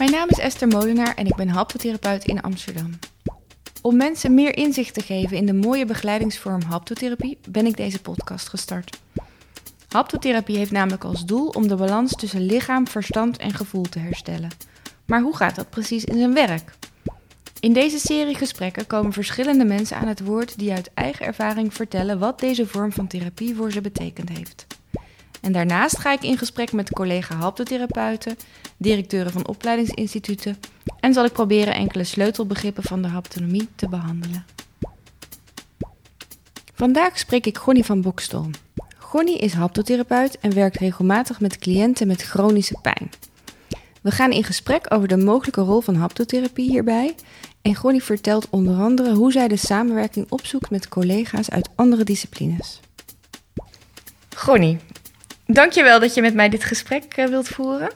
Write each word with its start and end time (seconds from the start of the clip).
Mijn 0.00 0.12
naam 0.12 0.28
is 0.28 0.38
Esther 0.38 0.68
Molenaar 0.68 1.14
en 1.14 1.26
ik 1.26 1.34
ben 1.34 1.48
haptotherapeut 1.48 2.24
in 2.24 2.40
Amsterdam. 2.40 2.98
Om 3.82 3.96
mensen 3.96 4.34
meer 4.34 4.56
inzicht 4.56 4.94
te 4.94 5.00
geven 5.00 5.36
in 5.36 5.46
de 5.46 5.52
mooie 5.52 5.84
begeleidingsvorm 5.84 6.62
haptotherapie 6.62 7.38
ben 7.48 7.66
ik 7.66 7.76
deze 7.76 8.00
podcast 8.00 8.48
gestart. 8.48 9.00
Haptotherapie 9.88 10.56
heeft 10.56 10.70
namelijk 10.70 11.04
als 11.04 11.24
doel 11.24 11.48
om 11.48 11.68
de 11.68 11.76
balans 11.76 12.16
tussen 12.16 12.46
lichaam, 12.46 12.88
verstand 12.88 13.36
en 13.36 13.54
gevoel 13.54 13.82
te 13.82 13.98
herstellen. 13.98 14.50
Maar 15.06 15.20
hoe 15.20 15.36
gaat 15.36 15.56
dat 15.56 15.70
precies 15.70 16.04
in 16.04 16.18
zijn 16.18 16.34
werk? 16.34 16.72
In 17.58 17.72
deze 17.72 17.98
serie 17.98 18.34
gesprekken 18.34 18.86
komen 18.86 19.12
verschillende 19.12 19.64
mensen 19.64 19.96
aan 19.96 20.08
het 20.08 20.20
woord 20.20 20.58
die 20.58 20.72
uit 20.72 20.90
eigen 20.94 21.26
ervaring 21.26 21.74
vertellen 21.74 22.18
wat 22.18 22.40
deze 22.40 22.66
vorm 22.66 22.92
van 22.92 23.06
therapie 23.06 23.54
voor 23.54 23.72
ze 23.72 23.80
betekend 23.80 24.28
heeft. 24.28 24.66
En 25.40 25.52
daarnaast 25.52 25.98
ga 25.98 26.12
ik 26.12 26.22
in 26.22 26.38
gesprek 26.38 26.72
met 26.72 26.90
collega 26.90 27.34
haptotherapeuten, 27.34 28.36
directeuren 28.76 29.32
van 29.32 29.48
opleidingsinstituten 29.48 30.58
en 31.00 31.12
zal 31.12 31.24
ik 31.24 31.32
proberen 31.32 31.74
enkele 31.74 32.04
sleutelbegrippen 32.04 32.82
van 32.82 33.02
de 33.02 33.08
haptonomie 33.08 33.68
te 33.74 33.88
behandelen. 33.88 34.44
Vandaag 36.74 37.18
spreek 37.18 37.46
ik 37.46 37.58
Gonnie 37.58 37.84
van 37.84 38.00
Bokstol. 38.00 38.50
Gonnie 38.98 39.38
is 39.38 39.52
haptotherapeut 39.52 40.38
en 40.38 40.54
werkt 40.54 40.76
regelmatig 40.76 41.40
met 41.40 41.58
cliënten 41.58 42.06
met 42.06 42.22
chronische 42.22 42.78
pijn. 42.82 43.10
We 44.00 44.10
gaan 44.10 44.32
in 44.32 44.44
gesprek 44.44 44.86
over 44.88 45.08
de 45.08 45.16
mogelijke 45.16 45.60
rol 45.60 45.80
van 45.80 45.94
haptotherapie 45.94 46.70
hierbij. 46.70 47.14
En 47.62 47.74
Gonnie 47.74 48.02
vertelt 48.02 48.46
onder 48.50 48.80
andere 48.80 49.14
hoe 49.14 49.32
zij 49.32 49.48
de 49.48 49.56
samenwerking 49.56 50.26
opzoekt 50.28 50.70
met 50.70 50.88
collega's 50.88 51.50
uit 51.50 51.68
andere 51.74 52.04
disciplines. 52.04 52.80
Gonnie, 54.36 54.78
dankjewel 55.52 56.00
dat 56.00 56.14
je 56.14 56.20
met 56.20 56.34
mij 56.34 56.48
dit 56.48 56.64
gesprek 56.64 57.04
eh, 57.04 57.26
wilt 57.26 57.48
voeren. 57.48 57.90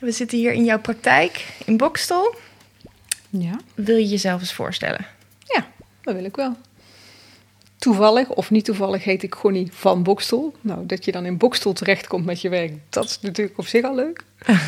We 0.00 0.10
zitten 0.10 0.38
hier 0.38 0.52
in 0.52 0.64
jouw 0.64 0.80
praktijk 0.80 1.46
in 1.64 1.76
Bokstel. 1.76 2.34
Ja. 3.30 3.58
Wil 3.74 3.96
je 3.96 4.06
jezelf 4.06 4.40
eens 4.40 4.52
voorstellen? 4.52 5.06
Ja, 5.44 5.66
dat 6.02 6.14
wil 6.14 6.24
ik 6.24 6.36
wel. 6.36 6.56
Toevallig 7.78 8.28
of 8.28 8.50
niet 8.50 8.64
toevallig 8.64 9.04
heet 9.04 9.22
ik 9.22 9.34
Gonnie 9.34 9.68
van 9.72 10.02
Bokstel. 10.02 10.54
Nou, 10.60 10.86
dat 10.86 11.04
je 11.04 11.12
dan 11.12 11.26
in 11.26 11.36
Bokstel 11.36 11.72
terechtkomt 11.72 12.24
met 12.24 12.40
je 12.40 12.48
werk, 12.48 12.72
dat 12.88 13.04
is 13.04 13.20
natuurlijk 13.20 13.58
op 13.58 13.66
zich 13.66 13.84
al 13.84 13.94
leuk. 13.94 14.24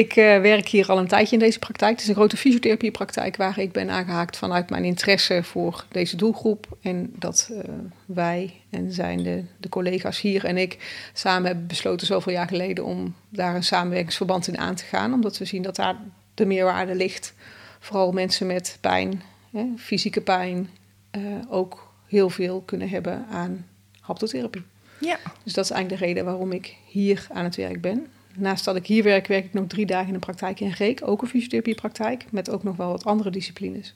ik 0.00 0.16
uh, 0.16 0.40
werk 0.40 0.68
hier 0.68 0.86
al 0.86 0.98
een 0.98 1.08
tijdje 1.08 1.32
in 1.32 1.42
deze 1.42 1.58
praktijk. 1.58 1.92
Het 1.92 2.00
is 2.00 2.08
een 2.08 2.14
grote 2.14 2.36
fysiotherapiepraktijk 2.36 3.36
waar 3.36 3.58
ik 3.58 3.72
ben 3.72 3.90
aangehaakt 3.90 4.36
vanuit 4.36 4.70
mijn 4.70 4.84
interesse 4.84 5.42
voor 5.42 5.84
deze 5.88 6.16
doelgroep. 6.16 6.66
En 6.82 7.12
dat 7.16 7.48
uh, 7.52 7.58
wij 8.06 8.60
en 8.70 8.92
zijn 8.92 9.22
de, 9.22 9.44
de 9.56 9.68
collega's 9.68 10.20
hier 10.20 10.44
en 10.44 10.56
ik 10.56 10.76
samen 11.12 11.46
hebben 11.46 11.66
besloten 11.66 12.06
zoveel 12.06 12.32
jaar 12.32 12.48
geleden 12.48 12.84
om 12.84 13.14
daar 13.28 13.54
een 13.54 13.64
samenwerkingsverband 13.64 14.48
in 14.48 14.58
aan 14.58 14.74
te 14.74 14.84
gaan. 14.84 15.12
Omdat 15.12 15.38
we 15.38 15.44
zien 15.44 15.62
dat 15.62 15.76
daar 15.76 15.96
de 16.34 16.46
meerwaarde 16.46 16.94
ligt. 16.94 17.34
Vooral 17.78 18.12
mensen 18.12 18.46
met 18.46 18.78
pijn, 18.80 19.22
hè, 19.52 19.64
fysieke 19.76 20.20
pijn, 20.20 20.70
uh, 21.16 21.22
ook 21.48 21.92
heel 22.06 22.30
veel 22.30 22.60
kunnen 22.60 22.88
hebben 22.88 23.26
aan 23.30 23.66
haptotherapie. 24.00 24.62
Ja. 25.00 25.18
Dus 25.44 25.52
dat 25.52 25.64
is 25.64 25.70
eigenlijk 25.70 26.00
de 26.00 26.06
reden 26.06 26.24
waarom 26.24 26.52
ik 26.52 26.76
hier 26.86 27.26
aan 27.32 27.44
het 27.44 27.56
werk 27.56 27.80
ben. 27.80 28.06
Naast 28.34 28.64
dat 28.64 28.76
ik 28.76 28.86
hier 28.86 29.02
werk, 29.02 29.26
werk 29.26 29.44
ik 29.44 29.52
nog 29.52 29.66
drie 29.66 29.86
dagen 29.86 30.08
in 30.08 30.14
een 30.14 30.20
praktijk 30.20 30.60
in 30.60 30.70
Reek, 30.70 31.00
ook 31.04 31.22
een 31.22 31.28
fysiotherapiepraktijk, 31.28 32.24
met 32.30 32.50
ook 32.50 32.62
nog 32.62 32.76
wel 32.76 32.90
wat 32.90 33.04
andere 33.04 33.30
disciplines. 33.30 33.94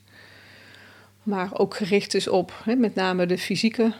Maar 1.23 1.49
ook 1.53 1.75
gericht 1.75 2.11
dus 2.11 2.27
op 2.27 2.53
hè, 2.63 2.75
met 2.75 2.95
name 2.95 3.25
de 3.25 3.37
fysieke 3.37 3.93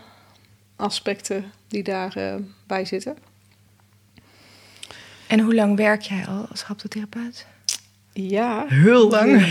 aspecten 0.75 1.51
die 1.67 1.83
daarbij 1.83 2.33
uh, 2.33 2.41
bij 2.67 2.85
zitten. 2.85 3.17
En 5.27 5.39
hoe 5.39 5.55
lang 5.55 5.75
werk 5.75 6.01
jij 6.01 6.25
al 6.25 6.45
als 6.49 6.63
haptotherapeut? 6.63 7.45
Ja, 8.13 8.65
heel 8.67 9.09
lang. 9.09 9.41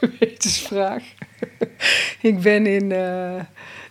Gewetensvraag. 0.00 1.02
ik 2.20 2.40
ben 2.40 2.66
in 2.66 2.90
uh, 2.90 3.40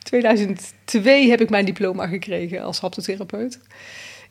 2002 0.03 1.29
heb 1.29 1.41
ik 1.41 1.49
mijn 1.49 1.65
diploma 1.65 2.07
gekregen 2.07 2.61
als 2.61 2.79
haptotherapeut. 2.79 3.59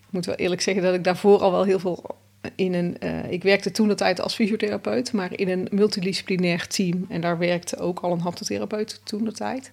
Ik 0.09 0.15
moet 0.15 0.27
wel 0.27 0.35
eerlijk 0.35 0.61
zeggen 0.61 0.83
dat 0.83 0.95
ik 0.95 1.05
daarvoor 1.05 1.39
al 1.39 1.51
wel 1.51 1.65
heel 1.65 1.79
veel 1.79 2.17
in 2.55 2.75
een. 2.75 2.97
Uh, 3.05 3.33
ik 3.33 3.43
werkte 3.43 3.71
toen 3.71 3.89
de 3.89 3.95
tijd 3.95 4.21
als 4.21 4.35
fysiotherapeut, 4.35 5.13
maar 5.13 5.39
in 5.39 5.49
een 5.49 5.69
multidisciplinair 5.71 6.67
team. 6.67 7.07
En 7.09 7.21
daar 7.21 7.39
werkte 7.39 7.79
ook 7.79 8.01
al 8.01 8.13
een 8.13 8.21
haptotherapeut 8.21 9.01
toen 9.05 9.25
de 9.25 9.33
tijd. 9.33 9.73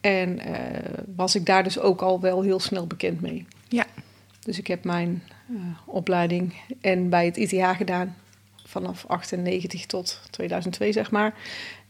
En 0.00 0.38
uh, 0.48 0.54
was 1.16 1.34
ik 1.34 1.46
daar 1.46 1.64
dus 1.64 1.78
ook 1.78 2.00
al 2.00 2.20
wel 2.20 2.42
heel 2.42 2.60
snel 2.60 2.86
bekend 2.86 3.20
mee. 3.20 3.46
Ja. 3.68 3.86
Dus 4.40 4.58
ik 4.58 4.66
heb 4.66 4.84
mijn 4.84 5.22
uh, 5.50 5.60
opleiding 5.84 6.54
en 6.80 7.08
bij 7.08 7.24
het 7.24 7.36
ITH 7.36 7.76
gedaan 7.76 8.16
vanaf 8.64 9.04
98 9.06 9.86
tot 9.86 10.20
2002, 10.30 10.92
zeg 10.92 11.10
maar. 11.10 11.34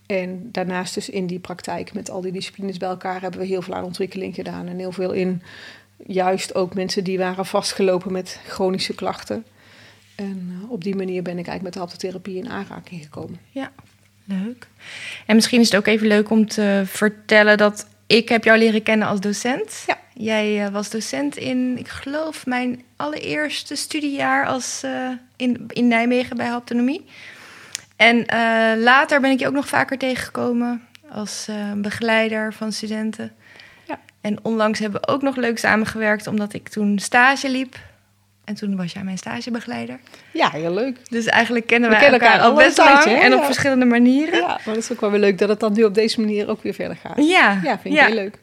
En 0.06 0.48
daarnaast 0.52 0.94
dus 0.94 1.10
in 1.10 1.26
die 1.26 1.38
praktijk 1.38 1.92
met 1.92 2.10
al 2.10 2.20
die 2.20 2.32
disciplines 2.32 2.76
bij 2.76 2.88
elkaar 2.88 3.20
hebben 3.20 3.40
we 3.40 3.46
heel 3.46 3.62
veel 3.62 3.74
aan 3.74 3.84
ontwikkeling 3.84 4.34
gedaan. 4.34 4.66
En 4.66 4.78
heel 4.78 4.92
veel 4.92 5.12
in 5.12 5.42
juist 6.06 6.54
ook 6.54 6.74
mensen 6.74 7.04
die 7.04 7.18
waren 7.18 7.46
vastgelopen 7.46 8.12
met 8.12 8.40
chronische 8.46 8.94
klachten. 8.94 9.44
En 10.14 10.62
uh, 10.62 10.70
op 10.70 10.84
die 10.84 10.96
manier 10.96 11.22
ben 11.22 11.38
ik 11.38 11.46
eigenlijk 11.46 11.62
met 11.62 11.72
de 11.72 11.78
haptotherapie 11.78 12.36
in 12.36 12.48
aanraking 12.48 13.02
gekomen. 13.02 13.38
Ja, 13.50 13.70
leuk. 14.24 14.68
En 15.26 15.34
misschien 15.34 15.60
is 15.60 15.70
het 15.70 15.76
ook 15.76 15.86
even 15.86 16.06
leuk 16.06 16.30
om 16.30 16.48
te 16.48 16.82
vertellen 16.86 17.56
dat 17.56 17.86
ik 18.06 18.28
heb 18.28 18.44
jou 18.44 18.58
leren 18.58 18.82
kennen 18.82 19.08
als 19.08 19.20
docent. 19.20 19.84
Ja. 19.86 19.98
Jij 20.14 20.64
uh, 20.64 20.68
was 20.68 20.90
docent 20.90 21.36
in, 21.36 21.78
ik 21.78 21.88
geloof, 21.88 22.46
mijn 22.46 22.82
allereerste 22.96 23.76
studiejaar 23.76 24.46
als, 24.46 24.82
uh, 24.84 25.10
in, 25.36 25.64
in 25.68 25.88
Nijmegen 25.88 26.36
bij 26.36 26.46
haptonomie. 26.46 27.04
En 27.96 28.16
uh, 28.16 28.82
later 28.82 29.20
ben 29.20 29.30
ik 29.30 29.38
je 29.38 29.46
ook 29.46 29.54
nog 29.54 29.68
vaker 29.68 29.98
tegengekomen 29.98 30.82
als 31.10 31.48
begeleider 31.76 32.54
van 32.54 32.72
studenten. 32.72 33.32
En 34.20 34.44
onlangs 34.44 34.78
hebben 34.78 35.00
we 35.00 35.08
ook 35.08 35.22
nog 35.22 35.36
leuk 35.36 35.58
samengewerkt, 35.58 36.26
omdat 36.26 36.52
ik 36.52 36.68
toen 36.68 36.98
stage 36.98 37.50
liep. 37.50 37.76
En 38.44 38.54
toen 38.54 38.76
was 38.76 38.92
jij 38.92 39.02
mijn 39.02 39.18
stagebegeleider. 39.18 39.98
Ja, 40.32 40.50
heel 40.50 40.74
leuk. 40.74 40.98
Dus 41.10 41.26
eigenlijk 41.26 41.66
kennen 41.66 41.88
we 41.90 41.94
wij 41.94 42.04
kennen 42.04 42.20
elkaar, 42.20 42.40
elkaar 42.40 42.50
al 42.50 42.64
best 42.66 42.78
lang 42.78 43.22
en 43.22 43.34
op 43.34 43.44
verschillende 43.44 43.84
manieren. 43.84 44.40
Ja, 44.40 44.46
maar 44.46 44.74
dat 44.74 44.76
is 44.76 44.92
ook 44.92 45.00
wel 45.00 45.10
weer 45.10 45.20
leuk 45.20 45.38
dat 45.38 45.48
het 45.48 45.60
dan 45.60 45.72
nu 45.72 45.84
op 45.84 45.94
deze 45.94 46.20
manier 46.20 46.48
ook 46.48 46.62
weer 46.62 46.74
verder 46.74 46.96
gaat. 46.96 47.16
Ja, 47.16 47.60
Ja, 47.62 47.78
vind 47.78 47.94
ik 47.94 48.00
ja. 48.00 48.06
heel 48.06 48.14
leuk. 48.14 48.38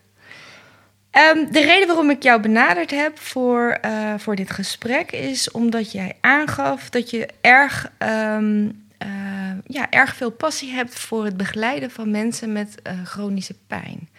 Um, 1.34 1.52
de 1.52 1.62
reden 1.62 1.88
waarom 1.88 2.10
ik 2.10 2.24
jou 2.24 2.42
benaderd 2.42 2.92
heb 2.92 3.20
voor, 3.20 3.78
uh, 3.86 4.14
voor 4.18 4.36
dit 4.36 4.52
gesprek 4.52 5.12
is 5.12 5.52
omdat 5.52 5.92
jij 5.92 6.14
aangaf 6.22 6.90
dat 6.90 7.10
je 7.10 7.28
erg, 7.42 7.92
um, 8.00 8.86
uh, 9.06 9.10
ja, 9.68 9.90
erg 9.90 10.16
veel 10.16 10.32
passie 10.32 10.72
hebt 10.72 11.00
voor 11.00 11.26
het 11.26 11.38
begeleiden 11.38 11.92
van 11.92 12.12
mensen 12.12 12.52
met 12.52 12.76
uh, 12.88 12.94
chronische 13.06 13.56
pijn. 13.68 14.10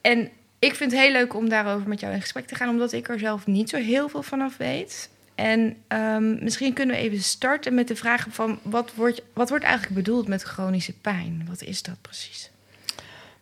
En 0.00 0.28
ik 0.64 0.74
vind 0.74 0.90
het 0.90 1.00
heel 1.00 1.12
leuk 1.12 1.34
om 1.34 1.48
daarover 1.48 1.88
met 1.88 2.00
jou 2.00 2.14
in 2.14 2.20
gesprek 2.20 2.46
te 2.46 2.54
gaan, 2.54 2.68
omdat 2.68 2.92
ik 2.92 3.08
er 3.08 3.18
zelf 3.18 3.46
niet 3.46 3.68
zo 3.68 3.76
heel 3.76 4.08
veel 4.08 4.22
vanaf 4.22 4.56
weet. 4.56 5.08
En 5.34 5.76
um, 5.88 6.44
misschien 6.44 6.72
kunnen 6.72 6.96
we 6.96 7.02
even 7.02 7.22
starten 7.22 7.74
met 7.74 7.88
de 7.88 7.96
vraag 7.96 8.26
van 8.30 8.58
wat 8.62 8.94
wordt, 8.94 9.22
wat 9.32 9.48
wordt 9.48 9.64
eigenlijk 9.64 9.94
bedoeld 9.94 10.28
met 10.28 10.42
chronische 10.42 10.92
pijn? 10.92 11.46
Wat 11.48 11.62
is 11.62 11.82
dat 11.82 11.96
precies? 12.00 12.50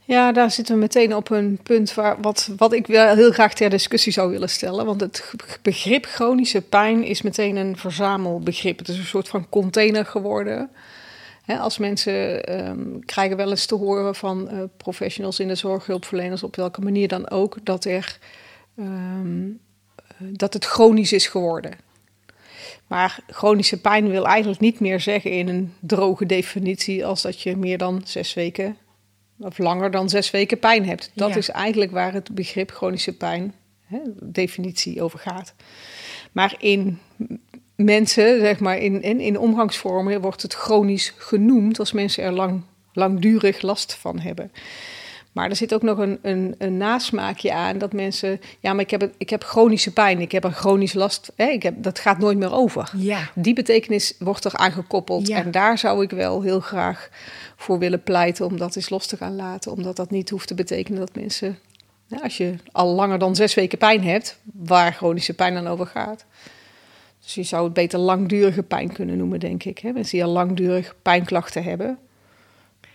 Ja, 0.04 0.32
daar 0.32 0.50
zitten 0.50 0.74
we 0.74 0.80
meteen 0.80 1.14
op 1.14 1.30
een 1.30 1.58
punt 1.62 1.94
waar, 1.94 2.20
wat, 2.20 2.50
wat 2.56 2.72
ik 2.72 2.86
wel 2.86 3.14
heel 3.14 3.32
graag 3.32 3.54
ter 3.54 3.70
discussie 3.70 4.12
zou 4.12 4.30
willen 4.30 4.48
stellen. 4.48 4.84
Want 4.84 5.00
het 5.00 5.32
begrip 5.62 6.04
chronische 6.04 6.60
pijn 6.60 7.04
is 7.04 7.22
meteen 7.22 7.56
een 7.56 7.76
verzamelbegrip. 7.76 8.78
Het 8.78 8.88
is 8.88 8.98
een 8.98 9.04
soort 9.04 9.28
van 9.28 9.48
container 9.48 10.06
geworden. 10.06 10.70
He, 11.42 11.56
als 11.58 11.78
mensen 11.78 12.52
um, 12.68 13.04
krijgen 13.04 13.36
wel 13.36 13.50
eens 13.50 13.66
te 13.66 13.74
horen 13.74 14.14
van 14.14 14.48
uh, 14.52 14.62
professionals 14.76 15.40
in 15.40 15.48
de 15.48 15.54
zorghulpverleners, 15.54 16.42
op 16.42 16.56
welke 16.56 16.80
manier 16.80 17.08
dan 17.08 17.30
ook, 17.30 17.56
dat, 17.62 17.84
er, 17.84 18.18
um, 18.78 19.60
dat 20.18 20.52
het 20.52 20.64
chronisch 20.64 21.12
is 21.12 21.26
geworden. 21.26 21.72
Maar 22.86 23.18
chronische 23.28 23.80
pijn 23.80 24.08
wil 24.08 24.26
eigenlijk 24.26 24.60
niet 24.60 24.80
meer 24.80 25.00
zeggen 25.00 25.30
in 25.30 25.48
een 25.48 25.74
droge 25.80 26.26
definitie 26.26 27.06
als 27.06 27.22
dat 27.22 27.40
je 27.40 27.56
meer 27.56 27.78
dan 27.78 28.02
zes 28.04 28.34
weken 28.34 28.76
of 29.38 29.58
langer 29.58 29.90
dan 29.90 30.08
zes 30.08 30.30
weken 30.30 30.58
pijn 30.58 30.86
hebt. 30.86 31.10
Dat 31.14 31.30
Ja. 31.30 31.36
is 31.36 31.48
eigenlijk 31.48 31.90
waar 31.90 32.12
het 32.12 32.34
begrip 32.34 32.70
chronische 32.70 33.16
pijn, 33.16 33.54
definitie, 34.22 35.02
over 35.02 35.18
gaat. 35.18 35.54
Maar 36.32 36.54
in 36.58 36.98
mensen, 37.84 38.40
zeg 38.40 38.60
maar, 38.60 38.78
in, 38.78 39.02
in, 39.02 39.20
in 39.20 39.38
omgangsvormen 39.38 40.20
wordt 40.20 40.42
het 40.42 40.54
chronisch 40.54 41.14
genoemd 41.16 41.78
als 41.78 41.92
mensen 41.92 42.24
er 42.24 42.32
lang, 42.32 42.62
langdurig 42.92 43.62
last 43.62 43.94
van 43.94 44.18
hebben. 44.18 44.50
Maar 45.32 45.50
er 45.50 45.56
zit 45.56 45.74
ook 45.74 45.82
nog 45.82 45.98
een, 45.98 46.18
een, 46.22 46.54
een 46.58 46.76
nasmaakje 46.76 47.52
aan 47.52 47.78
dat 47.78 47.92
mensen, 47.92 48.40
ja, 48.60 48.72
maar 48.72 48.82
ik 48.82 48.90
heb, 48.90 49.10
ik 49.16 49.30
heb 49.30 49.44
chronische 49.44 49.92
pijn, 49.92 50.20
ik 50.20 50.32
heb 50.32 50.44
een 50.44 50.52
chronisch 50.52 50.92
last, 50.92 51.32
hè, 51.36 51.46
ik 51.46 51.62
heb, 51.62 51.74
dat 51.82 51.98
gaat 51.98 52.18
nooit 52.18 52.38
meer 52.38 52.52
over. 52.52 52.90
Ja. 52.96 53.30
Die 53.34 53.54
betekenis 53.54 54.14
wordt 54.18 54.44
er 54.44 54.56
aan 54.56 54.72
gekoppeld. 54.72 55.26
Ja. 55.26 55.36
En 55.36 55.50
daar 55.50 55.78
zou 55.78 56.02
ik 56.02 56.10
wel 56.10 56.42
heel 56.42 56.60
graag 56.60 57.08
voor 57.56 57.78
willen 57.78 58.02
pleiten 58.02 58.46
om 58.46 58.58
dat 58.58 58.76
eens 58.76 58.90
los 58.90 59.06
te 59.06 59.16
gaan 59.16 59.36
laten. 59.36 59.72
Omdat 59.72 59.96
dat 59.96 60.10
niet 60.10 60.30
hoeft 60.30 60.48
te 60.48 60.54
betekenen 60.54 61.00
dat 61.00 61.14
mensen, 61.14 61.58
als 62.22 62.36
je 62.36 62.54
al 62.72 62.94
langer 62.94 63.18
dan 63.18 63.36
zes 63.36 63.54
weken 63.54 63.78
pijn 63.78 64.04
hebt, 64.04 64.38
waar 64.52 64.92
chronische 64.92 65.34
pijn 65.34 65.54
dan 65.54 65.66
over 65.66 65.86
gaat, 65.86 66.24
Dus 67.34 67.44
je 67.44 67.54
zou 67.54 67.64
het 67.64 67.72
beter 67.72 67.98
langdurige 67.98 68.62
pijn 68.62 68.92
kunnen 68.92 69.16
noemen, 69.16 69.40
denk 69.40 69.64
ik. 69.64 69.78
Hè? 69.78 69.92
Mensen 69.92 70.16
die 70.18 70.24
al 70.26 70.32
langdurig 70.32 70.94
pijnklachten 71.02 71.64
hebben. 71.64 71.98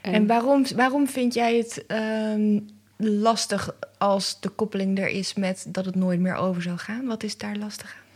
En, 0.02 0.28
waarom, 0.28 0.66
waarom 0.76 1.08
vind 1.08 1.34
jij 1.34 1.58
het 1.58 1.86
ehm, 1.88 2.60
lastig 2.98 3.76
als 3.98 4.40
de 4.40 4.50
koppeling 4.50 5.00
er 5.00 5.08
is 5.08 5.34
met 5.34 5.66
dat 5.68 5.86
het 5.86 5.96
nooit 5.96 6.20
meer 6.20 6.36
over 6.36 6.62
zal 6.62 6.78
gaan? 6.78 7.06
Wat 7.06 7.24
is 7.24 7.38
daar 7.38 7.56
lastig 7.56 7.96
aan? 8.00 8.07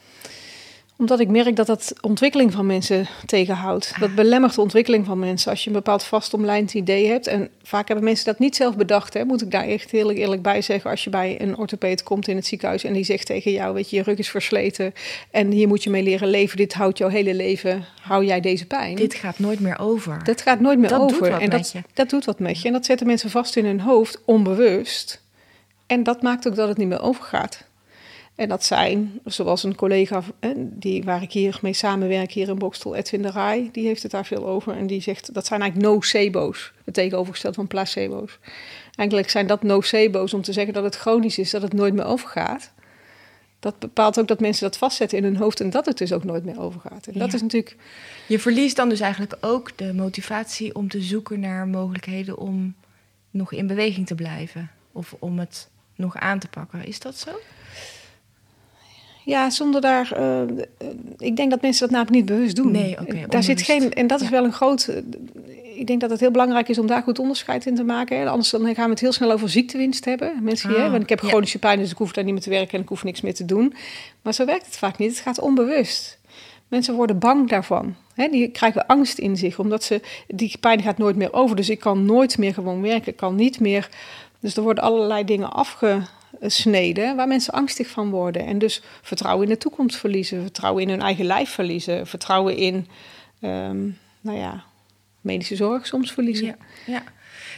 Omdat 1.01 1.19
ik 1.19 1.27
merk 1.27 1.55
dat 1.55 1.67
dat 1.67 1.93
ontwikkeling 2.01 2.51
van 2.51 2.65
mensen 2.65 3.07
tegenhoudt. 3.25 3.93
Dat 3.99 4.15
belemmert 4.15 4.55
de 4.55 4.61
ontwikkeling 4.61 5.05
van 5.05 5.19
mensen. 5.19 5.51
Als 5.51 5.63
je 5.63 5.69
een 5.69 5.75
bepaald 5.75 6.03
vastomlijnd 6.03 6.73
idee 6.73 7.07
hebt. 7.07 7.27
En 7.27 7.49
vaak 7.63 7.87
hebben 7.87 8.05
mensen 8.05 8.25
dat 8.25 8.39
niet 8.39 8.55
zelf 8.55 8.75
bedacht. 8.75 9.13
Hè, 9.13 9.25
moet 9.25 9.41
ik 9.41 9.51
daar 9.51 9.67
echt 9.67 9.91
heel 9.91 10.11
eerlijk 10.11 10.41
bij 10.41 10.61
zeggen. 10.61 10.89
Als 10.89 11.03
je 11.03 11.09
bij 11.09 11.41
een 11.41 11.57
orthopeed 11.57 12.03
komt 12.03 12.27
in 12.27 12.35
het 12.35 12.45
ziekenhuis. 12.45 12.83
En 12.83 12.93
die 12.93 13.03
zegt 13.03 13.25
tegen 13.25 13.51
jou: 13.51 13.73
Weet 13.73 13.89
je, 13.89 13.95
je 13.95 14.03
rug 14.03 14.17
is 14.17 14.29
versleten. 14.29 14.93
En 15.31 15.51
hier 15.51 15.67
moet 15.67 15.83
je 15.83 15.89
mee 15.89 16.03
leren 16.03 16.27
leven. 16.27 16.57
Dit 16.57 16.73
houdt 16.73 16.97
jouw 16.97 17.09
hele 17.09 17.33
leven. 17.33 17.85
Hou 18.01 18.25
jij 18.25 18.39
deze 18.39 18.65
pijn? 18.65 18.95
Dit 18.95 19.13
gaat 19.13 19.39
nooit 19.39 19.59
meer 19.59 19.79
over. 19.79 20.23
Dat 20.23 20.41
gaat 20.41 20.59
nooit 20.59 20.79
meer 20.79 20.89
dat 20.89 20.99
over. 20.99 21.19
Doet 21.19 21.29
wat 21.29 21.41
en 21.41 21.49
met 21.49 21.57
dat, 21.57 21.71
je. 21.71 21.81
dat 21.93 22.09
doet 22.09 22.25
wat 22.25 22.39
met 22.39 22.61
je. 22.61 22.67
En 22.67 22.73
dat 22.73 22.85
zetten 22.85 23.07
mensen 23.07 23.29
vast 23.29 23.55
in 23.55 23.65
hun 23.65 23.81
hoofd, 23.81 24.21
onbewust. 24.25 25.21
En 25.87 26.03
dat 26.03 26.21
maakt 26.21 26.47
ook 26.47 26.55
dat 26.55 26.67
het 26.67 26.77
niet 26.77 26.87
meer 26.87 27.01
overgaat. 27.01 27.69
En 28.35 28.49
dat 28.49 28.63
zijn, 28.63 29.19
zoals 29.25 29.63
een 29.63 29.75
collega 29.75 30.23
die, 30.59 31.03
waar 31.03 31.21
ik 31.21 31.31
hier 31.31 31.59
mee 31.61 31.73
samenwerk, 31.73 32.31
hier 32.31 32.49
in 32.49 32.57
Bokstel, 32.57 32.95
Edwin 32.95 33.21
de 33.21 33.29
Rij, 33.31 33.69
die 33.71 33.85
heeft 33.85 34.03
het 34.03 34.11
daar 34.11 34.25
veel 34.25 34.47
over. 34.47 34.75
En 34.77 34.87
die 34.87 35.01
zegt, 35.01 35.33
dat 35.33 35.45
zijn 35.45 35.61
eigenlijk 35.61 35.91
nocebo's, 35.91 36.71
het 36.85 36.93
tegenovergestelde 36.93 37.55
van 37.55 37.67
placebo's. 37.67 38.39
Eigenlijk 38.95 39.29
zijn 39.29 39.47
dat 39.47 39.63
nocebo's 39.63 40.33
om 40.33 40.41
te 40.41 40.53
zeggen 40.53 40.73
dat 40.73 40.83
het 40.83 40.95
chronisch 40.95 41.37
is, 41.37 41.49
dat 41.51 41.61
het 41.61 41.73
nooit 41.73 41.93
meer 41.93 42.05
overgaat. 42.05 42.71
Dat 43.59 43.79
bepaalt 43.79 44.19
ook 44.19 44.27
dat 44.27 44.39
mensen 44.39 44.63
dat 44.63 44.77
vastzetten 44.77 45.17
in 45.17 45.23
hun 45.23 45.35
hoofd 45.35 45.59
en 45.59 45.69
dat 45.69 45.85
het 45.85 45.97
dus 45.97 46.13
ook 46.13 46.23
nooit 46.23 46.45
meer 46.45 46.59
overgaat. 46.59 47.07
En 47.07 47.13
dat 47.19 47.29
Ja. 47.29 47.35
is 47.35 47.41
natuurlijk, 47.41 47.75
Je 48.27 48.39
verliest 48.39 48.75
dan 48.75 48.89
dus 48.89 48.99
eigenlijk 48.99 49.37
ook 49.41 49.77
de 49.77 49.93
motivatie 49.93 50.75
om 50.75 50.89
te 50.89 51.01
zoeken 51.01 51.39
naar 51.39 51.67
mogelijkheden 51.67 52.37
om 52.37 52.75
nog 53.31 53.51
in 53.51 53.67
beweging 53.67 54.07
te 54.07 54.15
blijven. 54.15 54.71
Of 54.91 55.15
om 55.19 55.39
het 55.39 55.69
nog 55.95 56.15
aan 56.17 56.39
te 56.39 56.47
pakken. 56.47 56.85
Is 56.85 56.99
dat 56.99 57.15
zo? 57.17 57.29
Ja, 59.31 59.49
zonder 59.49 59.81
daar, 59.81 60.11
eh, 60.11 60.41
ik 61.17 61.35
denk 61.35 61.49
dat 61.49 61.61
mensen 61.61 61.81
dat 61.81 61.89
namelijk 61.89 62.15
niet 62.15 62.25
bewust 62.25 62.55
doen. 62.55 62.71
Nee, 62.71 62.97
oké, 62.99 63.25
daar 63.27 63.43
zit 63.43 63.61
geen, 63.61 63.93
en 63.93 64.07
dat 64.07 64.21
is 64.21 64.29
wel 64.29 64.43
een 64.43 64.53
groot, 64.53 64.87
eh, 64.87 64.97
ik 65.75 65.87
denk 65.87 66.01
dat 66.01 66.09
het 66.09 66.19
heel 66.19 66.31
belangrijk 66.31 66.69
is 66.69 66.77
om 66.77 66.87
daar 66.87 67.03
goed 67.03 67.19
onderscheid 67.19 67.65
in 67.65 67.75
te 67.75 67.83
maken. 67.83 68.19
Hè. 68.19 68.29
Anders 68.29 68.49
dan 68.49 68.75
gaan 68.75 68.85
we 68.85 68.91
het 68.91 68.99
heel 68.99 69.11
snel 69.11 69.31
over 69.31 69.49
ziektewinst 69.49 70.05
hebben. 70.05 70.43
Mensen 70.43 70.69
die, 70.69 70.77
Ah, 70.77 70.91
want 70.91 71.03
ik 71.03 71.09
heb 71.09 71.19
ja. 71.21 71.27
chronische 71.27 71.59
pijn, 71.59 71.79
dus 71.79 71.91
ik 71.91 71.97
hoef 71.97 72.11
daar 72.11 72.23
niet 72.23 72.33
meer 72.33 72.41
te 72.41 72.49
werken 72.49 72.73
en 72.73 72.81
ik 72.81 72.87
hoef 72.89 73.03
niks 73.03 73.21
meer 73.21 73.33
te 73.33 73.45
doen. 73.45 73.73
Maar 74.21 74.33
zo 74.33 74.45
werkt 74.45 74.65
het 74.65 74.77
vaak 74.77 74.97
niet. 74.97 75.09
Het 75.09 75.19
gaat 75.19 75.39
onbewust. 75.39 76.19
Mensen 76.67 76.95
worden 76.95 77.19
bang 77.19 77.49
daarvan. 77.49 77.95
Hè, 78.15 78.27
die 78.27 78.47
krijgen 78.47 78.85
angst 78.87 79.17
in 79.17 79.37
zich, 79.37 79.59
omdat 79.59 79.83
ze, 79.83 80.01
die 80.27 80.57
pijn 80.59 80.81
gaat 80.81 80.97
nooit 80.97 81.15
meer 81.15 81.33
over. 81.33 81.55
Dus 81.55 81.69
ik 81.69 81.79
kan 81.79 82.05
nooit 82.05 82.37
meer 82.37 82.53
gewoon 82.53 82.81
werken, 82.81 83.11
ik 83.11 83.17
kan 83.17 83.35
niet 83.35 83.59
meer. 83.59 83.89
Dus 84.39 84.55
er 84.55 84.63
worden 84.63 84.83
allerlei 84.83 85.25
dingen 85.25 85.51
afgesneden 86.41 87.15
waar 87.15 87.27
mensen 87.27 87.53
angstig 87.53 87.87
van 87.87 88.09
worden. 88.09 88.45
En 88.45 88.57
dus 88.57 88.81
vertrouwen 89.01 89.47
in 89.47 89.53
de 89.53 89.59
toekomst 89.59 89.97
verliezen, 89.97 90.41
vertrouwen 90.41 90.83
in 90.83 90.89
hun 90.89 91.01
eigen 91.01 91.25
lijf 91.25 91.49
verliezen, 91.49 92.07
vertrouwen 92.07 92.55
in, 92.55 92.87
ehm, 93.41 93.81
nou 94.21 94.37
ja, 94.37 94.63
medische 95.21 95.55
zorg 95.55 95.87
soms 95.87 96.11
verliezen. 96.11 96.45
Ja, 96.45 96.55
ja. 96.85 97.03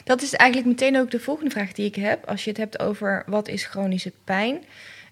Dat 0.04 0.22
is 0.22 0.34
eigenlijk 0.34 0.70
meteen 0.70 1.00
ook 1.00 1.12
de 1.12 1.20
volgende 1.20 1.52
vraag 1.52 1.72
die 1.72 1.86
ik 1.86 1.96
heb. 1.96 2.26
Als 2.26 2.44
je 2.44 2.50
het 2.50 2.60
hebt 2.60 2.80
over 2.80 3.24
wat 3.28 3.48
is 3.48 3.66
chronische 3.66 4.12
pijn. 4.24 4.64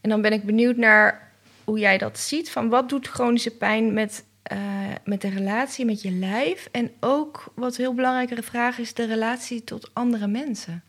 En 0.01 0.09
dan 0.09 0.21
ben 0.21 0.33
ik 0.33 0.44
benieuwd 0.44 0.77
naar 0.77 1.31
hoe 1.63 1.79
jij 1.79 1.97
dat 1.97 2.19
ziet. 2.19 2.50
Van 2.50 2.69
wat 2.69 2.89
doet 2.89 3.07
chronische 3.07 3.56
pijn 3.56 3.94
met, 3.94 4.23
eh, 4.44 4.59
met 5.03 5.21
de 5.21 5.29
relatie 5.29 5.85
met 5.85 6.01
je 6.01 6.12
lijf? 6.12 6.68
En 6.71 6.91
ook, 7.00 7.51
wat 7.56 7.71
een 7.75 7.83
heel 7.83 7.94
belangrijkere 7.94 8.44
vraag 8.44 8.77
is, 8.77 8.94
de 8.94 9.06
relatie 9.06 9.63
tot 9.63 9.89
andere 9.94 10.27
mensen. 10.27 10.83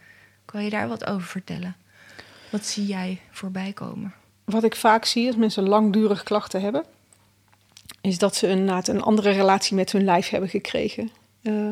Kan 0.44 0.64
je 0.64 0.70
daar 0.70 0.88
wat 0.88 1.06
over 1.06 1.26
vertellen? 1.26 1.76
Wat 2.52 2.66
zie 2.66 2.86
jij 2.86 3.20
voorbij 3.30 3.72
komen? 3.72 4.14
Wat 4.44 4.64
ik 4.64 4.76
vaak 4.76 5.04
zie 5.04 5.26
als 5.26 5.36
mensen 5.36 5.68
langdurig 5.68 6.22
klachten 6.22 6.60
hebben, 6.60 6.84
is 8.00 8.18
dat 8.18 8.36
ze 8.36 8.48
een, 8.48 8.68
een 8.68 9.02
andere 9.02 9.30
relatie 9.30 9.76
met 9.76 9.92
hun 9.92 10.04
lijf 10.04 10.28
hebben 10.28 10.48
gekregen. 10.48 11.10
Eh, 11.42 11.70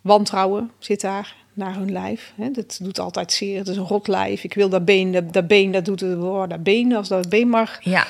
wantrouwen 0.00 0.70
zit 0.78 1.00
daar 1.00 1.36
naar 1.52 1.74
hun 1.74 1.92
lijf. 1.92 2.32
Hè. 2.36 2.50
Dat 2.50 2.78
doet 2.82 2.98
altijd 2.98 3.32
zeer. 3.32 3.58
Het 3.58 3.68
is 3.68 3.76
een 3.76 3.86
rot 3.86 4.08
lijf. 4.08 4.44
Ik 4.44 4.54
wil 4.54 4.68
dat 4.68 4.84
been, 4.84 5.12
dat, 5.12 5.32
dat 5.32 5.46
been, 5.46 5.70
dat 5.72 5.84
doet 5.84 6.00
het, 6.00 6.18
oh, 6.18 6.48
dat 6.48 6.62
been, 6.62 6.94
als 6.94 7.08
dat 7.08 7.28
been 7.28 7.48
mag. 7.48 7.82
Ja, 7.82 8.06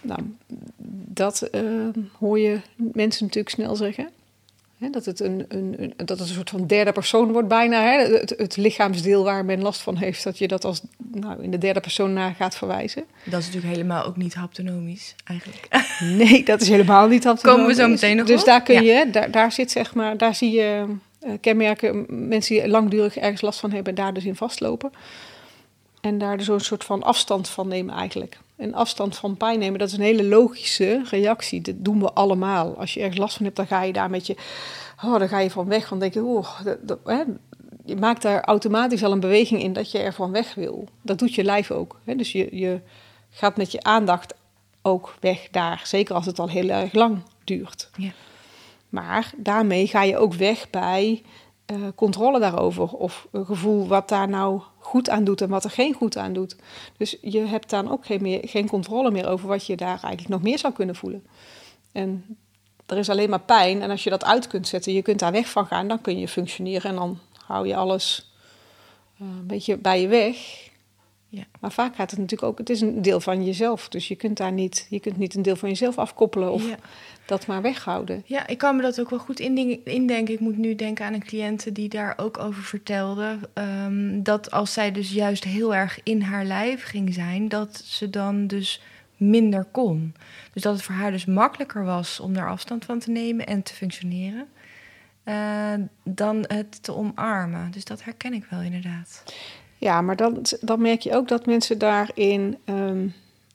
Nou, 0.00 0.20
dat 1.06 1.42
eh, 1.42 1.62
hoor 2.18 2.38
je 2.38 2.60
mensen 2.76 3.24
natuurlijk 3.24 3.54
snel 3.54 3.76
zeggen. 3.76 4.10
Dat, 4.90 5.04
het 5.04 5.20
een, 5.20 5.44
een, 5.48 5.74
een, 5.78 5.92
dat 5.96 6.08
het 6.18 6.20
een 6.28 6.34
soort 6.34 6.50
van 6.50 6.66
derde 6.66 6.92
persoon 6.92 7.32
wordt 7.32 7.48
bijna. 7.48 7.82
Het, 7.82 8.34
het 8.36 8.56
lichaamsdeel 8.56 9.24
waar 9.24 9.44
men 9.44 9.62
last 9.62 9.80
van 9.80 9.96
heeft, 9.96 10.24
dat 10.24 10.38
je 10.38 10.48
dat 10.48 10.64
als 10.64 10.80
nou, 11.12 11.42
in 11.42 11.50
de 11.50 11.58
derde 11.58 11.80
persoon 11.80 12.12
naar 12.12 12.34
gaat 12.34 12.56
verwijzen. 12.56 13.04
dat 13.24 13.40
is 13.40 13.46
natuurlijk 13.46 13.74
helemaal 13.74 14.04
ook 14.04 14.16
niet 14.16 14.34
haptonomisch 14.34 15.14
eigenlijk. 15.24 15.68
Nee, 16.18 16.44
dat 16.44 16.60
is 16.60 16.68
helemaal 16.68 17.08
niet 17.08 17.26
aan 17.26 17.38
Komen 17.40 17.66
we 17.66 17.74
zo 17.74 17.88
meteen 17.88 18.16
nog 18.16 18.26
Dus 18.26 18.40
op? 18.40 18.46
daar 18.46 18.62
kun 18.62 18.84
Ja. 18.84 18.98
je, 18.98 19.10
daar, 19.10 19.30
daar 19.30 19.52
zit 19.52 19.70
zeg 19.70 19.94
maar, 19.94 20.16
daar 20.16 20.34
zie 20.34 20.50
je 20.50 20.84
eh, 21.20 21.32
kenmerken, 21.40 22.06
mensen 22.28 22.54
die 22.54 22.68
langdurig 22.68 23.16
ergens 23.16 23.40
last 23.40 23.60
van 23.60 23.72
hebben, 23.72 23.94
daar 23.94 24.14
dus 24.14 24.24
in 24.24 24.36
vastlopen. 24.36 24.92
En 26.00 26.18
daar 26.18 26.36
dus 26.36 26.48
een 26.48 26.60
soort 26.60 26.84
van 26.84 27.02
afstand 27.02 27.48
van 27.48 27.68
nemen 27.68 27.94
eigenlijk. 27.94 28.38
En 28.56 28.74
afstand 28.74 29.16
van 29.16 29.36
pijn 29.36 29.58
nemen, 29.58 29.78
dat 29.78 29.88
is 29.88 29.94
een 29.94 30.00
hele 30.00 30.24
logische 30.24 31.02
reactie. 31.10 31.60
Dat 31.60 31.74
doen 31.78 32.00
we 32.00 32.12
allemaal. 32.12 32.76
Als 32.76 32.94
je 32.94 33.00
ergens 33.00 33.18
last 33.18 33.36
van 33.36 33.44
hebt, 33.44 33.56
dan 33.56 33.66
ga 33.66 33.82
je 33.82 33.92
daar 33.92 34.10
met 34.10 34.26
je, 34.26 34.36
oh, 35.04 35.18
dan 35.18 35.28
ga 35.28 35.38
je 35.38 35.50
van 35.50 35.68
weg. 35.68 35.88
Dan 35.88 35.98
denk 35.98 36.14
je, 36.14 36.24
oh, 36.24 36.60
dat, 36.64 36.78
dat, 36.82 36.98
hè, 37.04 37.22
je 37.84 37.96
maakt 37.96 38.22
daar 38.22 38.40
automatisch 38.44 39.04
al 39.04 39.12
een 39.12 39.20
beweging 39.20 39.62
in 39.62 39.72
dat 39.72 39.90
je 39.90 39.98
er 39.98 40.12
van 40.12 40.32
weg 40.32 40.54
wil. 40.54 40.88
Dat 41.02 41.18
doet 41.18 41.34
je 41.34 41.44
lijf 41.44 41.70
ook. 41.70 42.00
Hè? 42.04 42.16
Dus 42.16 42.32
je, 42.32 42.48
je 42.56 42.80
gaat 43.30 43.56
met 43.56 43.72
je 43.72 43.82
aandacht 43.82 44.34
ook 44.82 45.14
weg 45.20 45.48
daar. 45.50 45.80
Zeker 45.84 46.14
als 46.14 46.26
het 46.26 46.38
al 46.38 46.48
heel 46.48 46.68
erg 46.68 46.92
lang 46.92 47.18
duurt. 47.44 47.90
Ja. 47.96 48.10
Maar 48.88 49.32
daarmee 49.36 49.86
ga 49.86 50.02
je 50.02 50.18
ook 50.18 50.34
weg 50.34 50.70
bij 50.70 51.22
eh, 51.66 51.76
controle 51.94 52.40
daarover. 52.40 52.88
Of 52.88 53.28
een 53.30 53.46
gevoel 53.46 53.86
wat 53.86 54.08
daar 54.08 54.28
nou 54.28 54.60
goed 54.82 55.08
aan 55.08 55.24
doet 55.24 55.40
en 55.40 55.48
wat 55.48 55.64
er 55.64 55.70
geen 55.70 55.94
goed 55.94 56.16
aan 56.16 56.32
doet. 56.32 56.56
Dus 56.96 57.16
je 57.20 57.38
hebt 57.38 57.70
dan 57.70 57.90
ook 57.90 58.06
geen, 58.06 58.22
meer, 58.22 58.40
geen 58.48 58.68
controle 58.68 59.10
meer 59.10 59.28
over 59.28 59.48
wat 59.48 59.66
je 59.66 59.76
daar 59.76 59.88
eigenlijk 60.02 60.28
nog 60.28 60.42
meer 60.42 60.58
zou 60.58 60.72
kunnen 60.72 60.96
voelen. 60.96 61.26
En 61.92 62.36
er 62.86 62.98
is 62.98 63.10
alleen 63.10 63.30
maar 63.30 63.40
pijn. 63.40 63.82
En 63.82 63.90
als 63.90 64.04
je 64.04 64.10
dat 64.10 64.24
uit 64.24 64.46
kunt 64.46 64.68
zetten, 64.68 64.92
je 64.92 65.02
kunt 65.02 65.18
daar 65.18 65.32
weg 65.32 65.48
van 65.48 65.66
gaan, 65.66 65.88
dan 65.88 66.00
kun 66.00 66.18
je 66.18 66.28
functioneren 66.28 66.90
en 66.90 66.96
dan 66.96 67.18
hou 67.46 67.68
je 67.68 67.76
alles 67.76 68.32
eh, 69.18 69.26
een 69.26 69.46
beetje 69.46 69.76
bij 69.76 70.00
je 70.00 70.08
weg. 70.08 70.36
Ja. 71.34 71.42
Maar 71.60 71.72
vaak 71.72 71.94
gaat 71.94 72.10
het 72.10 72.20
natuurlijk 72.20 72.50
ook, 72.50 72.58
het 72.58 72.70
is 72.70 72.80
een 72.80 73.02
deel 73.02 73.20
van 73.20 73.44
jezelf. 73.44 73.88
Dus 73.88 74.08
je 74.08 74.14
kunt 74.16 74.36
daar 74.36 74.52
niet, 74.52 74.86
je 74.90 75.00
kunt 75.00 75.16
niet 75.16 75.34
een 75.34 75.42
deel 75.42 75.56
van 75.56 75.68
jezelf 75.68 75.98
afkoppelen 75.98 76.52
of 76.52 76.68
Ja. 76.68 76.76
dat 77.26 77.46
maar 77.46 77.62
weghouden. 77.62 78.22
Ja, 78.26 78.46
ik 78.46 78.58
kan 78.58 78.76
me 78.76 78.82
dat 78.82 79.00
ook 79.00 79.10
wel 79.10 79.18
goed 79.18 79.40
indenken. 79.40 80.34
Ik 80.34 80.40
moet 80.40 80.56
nu 80.56 80.74
denken 80.74 81.04
aan 81.06 81.12
een 81.14 81.24
cliënte 81.24 81.72
die 81.72 81.88
daar 81.88 82.14
ook 82.16 82.38
over 82.38 82.62
vertelde. 82.62 83.38
ehm, 83.52 84.22
dat 84.22 84.50
als 84.50 84.72
zij 84.72 84.92
dus 84.92 85.12
juist 85.12 85.44
heel 85.44 85.74
erg 85.74 86.00
in 86.02 86.22
haar 86.22 86.44
lijf 86.44 86.82
ging 86.84 87.14
zijn, 87.14 87.48
dat 87.48 87.82
ze 87.84 88.10
dan 88.10 88.46
dus 88.46 88.82
minder 89.16 89.64
kon. 89.70 90.14
Dus 90.52 90.62
dat 90.62 90.74
het 90.74 90.82
voor 90.82 90.94
haar 90.94 91.10
dus 91.10 91.24
makkelijker 91.24 91.84
was 91.84 92.20
om 92.20 92.32
daar 92.34 92.48
afstand 92.48 92.84
van 92.84 92.98
te 92.98 93.10
nemen 93.10 93.46
en 93.46 93.62
te 93.62 93.74
functioneren. 93.74 94.46
eh, 95.24 95.72
dan 96.04 96.44
het 96.48 96.82
te 96.82 96.94
omarmen. 96.94 97.70
Dus 97.70 97.84
dat 97.84 98.04
herken 98.04 98.32
ik 98.34 98.44
wel 98.50 98.60
inderdaad. 98.60 99.22
Ja, 99.82 100.00
maar 100.00 100.16
dan, 100.16 100.44
dan 100.60 100.80
merk 100.80 101.00
je 101.00 101.14
ook 101.16 101.28
dat 101.28 101.46
mensen 101.46 101.78
daarin. 101.78 102.58
ehm, 102.64 103.06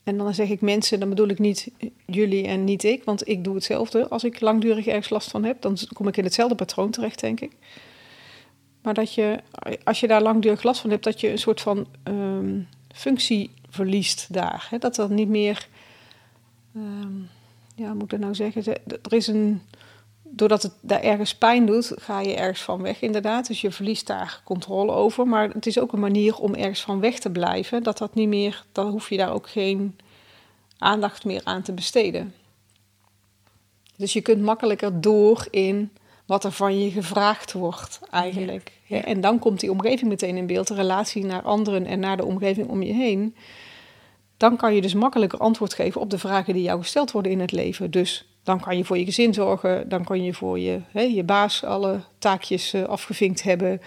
en 0.04 0.18
dan 0.18 0.34
zeg 0.34 0.50
ik 0.50 0.62
mensen, 0.62 1.00
dan 1.00 1.10
bedoel 1.10 1.28
ik 1.28 1.40
niet 1.40 1.68
jullie 2.06 2.48
en 2.48 2.64
niet 2.64 2.84
ik, 2.84 3.04
want 3.04 3.28
ik 3.28 3.44
doe 3.44 3.56
hetzelfde. 3.56 4.08
Als 4.08 4.24
ik 4.24 4.40
langdurig 4.42 4.88
ergens 4.88 5.10
last 5.10 5.32
van 5.32 5.44
heb, 5.44 5.62
dan 5.62 5.78
kom 5.94 6.08
ik 6.08 6.18
in 6.18 6.24
hetzelfde 6.24 6.56
patroon 6.56 6.90
terecht, 6.92 7.20
denk 7.20 7.40
ik. 7.40 7.52
Maar 8.82 8.94
dat 8.94 9.14
je, 9.14 9.40
als 9.84 10.00
je 10.00 10.08
daar 10.08 10.22
langdurig 10.22 10.64
last 10.64 10.82
van 10.82 10.90
hebt, 10.90 11.04
dat 11.04 11.20
je 11.22 11.30
een 11.32 11.38
soort 11.38 11.62
van 11.62 11.88
ehm, 12.04 12.60
functie 12.94 13.50
verliest 13.70 14.34
daar. 14.34 14.68
Hè? 14.70 14.78
Dat 14.78 14.96
dat 14.96 15.10
niet 15.10 15.30
meer. 15.30 15.68
ehm, 16.76 17.12
ja, 17.76 17.94
moet 17.94 18.04
ik 18.04 18.10
dat 18.10 18.20
nou 18.20 18.36
zeggen? 18.36 18.64
Ze- 18.64 18.82
Er 19.02 19.14
is 19.14 19.28
een. 19.28 19.62
Doordat 20.30 20.64
het 20.64 20.74
daar 20.82 21.02
ergens 21.02 21.36
pijn 21.36 21.66
doet, 21.66 21.92
ga 21.96 22.22
je 22.22 22.36
ergens 22.36 22.62
van 22.62 22.82
weg, 22.82 23.02
inderdaad. 23.02 23.48
Dus 23.48 23.62
je 23.62 23.72
verliest 23.72 24.08
daar 24.08 24.42
controle 24.44 24.92
over. 24.92 25.28
Maar 25.28 25.50
het 25.50 25.66
is 25.66 25.80
ook 25.80 25.94
een 25.94 26.00
manier 26.00 26.36
om 26.36 26.54
ergens 26.54 26.82
van 26.82 27.00
weg 27.00 27.20
te 27.20 27.30
blijven. 27.30 27.84
Dat 27.84 27.98
dat 27.98 28.16
niet 28.16 28.28
meer, 28.28 28.66
dan 28.72 28.90
hoef 28.90 29.10
je 29.10 29.18
daar 29.18 29.34
ook 29.34 29.50
geen 29.50 29.98
aandacht 30.78 31.26
meer 31.26 31.42
aan 31.44 31.62
te 31.62 31.74
besteden. 31.74 32.34
Dus 33.96 34.14
je 34.14 34.22
kunt 34.22 34.42
makkelijker 34.42 35.02
door 35.02 35.48
in 35.52 35.92
wat 36.26 36.44
er 36.44 36.52
van 36.52 36.80
je 36.80 36.92
gevraagd 36.92 37.54
wordt, 37.54 38.00
eigenlijk. 38.12 38.72
Ja. 38.86 39.04
En 39.04 39.22
dan 39.22 39.40
komt 39.40 39.60
die 39.60 39.72
omgeving 39.72 40.10
meteen 40.10 40.38
in 40.38 40.48
beeld, 40.48 40.68
de 40.68 40.74
relatie 40.74 41.26
naar 41.26 41.42
anderen 41.42 41.86
en 41.86 42.00
naar 42.00 42.18
de 42.18 42.26
omgeving 42.26 42.68
om 42.68 42.84
je 42.84 42.94
heen. 42.94 43.36
dan 44.38 44.58
kan 44.58 44.76
je 44.76 44.82
dus 44.82 44.94
makkelijker 44.94 45.40
antwoord 45.40 45.74
geven 45.74 46.02
op 46.02 46.10
de 46.10 46.18
vragen 46.18 46.54
die 46.54 46.64
jou 46.64 46.80
gesteld 46.82 47.12
worden 47.12 47.32
in 47.32 47.40
het 47.40 47.52
leven. 47.52 47.92
Dus 47.92 48.28
dan 48.48 48.60
kan 48.60 48.78
je 48.78 48.86
voor 48.86 48.98
je 48.98 49.06
gezin 49.06 49.34
zorgen, 49.34 49.90
dan 49.90 50.04
kan 50.04 50.24
je 50.24 50.34
voor 50.34 50.60
je, 50.60 50.80
hè, 50.92 51.02
je 51.02 51.24
baas 51.24 51.64
alle 51.64 52.00
taakjes 52.20 52.74
uh, 52.74 52.84
afgevinkt 52.84 53.44
hebben. 53.44 53.82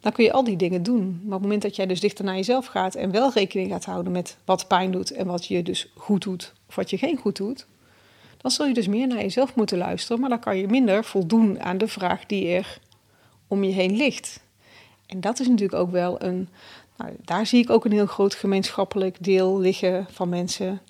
Dan 0.00 0.12
kun 0.12 0.24
je 0.24 0.32
al 0.32 0.44
die 0.44 0.56
dingen 0.56 0.82
doen. 0.82 1.04
Maar 1.04 1.24
op 1.24 1.30
het 1.32 1.42
moment 1.42 1.62
dat 1.62 1.76
jij 1.76 1.86
dus 1.86 2.00
dichter 2.00 2.24
naar 2.24 2.34
jezelf 2.34 2.66
gaat 2.66 2.94
en 2.94 3.10
wel 3.10 3.32
rekening 3.32 3.70
gaat 3.70 3.84
houden 3.84 4.12
met 4.12 4.36
wat 4.44 4.68
pijn 4.68 4.90
doet 4.90 5.10
en 5.10 5.26
wat 5.26 5.46
je 5.46 5.62
dus 5.62 5.92
goed 5.96 6.22
doet 6.22 6.52
of 6.68 6.74
wat 6.74 6.90
je 6.90 6.98
geen 6.98 7.16
goed 7.16 7.36
doet, 7.36 7.66
dan 8.36 8.50
zul 8.50 8.66
je 8.66 8.74
dus 8.74 8.86
meer 8.86 9.06
naar 9.06 9.18
jezelf 9.18 9.54
moeten 9.54 9.78
luisteren. 9.78 10.20
Maar 10.20 10.30
dan 10.30 10.40
kan 10.40 10.56
je 10.56 10.66
minder 10.66 11.04
voldoen 11.04 11.62
aan 11.62 11.78
de 11.78 11.88
vraag 11.88 12.26
die 12.26 12.48
er 12.48 12.78
om 13.48 13.64
je 13.64 13.72
heen 13.72 13.96
ligt. 13.96 14.40
En 15.06 15.20
dat 15.20 15.40
is 15.40 15.48
natuurlijk 15.48 15.80
ook 15.80 15.90
wel 15.90 16.22
een. 16.22 16.48
Nou, 16.96 17.12
daar 17.24 17.46
zie 17.46 17.62
ik 17.62 17.70
ook 17.70 17.84
een 17.84 17.92
heel 17.92 18.06
groot 18.06 18.34
gemeenschappelijk 18.34 19.16
deel 19.24 19.58
liggen 19.58 20.06
van 20.10 20.28
mensen 20.28 20.80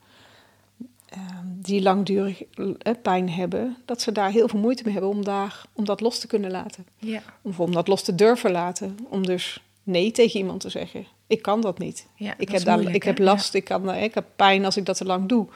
die 1.44 1.82
langdurig 1.82 2.42
eh, 2.42 2.92
pijn 3.02 3.30
hebben, 3.30 3.76
dat 3.84 4.00
ze 4.00 4.12
daar 4.12 4.30
heel 4.30 4.48
veel 4.48 4.60
moeite 4.60 4.82
mee 4.84 4.92
hebben 4.92 5.10
om, 5.10 5.24
daar, 5.24 5.62
om 5.72 5.84
dat 5.84 6.00
los 6.00 6.18
te 6.18 6.26
kunnen 6.26 6.50
laten. 6.50 6.86
Ja. 6.98 7.22
Of 7.42 7.60
om 7.60 7.72
dat 7.72 7.88
los 7.88 8.02
te 8.02 8.14
durven 8.14 8.50
laten. 8.50 8.98
Om 9.08 9.26
dus 9.26 9.62
nee 9.82 10.10
tegen 10.10 10.40
iemand 10.40 10.60
te 10.60 10.70
zeggen. 10.70 11.06
Ik 11.26 11.42
kan 11.42 11.60
dat 11.60 11.78
niet. 11.78 12.06
Ja, 12.14 12.34
ik, 12.38 12.50
dat 12.50 12.62
heb 12.62 12.72
moeilijk, 12.72 12.94
ik 12.94 13.02
heb 13.02 13.18
last, 13.18 13.54
ik, 13.54 13.64
kan, 13.64 13.94
ik 13.94 14.14
heb 14.14 14.24
pijn 14.36 14.64
als 14.64 14.76
ik 14.76 14.86
dat 14.86 14.96
te 14.96 15.04
lang 15.04 15.28
doe. 15.28 15.46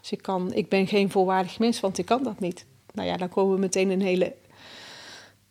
Dus 0.00 0.12
ik, 0.12 0.22
kan, 0.22 0.52
ik 0.52 0.68
ben 0.68 0.86
geen 0.86 1.10
volwaardig 1.10 1.58
mens, 1.58 1.80
want 1.80 1.98
ik 1.98 2.06
kan 2.06 2.22
dat 2.22 2.40
niet. 2.40 2.64
Nou 2.92 3.08
ja, 3.08 3.16
dan 3.16 3.28
komen 3.28 3.54
we 3.54 3.60
meteen 3.60 3.90
een 3.90 4.02
hele 4.02 4.34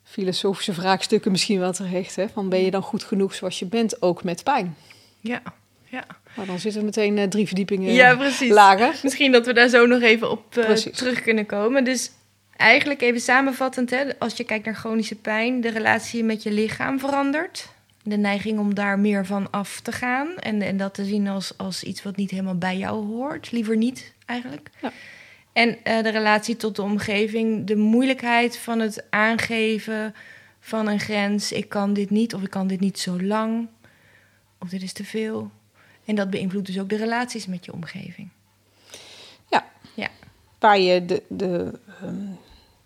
filosofische 0.04 0.74
vraagstukken 0.74 1.32
misschien 1.32 1.60
wel 1.60 1.74
terecht. 1.74 2.16
Hè? 2.16 2.30
Van 2.30 2.50
ben 2.50 2.60
je 2.60 2.72
dan 2.72 2.82
goed 2.82 3.04
genoeg 3.04 3.34
zoals 3.34 3.60
je 3.60 3.66
bent, 3.66 4.02
ook 4.02 4.24
met 4.24 4.44
pijn? 4.44 4.76
Ja, 5.20 5.42
ja. 5.84 6.06
Maar 6.40 6.48
dan 6.48 6.60
zitten 6.60 6.86
meteen 6.86 7.18
uh, 7.18 7.24
drie 7.24 7.46
verdiepingen 7.46 7.94
ja, 7.94 8.16
precies. 8.16 8.50
lager. 8.50 9.00
Misschien 9.04 9.32
dat 9.32 9.46
we 9.46 9.54
daar 9.54 9.68
zo 9.68 9.86
nog 9.86 10.02
even 10.02 10.32
op 10.32 10.58
uh, 10.58 10.72
terug 10.74 11.22
kunnen 11.22 11.46
komen. 11.46 11.84
Dus 11.84 12.12
eigenlijk 12.56 13.02
even 13.02 13.20
samenvattend, 13.20 13.90
hè, 13.90 14.20
als 14.20 14.38
je 14.38 14.44
kijkt 14.44 14.66
naar 14.66 14.76
chronische 14.76 15.16
pijn, 15.16 15.62
de 15.62 15.70
relatie 15.70 16.24
met 16.24 16.44
je 16.44 16.52
lichaam 16.52 17.00
verandert. 17.00 17.68
De 18.04 18.18
neiging 18.18 18.60
om 18.60 18.74
daar 18.74 19.00
meer 19.00 19.26
van 19.26 19.52
af 19.52 19.80
te 19.80 19.92
gaan 19.92 20.36
en, 20.38 20.62
en 20.62 20.78
dat 20.78 20.94
te 20.94 21.06
zien 21.06 21.28
als, 21.28 21.54
als 21.58 21.84
iets 21.84 22.04
wat 22.04 22.16
niet 22.16 22.32
helemaal 22.32 22.58
bij 22.58 22.78
jou 22.78 23.06
hoort. 23.06 23.52
Liever 23.52 23.78
niet 23.78 24.14
eigenlijk. 24.26 24.70
Ja. 24.82 24.92
En 25.54 25.70
uh, 25.70 26.04
de 26.04 26.10
relatie 26.10 26.56
tot 26.56 26.76
de 26.76 26.82
omgeving, 26.82 27.66
de 27.66 27.76
moeilijkheid 27.76 28.58
van 28.58 28.80
het 28.80 29.06
aangeven 29.10 30.16
van 30.60 30.88
een 30.88 31.00
grens. 31.00 31.52
Ik 31.52 31.70
kan 31.70 31.94
dit 31.94 32.10
niet 32.10 32.34
of 32.34 32.42
ik 32.42 32.50
kan 32.50 32.68
dit 32.68 32.80
niet 32.80 33.00
zo 33.00 33.22
lang. 33.22 33.68
Of 34.60 34.70
dit 34.70 34.82
is 34.82 34.94
te 34.94 35.04
veel. 35.04 35.52
En 36.10 36.16
dat 36.16 36.30
beïnvloedt 36.30 36.66
dus 36.66 36.80
ook 36.80 36.90
de 36.90 36.96
relaties 36.96 37.46
met 37.46 37.66
je 37.66 37.74
omgeving. 37.74 38.30
Ja. 39.50 39.66
ja. 39.94 40.10
Waar 40.60 40.80
je 40.80 41.06
de, 41.06 41.24
de, 41.28 41.80
um, 42.04 42.38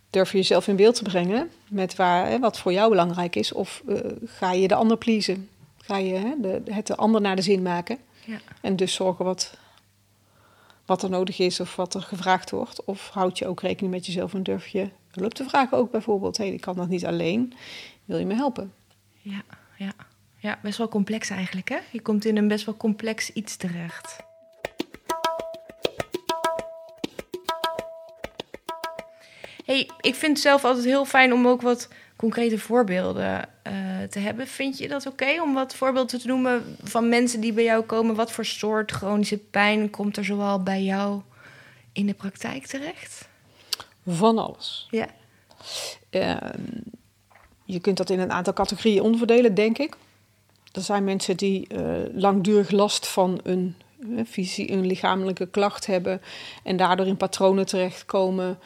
durf 0.09 0.31
je 0.31 0.37
jezelf 0.37 0.67
in 0.67 0.75
beeld 0.75 0.95
te 0.95 1.03
brengen 1.03 1.49
met 1.69 1.95
waar, 1.95 2.27
hè, 2.27 2.39
wat 2.39 2.59
voor 2.59 2.73
jou 2.73 2.89
belangrijk 2.89 3.35
is. 3.35 3.51
Of 3.51 3.83
uh, 3.87 3.99
ga 4.25 4.51
je 4.51 4.67
de 4.67 4.75
ander 4.75 4.97
pleasen? 4.97 5.49
Ga 5.77 5.97
je 5.97 6.13
hè, 6.13 6.33
de, 6.41 6.61
het 6.71 6.87
de 6.87 6.95
ander 6.95 7.21
naar 7.21 7.35
de 7.35 7.41
zin 7.41 7.61
maken? 7.61 7.97
Ja. 8.25 8.39
En 8.61 8.75
dus 8.75 8.93
zorgen 8.93 9.25
wat, 9.25 9.57
wat 10.85 11.03
er 11.03 11.09
nodig 11.09 11.39
is 11.39 11.59
of 11.59 11.75
wat 11.75 11.93
er 11.93 12.01
gevraagd 12.01 12.51
wordt. 12.51 12.83
Of 12.83 13.09
houd 13.09 13.37
je 13.37 13.47
ook 13.47 13.61
rekening 13.61 13.93
met 13.93 14.05
jezelf 14.05 14.33
en 14.33 14.43
durf 14.43 14.67
je 14.67 14.89
hulp 15.11 15.33
te 15.33 15.49
vragen 15.49 15.77
ook 15.77 15.91
bijvoorbeeld. 15.91 16.37
Hé, 16.37 16.43
hey, 16.43 16.53
ik 16.53 16.61
kan 16.61 16.75
dat 16.75 16.87
niet 16.87 17.05
alleen. 17.05 17.53
Wil 18.05 18.17
je 18.17 18.25
me 18.25 18.35
helpen? 18.35 18.73
Ja, 19.21 19.41
ja. 19.77 19.93
Ja, 20.43 20.59
best 20.61 20.77
wel 20.77 20.87
complex 20.87 21.29
eigenlijk, 21.29 21.69
hè? 21.69 21.77
Je 21.91 22.01
komt 22.01 22.25
in 22.25 22.37
een 22.37 22.47
best 22.47 22.65
wel 22.65 22.77
complex 22.77 23.29
iets 23.29 23.55
terecht. 23.55 24.17
hey, 29.65 29.89
ik 30.01 30.15
vind 30.15 30.31
het 30.31 30.39
zelf 30.39 30.65
altijd 30.65 30.85
heel 30.85 31.05
fijn 31.05 31.33
om 31.33 31.47
ook 31.47 31.61
wat 31.61 31.89
concrete 32.15 32.57
voorbeelden 32.57 33.49
uh, 33.67 33.73
te 34.09 34.19
hebben. 34.19 34.47
Vind 34.47 34.77
je 34.77 34.87
dat 34.87 35.05
oké 35.05 35.23
okay, 35.23 35.39
om 35.39 35.53
wat 35.53 35.75
voorbeelden 35.75 36.19
te 36.19 36.27
noemen 36.27 36.77
van 36.83 37.09
mensen 37.09 37.41
die 37.41 37.53
bij 37.53 37.63
jou 37.63 37.83
komen? 37.83 38.15
Wat 38.15 38.31
voor 38.31 38.45
soort 38.45 38.91
chronische 38.91 39.37
pijn 39.37 39.89
komt 39.89 40.17
er 40.17 40.25
zoal 40.25 40.63
bij 40.63 40.83
jou 40.83 41.21
in 41.91 42.05
de 42.05 42.13
praktijk 42.13 42.65
terecht? 42.65 43.27
Van 44.07 44.37
alles. 44.37 44.87
Ja. 44.89 45.07
Uh, 46.11 46.37
je 47.65 47.79
kunt 47.79 47.97
dat 47.97 48.09
in 48.09 48.19
een 48.19 48.31
aantal 48.31 48.53
categorieën 48.53 49.01
onderverdelen, 49.01 49.53
denk 49.53 49.77
ik. 49.77 49.95
Er 50.73 50.81
zijn 50.81 51.03
mensen 51.03 51.37
die 51.37 51.67
uh, 51.71 51.81
langdurig 52.13 52.71
last 52.71 53.07
van 53.07 53.39
een, 53.43 53.75
uh, 53.99 54.25
fysie, 54.27 54.71
een 54.71 54.85
lichamelijke 54.85 55.45
klacht 55.45 55.85
hebben 55.85 56.21
en 56.63 56.77
daardoor 56.77 57.05
in 57.05 57.17
patronen 57.17 57.65
terechtkomen 57.65 58.59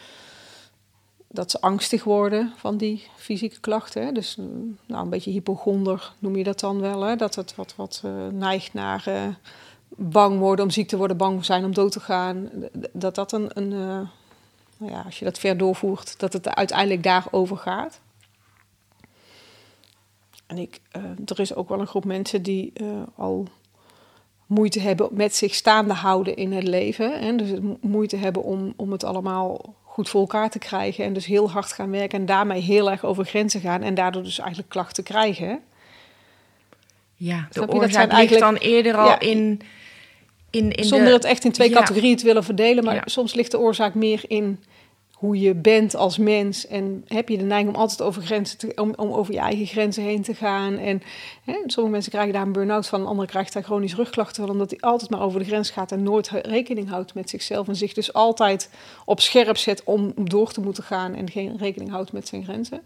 dat 1.27 1.51
ze 1.51 1.61
angstig 1.61 2.03
worden 2.03 2.53
van 2.57 2.77
die 2.77 3.07
fysieke 3.15 3.59
klachten. 3.59 4.05
Hè. 4.05 4.11
Dus 4.11 4.37
nou, 4.85 5.03
een 5.03 5.09
beetje 5.09 5.31
hypochonder 5.31 6.13
noem 6.19 6.35
je 6.35 6.43
dat 6.43 6.59
dan 6.59 6.79
wel. 6.79 7.01
Hè. 7.01 7.15
Dat 7.15 7.35
het 7.35 7.55
wat, 7.55 7.73
wat 7.75 8.03
neigt 8.31 8.73
naar 8.73 9.37
bang 9.89 10.39
worden 10.39 10.65
om 10.65 10.71
ziek 10.71 10.87
te 10.87 10.97
worden, 10.97 11.17
bang 11.17 11.45
zijn 11.45 11.65
om 11.65 11.73
dood 11.73 11.91
te 11.91 11.99
gaan. 11.99 12.49
Dat 12.91 13.15
dat 13.15 13.31
een, 13.31 13.49
een 13.53 13.69
nou 14.77 14.91
ja, 14.91 15.01
als 15.01 15.19
je 15.19 15.25
dat 15.25 15.39
ver 15.39 15.57
doorvoert, 15.57 16.19
dat 16.19 16.33
het 16.33 16.55
uiteindelijk 16.55 17.03
daarover 17.03 17.57
gaat. 17.57 17.99
En 20.47 20.57
ik, 20.57 20.79
uh, 20.97 21.03
er 21.25 21.39
is 21.39 21.55
ook 21.55 21.69
wel 21.69 21.79
een 21.79 21.87
groep 21.87 22.05
mensen 22.05 22.41
die 22.41 22.73
uh, 22.81 22.87
al 23.15 23.47
moeite 24.45 24.79
hebben 24.79 25.07
met 25.11 25.35
zich 25.35 25.55
staande 25.55 25.93
houden 25.93 26.35
in 26.35 26.51
het 26.51 26.63
leven. 26.67 27.19
Hè? 27.19 27.35
Dus 27.35 27.59
moeite 27.81 28.15
hebben 28.15 28.43
om, 28.43 28.73
om 28.75 28.91
het 28.91 29.03
allemaal 29.03 29.75
goed 29.83 30.09
voor 30.09 30.21
elkaar 30.21 30.49
te 30.49 30.59
krijgen. 30.59 31.05
En 31.05 31.13
dus 31.13 31.25
heel 31.25 31.51
hard 31.51 31.71
gaan 31.71 31.91
werken 31.91 32.19
en 32.19 32.25
daarmee 32.25 32.61
heel 32.61 32.91
erg 32.91 33.05
over 33.05 33.25
grenzen 33.25 33.61
gaan. 33.61 33.81
En 33.81 33.93
daardoor 33.93 34.23
dus 34.23 34.39
eigenlijk 34.39 34.69
klachten 34.69 35.03
krijgen. 35.03 35.59
Ja, 37.15 37.47
de 37.51 37.67
oorzaak 37.67 38.11
ligt 38.11 38.39
dan 38.39 38.55
eerder 38.55 38.95
al 38.97 39.07
ja, 39.07 39.19
in, 39.19 39.61
in, 40.49 40.71
in 40.71 40.83
Zonder 40.83 41.07
de, 41.07 41.13
het 41.13 41.23
echt 41.23 41.45
in 41.45 41.51
twee 41.51 41.69
ja. 41.69 41.79
categorieën 41.79 42.17
te 42.17 42.25
willen 42.25 42.43
verdelen. 42.43 42.83
Maar 42.83 42.95
Ja. 42.95 43.01
soms 43.05 43.33
ligt 43.33 43.51
de 43.51 43.59
oorzaak 43.59 43.93
meer 43.93 44.23
in 44.27 44.63
hoe 45.17 45.39
je 45.39 45.53
bent 45.53 45.95
als 45.95 46.17
mens. 46.17 46.67
En 46.67 47.05
heb 47.07 47.29
je 47.29 47.37
de 47.37 47.43
neiging 47.43 47.75
om 47.75 47.81
altijd 47.81 48.01
over 48.01 48.21
grenzen 48.21 48.57
te, 48.57 48.71
om, 48.75 48.93
om 48.95 49.11
over 49.11 49.33
je 49.33 49.39
eigen 49.39 49.65
grenzen 49.65 50.03
heen 50.03 50.21
te 50.21 50.33
gaan. 50.33 50.77
En 50.77 51.01
hè, 51.43 51.53
sommige 51.65 51.93
mensen 51.93 52.11
krijgen 52.11 52.33
daar 52.33 52.41
een 52.41 52.51
burn-out 52.51 52.87
van, 52.87 53.05
anderen 53.05 53.29
krijgen 53.29 53.53
daar 53.53 53.63
chronisch 53.63 53.95
rugklachten 53.95 54.43
van, 54.43 54.51
omdat 54.51 54.69
hij 54.69 54.79
altijd 54.79 55.09
maar 55.09 55.21
over 55.21 55.39
de 55.39 55.45
grens 55.45 55.69
gaat 55.69 55.91
en 55.91 56.03
nooit 56.03 56.29
rekening 56.29 56.89
houdt 56.89 57.13
met 57.13 57.29
zichzelf. 57.29 57.67
En 57.67 57.75
zich 57.75 57.93
dus 57.93 58.13
altijd 58.13 58.69
op 59.05 59.19
scherp 59.19 59.57
zet 59.57 59.83
om 59.83 60.13
door 60.15 60.51
te 60.51 60.61
moeten 60.61 60.83
gaan 60.83 61.15
en 61.15 61.29
geen 61.29 61.57
rekening 61.57 61.91
houdt 61.91 62.11
met 62.11 62.27
zijn 62.27 62.43
grenzen. 62.43 62.81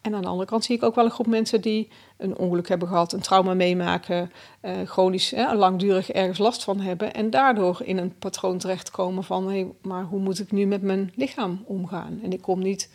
En 0.00 0.14
aan 0.14 0.22
de 0.22 0.28
andere 0.28 0.48
kant 0.48 0.64
zie 0.64 0.76
ik 0.76 0.82
ook 0.82 0.94
wel 0.94 1.04
een 1.04 1.10
groep 1.10 1.26
mensen 1.26 1.60
die 1.60 1.88
een 2.16 2.36
ongeluk 2.36 2.68
hebben 2.68 2.88
gehad, 2.88 3.12
een 3.12 3.20
trauma 3.20 3.54
meemaken, 3.54 4.32
eh, 4.60 4.72
chronisch, 4.84 5.32
eh, 5.32 5.52
langdurig 5.54 6.10
ergens 6.10 6.38
last 6.38 6.64
van 6.64 6.80
hebben. 6.80 7.14
En 7.14 7.30
daardoor 7.30 7.80
in 7.84 7.98
een 7.98 8.18
patroon 8.18 8.58
terechtkomen 8.58 9.24
van, 9.24 9.46
hé, 9.46 9.52
hey, 9.52 9.72
maar 9.82 10.04
hoe 10.04 10.20
moet 10.20 10.40
ik 10.40 10.52
nu 10.52 10.66
met 10.66 10.82
mijn 10.82 11.12
lichaam 11.14 11.64
omgaan? 11.66 12.20
En 12.22 12.32
ik 12.32 12.42
kom 12.42 12.62
niet 12.62 12.90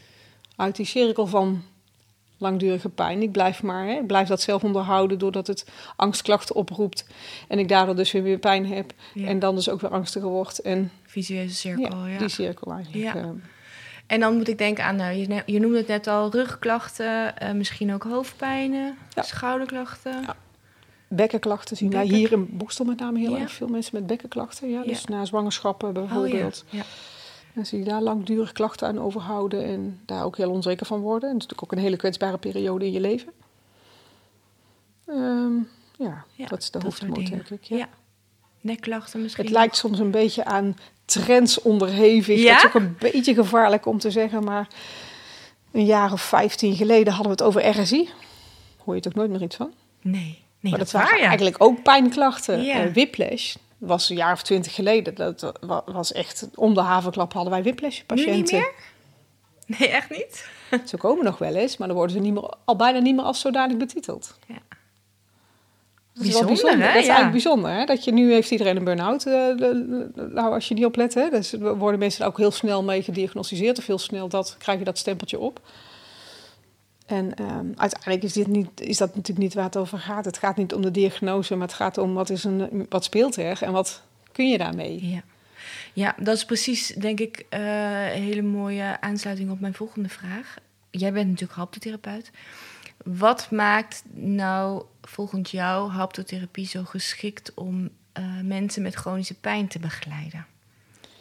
uit 0.56 0.76
die 0.76 0.86
cirkel 0.86 1.28
van 1.28 1.64
langdurige 2.38 2.90
pijn. 2.90 3.22
Ik 3.22 3.32
blijf 3.32 3.64
maar, 3.64 3.88
hè, 3.88 4.04
blijf 4.04 4.28
dat 4.28 4.42
zelf 4.42 4.64
onderhouden 4.64 5.20
doordat 5.20 5.48
het 5.48 5.68
angstklachten 5.96 6.56
oproept. 6.56 7.08
En 7.48 7.60
ik 7.60 7.70
daardoor 7.70 7.96
dus 7.96 8.12
weer 8.12 8.38
pijn 8.38 8.68
heb. 8.68 8.94
Ja. 9.14 9.28
En 9.28 9.40
dan 9.40 9.56
dus 9.56 9.70
ook 9.70 9.82
weer 9.82 9.92
angstiger 9.92 10.30
word. 10.30 10.60
En 10.60 10.92
Visueuze 11.04 11.56
cirkel, 11.56 12.06
ja. 12.06 12.18
die 12.18 12.30
cirkel 12.30 12.72
eigenlijk. 12.72 13.04
Ja. 13.04 13.16
eh, 13.16 13.30
En 14.08 14.20
dan 14.20 14.36
moet 14.38 14.48
ik 14.48 14.58
denken 14.58 14.84
aan, 14.84 14.96
nou, 14.96 15.14
je, 15.46 15.60
noemde 15.60 15.78
het 15.78 15.88
net 15.88 16.08
al, 16.08 16.32
rugklachten, 16.32 17.38
eh, 17.38 17.52
misschien 17.52 17.94
ook 17.94 18.04
hoofdpijnen, 18.04 18.98
Ja. 19.16 19.22
schouderklachten. 19.22 20.22
Ja. 20.22 20.36
Bekkenklachten 21.08 21.78
zien 21.78 21.90
wij 21.92 22.06
hier 22.06 22.32
in 22.32 22.58
Bokstel 22.58 22.86
met 22.86 23.00
name 23.00 23.20
heel 23.20 23.36
Ja. 23.36 23.40
erg 23.40 23.52
veel 23.52 23.68
mensen 23.68 23.96
met 23.96 24.08
bekkenklachten. 24.08 24.70
Ja, 24.70 24.84
dus 24.84 25.06
na 25.06 25.26
zwangerschappen 25.26 25.88
Oh, 25.88 25.94
bijvoorbeeld. 25.94 26.64
ja. 26.70 26.84
En 27.54 27.66
zie 27.66 27.80
je 27.80 27.86
daar 27.86 28.02
langdurig 28.02 28.52
klachten 28.52 28.88
aan 28.88 29.00
overhouden 29.00 29.64
en 29.66 30.00
daar 30.06 30.24
ook 30.24 30.38
heel 30.38 30.52
onzeker 30.52 30.86
van 30.86 31.00
worden. 31.00 31.30
En 31.30 31.36
het 31.36 31.44
is 31.44 31.48
natuurlijk 31.50 31.64
ook 31.74 31.78
een 31.80 31.84
hele 31.86 31.98
kwetsbare 31.98 32.38
periode 32.38 32.86
in 32.86 32.92
je 32.92 33.00
leven. 33.00 33.32
Ehm, 35.06 35.54
ja, 35.98 36.26
dat 36.48 36.62
is 36.62 36.72
de 36.72 36.80
hoofdmoot, 36.84 37.28
denk 37.30 37.50
ik. 37.50 37.64
Ja. 37.64 37.90
Nekklachten 38.62 39.22
misschien. 39.22 39.44
Het 39.46 39.54
lijkt 39.54 39.76
soms 39.76 40.00
een 40.00 40.12
beetje 40.12 40.46
aan 40.46 40.76
trends 41.06 41.62
onderhevig. 41.62 42.42
Ja? 42.42 42.54
Dat 42.54 42.58
is 42.64 42.66
ook 42.68 42.74
een 42.74 42.96
beetje 43.00 43.34
gevaarlijk 43.34 43.86
om 43.86 44.00
te 44.00 44.12
zeggen, 44.12 44.44
maar 44.44 44.68
een 45.72 45.86
jaar 45.86 46.12
of 46.12 46.22
vijftien 46.22 46.76
geleden 46.76 47.14
hadden 47.14 47.38
we 47.38 47.44
het 47.44 47.56
over 47.56 47.82
RSI. 47.82 48.10
Hoor 48.84 48.96
je 48.96 49.02
toch 49.02 49.14
nooit 49.14 49.30
meer 49.30 49.42
iets 49.42 49.56
van? 49.56 49.74
Nee, 50.02 50.44
nee 50.60 50.72
maar 50.72 50.80
dat, 50.80 50.92
waren 50.92 51.18
ja. 51.20 51.26
eigenlijk 51.26 51.56
ook 51.64 51.84
pijnklachten. 51.84 52.64
Ja. 52.64 52.84
Eh, 52.84 52.94
whiplash 52.94 53.56
was 53.78 54.10
een 54.10 54.16
jaar 54.16 54.34
of 54.34 54.42
twintig 54.44 54.74
geleden. 54.74 55.16
Dat 55.16 55.52
wa- 55.62 55.84
was 55.86 56.12
echt, 56.12 56.48
om 56.56 56.74
de 56.74 56.82
havenklap 56.82 57.34
hadden 57.34 57.52
wij 57.52 57.62
whiplash-patiënten. 57.64 58.32
Nu 58.32 58.38
niet 58.42 58.52
meer? 58.52 58.74
Nee, 59.78 59.90
echt 59.90 60.10
niet? 60.10 60.50
Ze 60.86 60.98
komen 60.98 61.26
nog 61.26 61.38
wel 61.38 61.56
eens, 61.56 61.78
maar 61.78 61.88
dan 61.88 61.98
worden 61.98 62.16
ze 62.16 62.22
niet 62.22 62.34
meer, 62.34 62.54
al 62.66 62.76
bijna 62.76 63.00
niet 63.00 63.16
meer 63.16 63.26
als 63.26 63.40
zodanig 63.40 63.78
betiteld. 63.78 64.38
Ja. 64.48 64.56
Dat 66.16 66.26
is 66.26 66.34
wel 66.34 66.46
bijzonder. 66.46 66.88
Hè? 66.88 66.94
Dat 66.94 67.02
is 67.02 67.08
eigenlijk 67.08 67.32
bijzonder. 67.32 67.72
Hè? 67.72 67.86
Dat 67.86 68.04
je 68.04 68.12
nu 68.12 68.32
heeft 68.32 68.52
iedereen 68.52 68.78
een 68.78 68.84
burn-out. 68.84 69.26
Uh, 69.26 69.34
nou, 70.16 70.54
als 70.54 70.68
je 70.68 70.74
niet 70.74 70.86
oplet. 70.86 71.14
Hè? 71.14 71.30
Dus 71.30 71.54
worden 71.60 72.00
mensen 72.00 72.26
ook 72.26 72.38
heel 72.38 72.52
snel 72.52 72.84
mee 72.84 73.04
gediagnosticeerd. 73.04 73.78
Of 73.78 73.86
heel 73.86 73.98
snel 73.98 74.28
dat, 74.28 74.56
krijg 74.60 74.80
je 74.80 74.86
dat 74.86 74.98
stempeltje 74.98 75.40
op. 75.40 75.62
En 77.06 77.26
um, 77.42 77.74
uiteindelijk 77.76 78.24
is, 78.24 78.34
dit 78.34 78.48
niet, 78.48 78.82
is 78.82 78.98
dat 78.98 79.16
natuurlijk 79.16 79.46
niet 79.46 79.54
waar 79.54 79.64
het 79.64 79.78
over 79.78 80.00
gaat. 80.00 80.26
Het 80.26 80.38
gaat 80.38 80.58
niet 80.58 80.74
om 80.74 80.82
de 80.82 80.92
diagnose, 80.92 81.56
maar 81.56 81.68
het 81.68 81.76
gaat 81.76 81.98
om 81.98 82.14
wat, 82.14 82.30
is 82.30 82.44
een, 82.44 82.86
wat 82.90 83.04
speelt 83.04 83.36
er 83.36 83.62
en 83.62 83.72
wat 83.72 84.02
kun 84.32 84.50
je 84.50 84.58
daarmee. 84.58 85.08
Ja, 85.08 85.24
ja 85.94 86.16
dat 86.20 86.36
is 86.36 86.46
precies, 86.46 86.88
denk 86.88 87.20
ik, 87.20 87.46
uh, 87.50 88.16
een 88.16 88.22
hele 88.22 88.42
mooie 88.42 89.02
aansluiting 89.02 89.52
op 89.52 89.60
mijn 89.60 89.74
volgende 89.74 90.10
vraag. 90.10 90.56
Jij 90.90 91.14
bent 91.14 91.28
natuurlijk 91.28 91.60
haptotherapeut. 91.60 92.32
Wat 93.04 93.52
maakt 93.52 94.04
nou 94.14 94.84
volgens 95.02 95.52
jou 95.52 95.92
haptotherapie 95.92 96.68
zo 96.68 96.84
geschikt 96.84 97.54
om 97.54 97.90
uh, 98.20 98.26
mensen 98.44 98.82
met 98.82 98.94
chronische 98.94 99.40
pijn 99.40 99.68
te 99.68 99.80
begeleiden? 99.80 100.46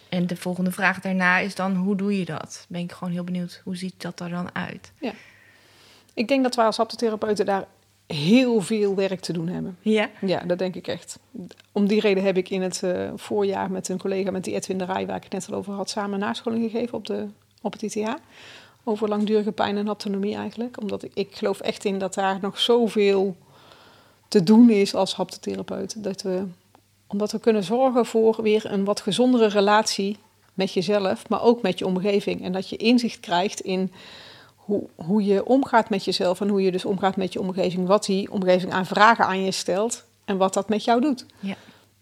En 0.08 0.26
de 0.26 0.36
volgende 0.36 0.72
vraag 0.72 1.00
daarna 1.00 1.38
is 1.38 1.54
dan, 1.54 1.74
hoe 1.74 1.96
doe 1.96 2.18
je 2.18 2.24
dat? 2.24 2.66
Ben 2.68 2.80
ik 2.80 2.92
gewoon 2.92 3.12
heel 3.12 3.24
benieuwd, 3.24 3.60
hoe 3.64 3.76
ziet 3.76 4.02
dat 4.02 4.20
er 4.20 4.28
dan 4.28 4.54
uit? 4.54 4.92
Ja. 5.00 5.12
Ik 6.14 6.28
denk 6.28 6.42
dat 6.42 6.54
wij 6.54 6.64
als 6.64 6.76
haptotherapeuten 6.76 7.46
daar 7.46 7.66
heel 8.06 8.60
veel 8.60 8.94
werk 8.94 9.20
te 9.20 9.32
doen 9.32 9.48
hebben. 9.48 9.76
Ja? 9.80 10.10
Ja, 10.20 10.40
dat 10.40 10.58
denk 10.58 10.74
ik 10.74 10.86
echt. 10.86 11.18
Om 11.72 11.86
die 11.86 12.00
reden 12.00 12.24
heb 12.24 12.36
ik 12.36 12.50
in 12.50 12.62
het 12.62 12.80
uh, 12.84 13.10
voorjaar 13.14 13.70
met 13.70 13.88
een 13.88 13.98
collega, 13.98 14.30
met 14.30 14.44
die 14.44 14.54
Edwin 14.54 14.78
de 14.78 14.84
Rij, 14.84 15.06
waar 15.06 15.16
ik 15.16 15.22
het 15.22 15.32
net 15.32 15.48
al 15.50 15.54
over 15.54 15.74
had, 15.74 15.90
samen 15.90 16.12
een 16.12 16.18
nascholing 16.18 16.70
gegeven 16.70 16.98
op, 16.98 17.06
de, 17.06 17.26
op 17.62 17.72
het 17.72 17.82
ITH. 17.82 18.14
Over 18.84 19.08
langdurige 19.08 19.52
pijn 19.52 19.76
en 19.76 19.86
autonomie 19.86 20.36
eigenlijk. 20.36 20.80
Omdat 20.80 21.02
ik, 21.02 21.10
ik 21.14 21.36
geloof 21.36 21.60
echt 21.60 21.84
in 21.84 21.98
dat 21.98 22.14
daar 22.14 22.38
nog 22.40 22.58
zoveel 22.58 23.36
te 24.28 24.42
doen 24.42 24.70
is 24.70 24.94
als 24.94 25.14
haptotherapeut. 25.14 26.04
Dat 26.04 26.22
we, 26.22 26.44
omdat 27.06 27.32
we 27.32 27.38
kunnen 27.38 27.64
zorgen 27.64 28.06
voor 28.06 28.42
weer 28.42 28.72
een 28.72 28.84
wat 28.84 29.00
gezondere 29.00 29.46
relatie 29.46 30.16
met 30.54 30.72
jezelf, 30.72 31.28
maar 31.28 31.42
ook 31.42 31.62
met 31.62 31.78
je 31.78 31.86
omgeving. 31.86 32.42
En 32.42 32.52
dat 32.52 32.68
je 32.68 32.76
inzicht 32.76 33.20
krijgt 33.20 33.60
in 33.60 33.92
hoe, 34.54 34.82
hoe 34.94 35.24
je 35.24 35.46
omgaat 35.46 35.90
met 35.90 36.04
jezelf 36.04 36.40
en 36.40 36.48
hoe 36.48 36.62
je 36.62 36.72
dus 36.72 36.84
omgaat 36.84 37.16
met 37.16 37.32
je 37.32 37.40
omgeving. 37.40 37.86
Wat 37.86 38.04
die 38.04 38.32
omgeving 38.32 38.72
aan 38.72 38.86
vragen 38.86 39.26
aan 39.26 39.44
je 39.44 39.50
stelt 39.50 40.04
en 40.24 40.36
wat 40.36 40.54
dat 40.54 40.68
met 40.68 40.84
jou 40.84 41.00
doet. 41.00 41.26
Ja. 41.40 41.56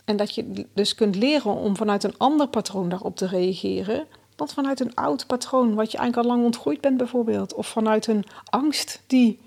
En 0.04 0.16
dat 0.16 0.34
je 0.34 0.66
dus 0.74 0.94
kunt 0.94 1.16
leren 1.16 1.54
om 1.54 1.76
vanuit 1.76 2.04
een 2.04 2.18
ander 2.18 2.48
patroon 2.48 2.88
daarop 2.88 3.16
te 3.16 3.26
reageren. 3.26 4.06
Dan 4.36 4.48
vanuit 4.48 4.80
een 4.80 4.94
oud 4.94 5.26
patroon, 5.26 5.74
wat 5.74 5.90
je 5.90 5.98
eigenlijk 5.98 6.28
al 6.28 6.34
lang 6.34 6.44
ontgroeid 6.44 6.80
bent 6.80 6.96
bijvoorbeeld. 6.96 7.54
Of 7.54 7.66
vanuit 7.66 8.06
een 8.06 8.24
angst 8.50 9.02
die, 9.06 9.38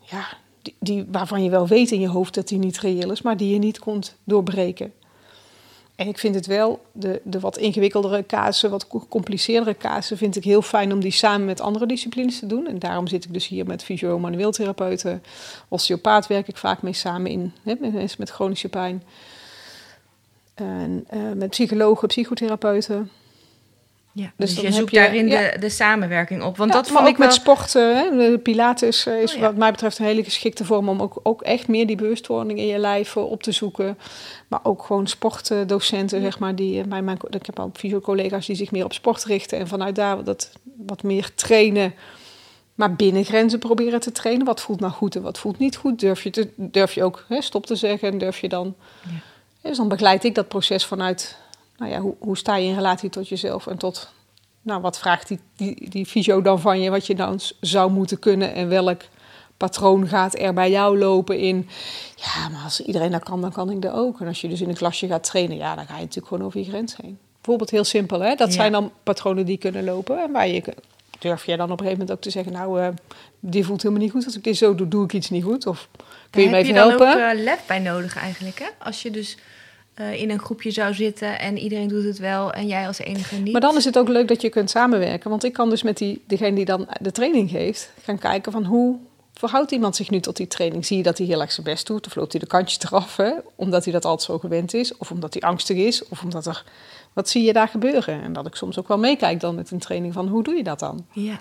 ja, 0.00 0.26
die, 0.62 0.76
die, 0.78 1.06
waarvan 1.10 1.42
je 1.42 1.50
wel 1.50 1.66
weet 1.66 1.90
in 1.90 2.00
je 2.00 2.08
hoofd 2.08 2.34
dat 2.34 2.48
die 2.48 2.58
niet 2.58 2.78
reëel 2.78 3.10
is, 3.10 3.22
maar 3.22 3.36
die 3.36 3.52
je 3.52 3.58
niet 3.58 3.78
kunt 3.78 4.16
doorbreken. 4.24 4.92
En 6.00 6.08
ik 6.08 6.18
vind 6.18 6.34
het 6.34 6.46
wel, 6.46 6.82
de, 6.92 7.20
de 7.24 7.40
wat 7.40 7.58
ingewikkeldere 7.58 8.26
casussen, 8.26 8.70
wat 8.70 8.86
gecompliceerdere 8.88 9.76
casussen, 9.76 10.16
vind 10.16 10.36
ik 10.36 10.44
heel 10.44 10.62
fijn 10.62 10.92
om 10.92 11.00
die 11.00 11.12
samen 11.12 11.46
met 11.46 11.60
andere 11.60 11.86
disciplines 11.86 12.38
te 12.38 12.46
doen. 12.46 12.66
En 12.66 12.78
daarom 12.78 13.06
zit 13.06 13.24
ik 13.24 13.32
dus 13.32 13.48
hier 13.48 13.66
met 13.66 13.84
fysio-manueeltherapeuten. 13.84 15.22
Osteopaat 15.68 16.26
werk 16.26 16.48
ik 16.48 16.56
vaak 16.56 16.82
mee 16.82 16.92
samen 16.92 17.30
in, 17.30 17.52
hè, 17.62 17.74
met 17.80 17.92
mensen 17.92 18.16
met 18.18 18.30
chronische 18.30 18.68
pijn. 18.68 19.02
En 20.54 21.06
uh, 21.14 21.32
met 21.32 21.50
psychologen, 21.50 22.08
psychotherapeuten. 22.08 23.10
Ja, 24.12 24.32
dus, 24.36 24.54
dus 24.54 24.62
je 24.62 24.72
zoekt 24.72 24.94
daarin 24.94 25.28
de, 25.28 25.56
de 25.60 25.68
samenwerking 25.68 26.42
op. 26.42 26.56
Want 26.56 26.72
dat 26.72 26.88
vond 26.88 27.08
ik 27.08 27.18
met 27.18 27.32
sporten. 27.32 27.96
Hè? 27.96 28.38
Pilates 28.38 29.06
eh, 29.06 29.22
is 29.22 29.34
oh, 29.34 29.40
wat 29.40 29.56
mij 29.56 29.70
betreft 29.70 29.98
een 29.98 30.04
hele 30.04 30.24
geschikte 30.24 30.64
vorm 30.64 30.88
om 30.88 31.02
ook, 31.02 31.20
ook 31.22 31.42
echt 31.42 31.68
meer 31.68 31.86
die 31.86 31.96
bewustwording 31.96 32.58
in 32.58 32.66
je 32.66 32.78
lijf 32.78 33.16
eh, 33.16 33.30
op 33.30 33.42
te 33.42 33.52
zoeken. 33.52 33.98
Maar 34.48 34.60
ook 34.62 34.82
gewoon 34.82 35.06
sportdocenten, 35.06 36.20
zeg 36.20 36.38
maar. 36.38 36.54
Die, 36.54 36.86
bij 36.86 37.02
mijn, 37.02 37.18
ik 37.30 37.46
heb 37.46 37.58
al 37.58 37.70
fysio-collega's 37.74 38.46
die 38.46 38.56
zich 38.56 38.70
meer 38.70 38.84
op 38.84 38.92
sport 38.92 39.24
richten. 39.24 39.58
En 39.58 39.68
vanuit 39.68 39.94
daar 39.94 40.24
dat 40.24 40.50
wat 40.86 41.02
meer 41.02 41.34
trainen. 41.34 41.94
Maar 42.74 42.94
binnen 42.94 43.24
grenzen 43.24 43.58
proberen 43.58 44.00
te 44.00 44.12
trainen. 44.12 44.46
Wat 44.46 44.60
voelt 44.60 44.80
nou 44.80 44.92
goed 44.92 45.16
en 45.16 45.22
wat 45.22 45.38
voelt 45.38 45.58
niet 45.58 45.76
goed? 45.76 46.00
Durf 46.00 46.22
je, 46.22 46.30
te, 46.30 46.48
durf 46.56 46.92
je 46.92 47.04
ook 47.04 47.24
hè, 47.28 47.42
stop 47.42 47.66
te 47.66 47.76
zeggen 47.76 48.12
en 48.12 48.18
durf 48.18 48.40
je 48.40 48.48
dan... 48.48 48.74
Ja. 49.02 49.68
Dus 49.68 49.76
dan 49.76 49.88
begeleid 49.88 50.24
ik 50.24 50.34
dat 50.34 50.48
proces 50.48 50.86
vanuit 50.86 51.36
nou 51.80 51.92
ja, 51.92 52.00
hoe, 52.00 52.14
hoe 52.18 52.36
sta 52.36 52.56
je 52.56 52.68
in 52.68 52.74
relatie 52.74 53.10
tot 53.10 53.28
jezelf 53.28 53.66
en 53.66 53.76
tot, 53.76 54.10
nou, 54.62 54.80
wat 54.80 54.98
vraagt 54.98 55.28
die, 55.28 55.40
die, 55.56 55.90
die 55.90 56.06
fysio 56.06 56.42
dan 56.42 56.60
van 56.60 56.80
je, 56.80 56.90
wat 56.90 57.06
je 57.06 57.14
dan 57.14 57.40
zou 57.60 57.90
moeten 57.90 58.18
kunnen 58.18 58.54
en 58.54 58.68
welk 58.68 59.02
patroon 59.56 60.08
gaat 60.08 60.38
er 60.38 60.54
bij 60.54 60.70
jou 60.70 60.98
lopen 60.98 61.38
in, 61.38 61.68
ja, 62.16 62.48
maar 62.48 62.62
als 62.64 62.80
iedereen 62.80 63.10
dat 63.10 63.22
kan, 63.22 63.40
dan 63.40 63.52
kan 63.52 63.70
ik 63.70 63.82
dat 63.82 63.92
ook. 63.92 64.20
En 64.20 64.26
als 64.26 64.40
je 64.40 64.48
dus 64.48 64.60
in 64.60 64.68
een 64.68 64.74
klasje 64.74 65.06
gaat 65.06 65.24
trainen, 65.24 65.56
ja, 65.56 65.74
dan 65.74 65.86
ga 65.86 65.94
je 65.94 66.00
natuurlijk 66.00 66.26
gewoon 66.26 66.46
over 66.46 66.60
je 66.60 66.66
grens 66.66 66.96
heen. 67.02 67.18
Bijvoorbeeld 67.34 67.70
heel 67.70 67.84
simpel, 67.84 68.20
hè? 68.20 68.34
dat 68.34 68.52
zijn 68.52 68.72
dan 68.72 68.92
patronen 69.02 69.46
die 69.46 69.58
kunnen 69.58 69.84
lopen 69.84 70.22
en 70.22 70.32
waar 70.32 70.48
je 70.48 70.62
durf 71.18 71.46
jij 71.46 71.56
dan 71.56 71.70
op 71.70 71.80
een 71.80 71.86
gegeven 71.86 71.98
moment 71.98 72.16
ook 72.16 72.22
te 72.22 72.30
zeggen, 72.30 72.52
nou, 72.52 72.80
uh, 72.80 72.88
die 73.40 73.64
voelt 73.64 73.82
helemaal 73.82 74.02
niet 74.02 74.12
goed. 74.12 74.24
Als 74.24 74.36
ik 74.36 74.44
dit 74.44 74.56
zo 74.56 74.74
doe, 74.74 74.88
doe 74.88 75.04
ik 75.04 75.12
iets 75.12 75.30
niet 75.30 75.44
goed. 75.44 75.66
Of 75.66 75.88
kun 76.30 76.42
je 76.42 76.48
me 76.48 76.56
even 76.56 76.74
helpen? 76.74 77.06
Heb 77.06 77.16
je 77.16 77.22
dan 77.22 77.30
ook 77.30 77.36
uh, 77.36 77.44
lef 77.44 77.66
bij 77.66 77.78
nodig 77.78 78.16
eigenlijk, 78.16 78.58
hè? 78.58 78.66
Als 78.78 79.02
je 79.02 79.10
dus 79.10 79.36
uh, 79.96 80.20
in 80.20 80.30
een 80.30 80.38
groepje 80.38 80.70
zou 80.70 80.94
zitten 80.94 81.38
en 81.38 81.58
iedereen 81.58 81.88
doet 81.88 82.04
het 82.04 82.18
wel 82.18 82.52
en 82.52 82.66
jij 82.66 82.86
als 82.86 82.98
enige 82.98 83.36
niet. 83.36 83.52
Maar 83.52 83.60
dan 83.60 83.76
is 83.76 83.84
het 83.84 83.98
ook 83.98 84.08
leuk 84.08 84.28
dat 84.28 84.42
je 84.42 84.48
kunt 84.48 84.70
samenwerken. 84.70 85.30
Want 85.30 85.44
ik 85.44 85.52
kan 85.52 85.70
dus 85.70 85.82
met 85.82 85.96
die, 85.98 86.22
degene 86.26 86.54
die 86.54 86.64
dan 86.64 86.88
de 87.00 87.12
training 87.12 87.50
geeft, 87.50 87.92
gaan 88.02 88.18
kijken 88.18 88.52
van 88.52 88.64
hoe 88.64 88.98
verhoudt 89.34 89.70
iemand 89.70 89.96
zich 89.96 90.10
nu 90.10 90.20
tot 90.20 90.36
die 90.36 90.46
training? 90.46 90.86
Zie 90.86 90.96
je 90.96 91.02
dat 91.02 91.18
hij 91.18 91.26
heel 91.26 91.40
erg 91.40 91.52
zijn 91.52 91.66
best 91.66 91.86
doet? 91.86 92.06
Of 92.06 92.14
loopt 92.14 92.32
hij 92.32 92.40
de 92.40 92.46
kantjes 92.46 92.82
eraf, 92.82 93.16
hè? 93.16 93.32
omdat 93.54 93.84
hij 93.84 93.92
dat 93.92 94.04
altijd 94.04 94.30
zo 94.30 94.38
gewend 94.38 94.74
is? 94.74 94.96
Of 94.96 95.10
omdat 95.10 95.32
hij 95.32 95.42
angstig 95.42 95.76
is? 95.76 96.08
Of 96.08 96.22
omdat 96.22 96.46
er... 96.46 96.64
Wat 97.12 97.28
zie 97.28 97.44
je 97.44 97.52
daar 97.52 97.68
gebeuren? 97.68 98.22
En 98.22 98.32
dat 98.32 98.46
ik 98.46 98.54
soms 98.54 98.78
ook 98.78 98.88
wel 98.88 98.98
meekijk 98.98 99.40
dan 99.40 99.54
met 99.54 99.70
een 99.70 99.78
training 99.78 100.12
van 100.12 100.28
hoe 100.28 100.42
doe 100.42 100.54
je 100.54 100.62
dat 100.62 100.78
dan? 100.78 101.06
Ja. 101.12 101.40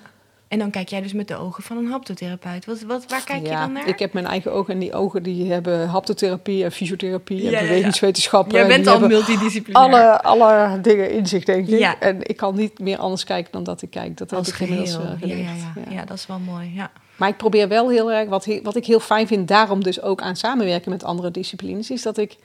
En 0.49 0.59
dan 0.59 0.69
kijk 0.69 0.89
jij 0.89 1.01
dus 1.01 1.13
met 1.13 1.27
de 1.27 1.35
ogen 1.35 1.63
van 1.63 1.77
een 1.77 1.87
haptotherapeut. 1.87 2.65
Wat, 2.65 2.81
wat, 2.81 3.05
waar 3.07 3.23
kijk 3.23 3.41
je 3.41 3.53
dan 3.53 3.71
naar? 3.71 3.87
Ik 3.87 3.99
heb 3.99 4.13
mijn 4.13 4.25
eigen 4.25 4.53
ogen 4.53 4.73
en 4.73 4.79
die 4.79 4.93
ogen 4.93 5.23
die 5.23 5.51
hebben 5.51 5.87
haptotherapie 5.87 6.63
en 6.63 6.71
fysiotherapie 6.71 7.55
en 7.55 7.67
bewegingswetenschappen. 7.67 8.53
Jij 8.53 8.67
bent 8.67 8.87
al 8.87 8.99
multidisciplinair. 8.99 9.85
Alle, 9.85 10.21
alle 10.21 10.81
dingen 10.81 11.11
in 11.11 11.27
zich, 11.27 11.43
denk 11.43 11.67
ik. 11.67 11.95
En 11.99 12.27
ik 12.27 12.37
kan 12.37 12.55
niet 12.55 12.79
meer 12.79 12.97
anders 12.97 13.23
kijken 13.23 13.51
dan 13.51 13.63
dat 13.63 13.81
ik 13.81 13.89
kijk. 13.89 14.17
Dat 14.17 14.33
Als 14.33 14.47
heb 14.47 14.55
ik 14.55 14.61
inmiddels 14.61 14.95
uh, 14.95 15.29
ja, 15.29 15.35
ja, 15.35 15.53
ja. 15.85 15.91
ja, 15.91 16.05
dat 16.05 16.17
is 16.17 16.27
wel 16.27 16.39
mooi. 16.39 16.71
Ja. 16.73 16.91
Maar 17.15 17.29
ik 17.29 17.37
probeer 17.37 17.67
wel 17.67 17.89
heel 17.89 18.11
erg, 18.11 18.29
wat, 18.29 18.47
wat 18.63 18.75
ik 18.75 18.85
heel 18.85 18.99
fijn 18.99 19.27
vind, 19.27 19.47
daarom 19.47 19.83
dus 19.83 20.01
ook 20.01 20.21
aan 20.21 20.35
samenwerken 20.35 20.91
met 20.91 21.03
andere 21.03 21.31
disciplines, 21.31 21.91
is 21.91 22.01
dat 22.01 22.17
ik, 22.17 22.35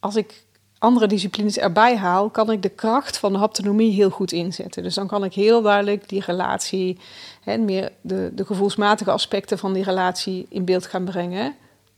als 0.00 0.16
ik 0.16 0.44
andere 0.84 1.06
disciplines 1.06 1.58
erbij 1.58 1.96
haal, 1.96 2.30
kan 2.30 2.50
ik 2.50 2.62
de 2.62 2.68
kracht 2.68 3.18
van 3.18 3.32
de 3.32 3.38
haptonomie 3.38 3.92
heel 3.92 4.10
goed 4.10 4.32
inzetten. 4.32 4.82
Dus 4.82 4.94
dan 4.94 5.06
kan 5.06 5.24
ik 5.24 5.34
heel 5.34 5.62
duidelijk 5.62 6.08
die 6.08 6.22
relatie 6.26 6.98
en 7.44 7.64
meer 7.64 7.92
de, 8.00 8.30
de 8.34 8.44
gevoelsmatige 8.44 9.10
aspecten 9.10 9.58
van 9.58 9.72
die 9.72 9.84
relatie 9.84 10.46
in 10.48 10.64
beeld 10.64 10.86
gaan 10.86 11.04
brengen. 11.04 11.54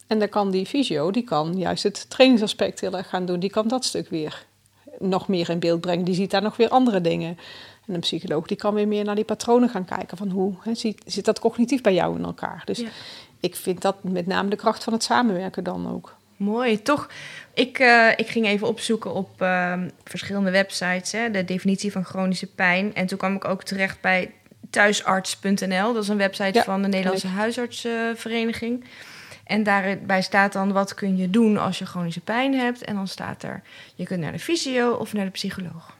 En 0.06 0.18
dan 0.18 0.28
kan 0.28 0.50
die 0.50 0.66
fysio, 0.66 1.10
die 1.10 1.24
kan 1.24 1.58
juist 1.58 1.82
het 1.82 2.10
trainingsaspect 2.10 2.80
heel 2.80 2.96
erg 2.96 3.08
gaan 3.08 3.26
doen. 3.26 3.40
Die 3.40 3.50
kan 3.50 3.68
dat 3.68 3.84
stuk 3.84 4.08
weer 4.08 4.46
nog 4.98 5.28
meer 5.28 5.50
in 5.50 5.58
beeld 5.58 5.80
brengen. 5.80 6.04
Die 6.04 6.14
ziet 6.14 6.30
daar 6.30 6.42
nog 6.42 6.56
weer 6.56 6.68
andere 6.68 7.00
dingen. 7.00 7.38
En 7.86 7.94
een 7.94 8.00
psycholoog 8.00 8.46
die 8.46 8.56
kan 8.56 8.74
weer 8.74 8.88
meer 8.88 9.04
naar 9.04 9.14
die 9.14 9.24
patronen 9.24 9.68
gaan 9.68 9.84
kijken. 9.84 10.16
Van 10.16 10.30
hoe 10.30 10.54
zit, 10.72 11.02
zit 11.06 11.24
dat 11.24 11.38
cognitief 11.38 11.80
bij 11.80 11.94
jou 11.94 12.16
in 12.18 12.24
elkaar? 12.24 12.62
Dus 12.64 12.84
ik 13.40 13.56
vind 13.56 13.82
dat 13.82 13.96
met 14.02 14.26
name 14.26 14.50
de 14.50 14.56
kracht 14.56 14.84
van 14.84 14.92
het 14.92 15.02
samenwerken 15.02 15.64
dan 15.64 15.92
ook. 15.92 16.14
Mooi, 16.36 16.82
toch? 16.82 17.08
Ik, 17.54 17.78
uh, 17.78 18.10
ik 18.16 18.28
ging 18.28 18.46
even 18.46 18.66
opzoeken 18.66 19.14
op 19.14 19.42
uh, 19.42 19.74
verschillende 20.04 20.50
websites 20.50 21.12
hè, 21.12 21.30
de 21.30 21.44
definitie 21.44 21.92
van 21.92 22.04
chronische 22.04 22.46
pijn. 22.46 22.94
En 22.94 23.06
toen 23.06 23.18
kwam 23.18 23.34
ik 23.34 23.44
ook 23.44 23.62
terecht 23.62 24.00
bij 24.00 24.30
thuisarts.nl. 24.70 25.92
Dat 25.92 26.02
is 26.02 26.08
een 26.08 26.16
website 26.16 26.62
van 26.64 26.82
de 26.82 26.88
Nederlandse 26.88 27.26
Huisartsvereniging. 27.26 28.84
En 29.44 29.62
daarbij 29.62 30.22
staat 30.22 30.52
dan 30.52 30.72
wat 30.72 30.94
kun 30.94 31.16
je 31.16 31.30
doen 31.30 31.56
als 31.56 31.78
je 31.78 31.86
chronische 31.86 32.20
pijn 32.20 32.54
hebt. 32.54 32.84
En 32.84 32.94
dan 32.94 33.08
staat 33.08 33.42
er, 33.42 33.62
je 33.94 34.04
kunt 34.04 34.20
naar 34.20 34.32
de 34.32 34.38
fysio 34.38 34.92
of 34.92 35.12
naar 35.12 35.24
de 35.24 35.30
psycholoog. 35.30 35.95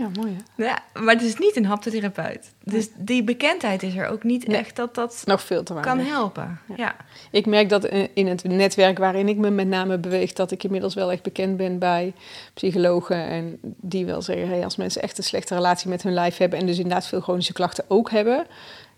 Ja, 0.00 0.10
mooi 0.14 0.36
hè? 0.36 0.64
Ja, 0.64 0.78
maar 1.00 1.14
het 1.14 1.22
is 1.22 1.38
niet 1.38 1.56
een 1.56 1.66
haptotherapeut. 1.66 2.52
Dus 2.64 2.88
die 2.96 3.24
bekendheid 3.24 3.82
is 3.82 3.96
er 3.96 4.08
ook 4.08 4.22
niet 4.22 4.44
echt 4.44 4.76
dat 4.76 4.94
dat 4.94 5.22
nog 5.24 5.42
veel 5.42 5.62
te 5.62 5.74
kan 5.80 5.98
helpen. 5.98 6.60
Ja. 6.76 6.96
Ik 7.30 7.46
merk 7.46 7.68
dat 7.68 7.84
in 8.14 8.26
het 8.26 8.44
netwerk 8.44 8.98
waarin 8.98 9.28
ik 9.28 9.36
me 9.36 9.50
met 9.50 9.66
name 9.66 9.98
beweeg, 9.98 10.32
dat 10.32 10.50
ik 10.50 10.64
inmiddels 10.64 10.94
wel 10.94 11.12
echt 11.12 11.22
bekend 11.22 11.56
ben 11.56 11.78
bij 11.78 12.14
psychologen. 12.54 13.16
En 13.16 13.58
die 13.62 14.06
wel 14.06 14.22
zeggen, 14.22 14.48
hey, 14.48 14.64
als 14.64 14.76
mensen 14.76 15.02
echt 15.02 15.18
een 15.18 15.24
slechte 15.24 15.54
relatie 15.54 15.88
met 15.88 16.02
hun 16.02 16.14
lijf 16.14 16.36
hebben 16.36 16.58
en 16.58 16.66
dus 16.66 16.78
inderdaad 16.78 17.06
veel 17.06 17.20
chronische 17.20 17.52
klachten 17.52 17.84
ook 17.88 18.10
hebben, 18.10 18.46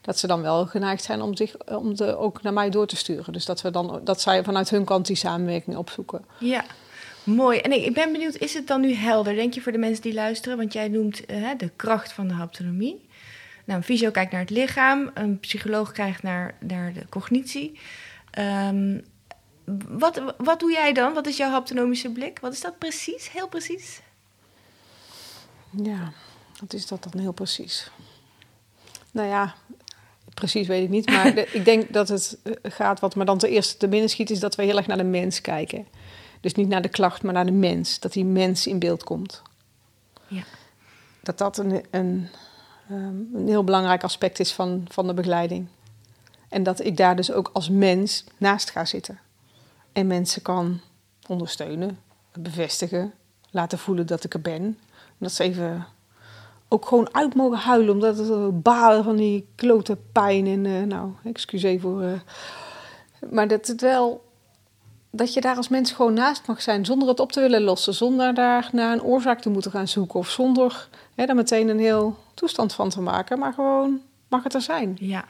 dat 0.01 0.19
ze 0.19 0.27
dan 0.27 0.43
wel 0.43 0.67
geneigd 0.67 1.03
zijn 1.05 1.23
om, 1.23 1.37
zich, 1.37 1.57
om 1.67 1.97
de, 1.97 2.17
ook 2.17 2.43
naar 2.43 2.53
mij 2.53 2.71
door 2.71 2.87
te 2.87 2.97
sturen. 2.97 3.33
Dus 3.33 3.45
dat, 3.45 3.63
we 3.63 3.71
dan, 3.71 4.01
dat 4.05 4.21
zij 4.21 4.45
vanuit 4.45 4.71
hun 4.71 4.85
kant 4.85 5.07
die 5.07 5.17
samenwerking 5.17 5.77
opzoeken. 5.77 6.25
Ja, 6.39 6.65
Mooi. 7.25 7.59
En 7.59 7.73
ik 7.73 7.95
ben 7.95 8.13
benieuwd, 8.13 8.37
is 8.37 8.55
het 8.55 8.67
dan 8.67 8.81
nu 8.81 8.95
helder, 8.95 9.35
denk 9.35 9.55
je, 9.55 9.61
voor 9.61 9.73
de 9.73 9.79
mensen 9.79 10.03
die 10.03 10.15
luisteren? 10.15 10.57
Want 10.59 10.73
jij 10.73 10.89
noemt 10.89 11.31
uh, 11.31 11.51
de 11.57 11.71
kracht 11.77 12.13
van 12.13 12.29
de 12.29 12.35
haptonomie. 12.35 13.09
Nou, 13.65 13.79
een 13.79 13.85
fysio 13.85 14.11
kijkt 14.11 14.33
naar 14.33 14.41
het 14.41 14.51
lichaam, 14.51 15.11
een 15.15 15.41
psycholoog 15.41 15.93
kijkt 15.93 16.23
naar, 16.23 16.55
naar 16.61 16.93
de 16.93 17.09
cognitie. 17.09 17.79
Um, 18.39 19.05
Wat, 19.89 20.35
wat 20.37 20.61
doe 20.61 20.73
jij 20.73 20.93
dan? 20.93 21.13
Wat 21.13 21.27
is 21.27 21.37
jouw 21.37 21.51
haptonomische 21.51 22.11
blik? 22.11 22.39
Wat 22.39 22.53
is 22.53 22.61
dat 22.61 22.79
precies? 22.79 23.31
Heel 23.31 23.49
precies? 23.49 24.01
Ja, 25.71 26.13
wat 26.61 26.73
is 26.73 26.87
dat 26.87 27.07
dan 27.11 27.21
heel 27.21 27.33
precies? 27.33 27.91
Nou 29.11 29.29
ja, 29.29 29.55
precies 30.35 30.67
weet 30.67 30.83
ik 30.83 30.89
niet. 30.89 31.07
Maar 31.07 31.35
de, 31.35 31.49
ik 31.53 31.65
denk 31.65 31.93
dat 31.93 32.09
het 32.09 32.39
eh, 32.43 32.53
gaat, 32.63 33.01
wat 33.01 33.15
me 33.15 33.25
dan 33.25 33.39
ten 33.39 33.51
eerste 33.51 33.77
te 33.77 33.89
binnen 33.89 34.11
schiet, 34.11 34.31
is 34.31 34.41
dat 34.41 34.55
we 34.55 34.63
heel 34.63 34.77
erg 34.77 34.87
naar 34.87 34.97
de 34.97 35.05
mens 35.05 35.41
kijken. 35.41 35.87
Dus 36.43 36.55
niet 36.55 36.69
naar 36.69 36.83
de 36.83 36.89
klacht, 36.89 37.23
maar 37.23 37.33
naar 37.33 37.47
de 37.47 37.53
mens. 37.53 37.99
Dat 37.99 38.13
die 38.13 38.25
mens 38.25 38.67
in 38.67 38.79
beeld 38.79 39.05
komt. 39.05 39.43
Ja. 40.27 40.43
Dat 41.23 41.39
dat 41.39 41.59
een, 41.59 41.85
een, 41.91 42.29
ehm, 42.89 43.35
een 43.35 43.49
heel 43.49 43.65
belangrijk 43.65 44.03
aspect 44.03 44.41
is 44.41 44.53
van, 44.53 44.85
van 44.89 45.07
de 45.07 45.15
begeleiding. 45.15 45.69
En 46.49 46.63
dat 46.63 46.85
ik 46.85 46.97
daar 46.97 47.17
dus 47.17 47.33
ook 47.33 47.51
als 47.53 47.69
mens 47.69 48.25
naast 48.37 48.71
ga 48.71 48.85
zitten. 48.85 49.19
En 49.93 50.07
mensen 50.07 50.43
kan 50.43 50.81
ondersteunen, 51.27 51.99
bevestigen, 52.33 53.13
laten 53.51 53.79
voelen 53.79 54.07
dat 54.07 54.25
ik 54.25 54.35
er 54.35 54.41
ben. 54.41 54.63
En 54.63 54.77
dat 55.19 55.33
ze 55.33 55.43
even 55.43 55.87
ook 56.69 56.87
gewoon 56.87 57.15
uit 57.15 57.35
mogen 57.35 57.59
huilen, 57.59 57.95
omdat 57.95 58.19
het 58.19 58.63
balen 58.63 59.05
van 59.05 59.17
die 59.17 59.47
klote 59.55 59.99
pijn. 60.13 60.47
En 60.47 60.65
uh, 60.65 60.83
nou, 60.83 61.11
excuseer 61.25 61.81
voor. 61.81 62.03
Uh, 62.03 62.13
maar 63.31 63.49
dat 63.49 63.67
het 63.67 63.81
wel. 63.81 64.31
Dat 65.15 65.35
je 65.35 65.41
daar 65.41 65.57
als 65.57 65.69
mens 65.69 65.93
gewoon 65.93 66.15
naast 66.15 66.47
mag 66.47 66.63
zijn, 66.63 66.85
zonder 66.85 67.09
het 67.09 67.21
op 67.21 67.33
te 67.33 67.41
willen 67.41 67.63
lossen, 67.63 67.95
zonder 67.95 68.35
daar 68.35 68.69
naar 68.73 68.93
een 68.93 69.03
oorzaak 69.03 69.41
te 69.41 69.51
moeten 69.51 69.71
gaan 69.71 69.89
zoeken. 69.89 70.19
Of 70.19 70.29
zonder 70.29 70.89
hè, 71.15 71.27
daar 71.27 71.35
meteen 71.35 71.69
een 71.69 71.79
heel 71.79 72.17
toestand 72.35 72.75
van 72.75 72.89
te 72.89 73.01
maken, 73.01 73.39
maar 73.39 73.53
gewoon 73.53 74.01
mag 74.29 74.43
het 74.43 74.55
er 74.55 74.63
zijn. 74.63 74.97
Ja. 75.01 75.25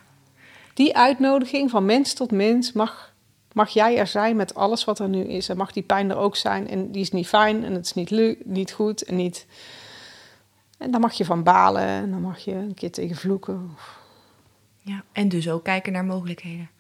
Die 0.75 0.97
uitnodiging 0.97 1.71
van 1.71 1.85
mens 1.85 2.15
tot 2.15 2.31
mens 2.31 2.73
mag, 2.73 3.13
mag 3.53 3.69
jij 3.69 3.99
er 3.99 4.07
zijn 4.07 4.37
met 4.37 4.55
alles 4.55 4.85
wat 4.85 4.99
er 4.99 5.09
nu 5.09 5.25
is. 5.25 5.49
En 5.49 5.57
mag 5.57 5.73
die 5.73 5.83
pijn 5.83 6.11
er 6.11 6.17
ook 6.17 6.37
zijn. 6.37 6.69
En 6.69 6.93
die 6.93 7.03
is 7.03 7.11
niet 7.11 7.29
fijn 7.29 7.65
en 7.65 7.73
het 7.73 7.85
is 7.85 7.95
niet, 7.95 8.47
niet 8.47 8.73
goed 8.73 9.03
en 9.03 9.17
niet. 9.17 9.47
En 10.79 10.91
dan 10.91 11.01
mag 11.01 11.13
je 11.13 11.25
van 11.25 11.43
balen 11.43 11.87
en 11.87 12.11
dan 12.11 12.21
mag 12.21 12.39
je 12.39 12.53
een 12.53 12.75
keer 12.75 12.91
tegen 12.91 13.17
vloeken. 13.17 13.77
Ja, 14.79 15.05
en 15.13 15.29
dus 15.29 15.49
ook 15.51 15.65
kijken 15.65 15.93
naar 15.93 16.05
mogelijkheden. 16.05 16.71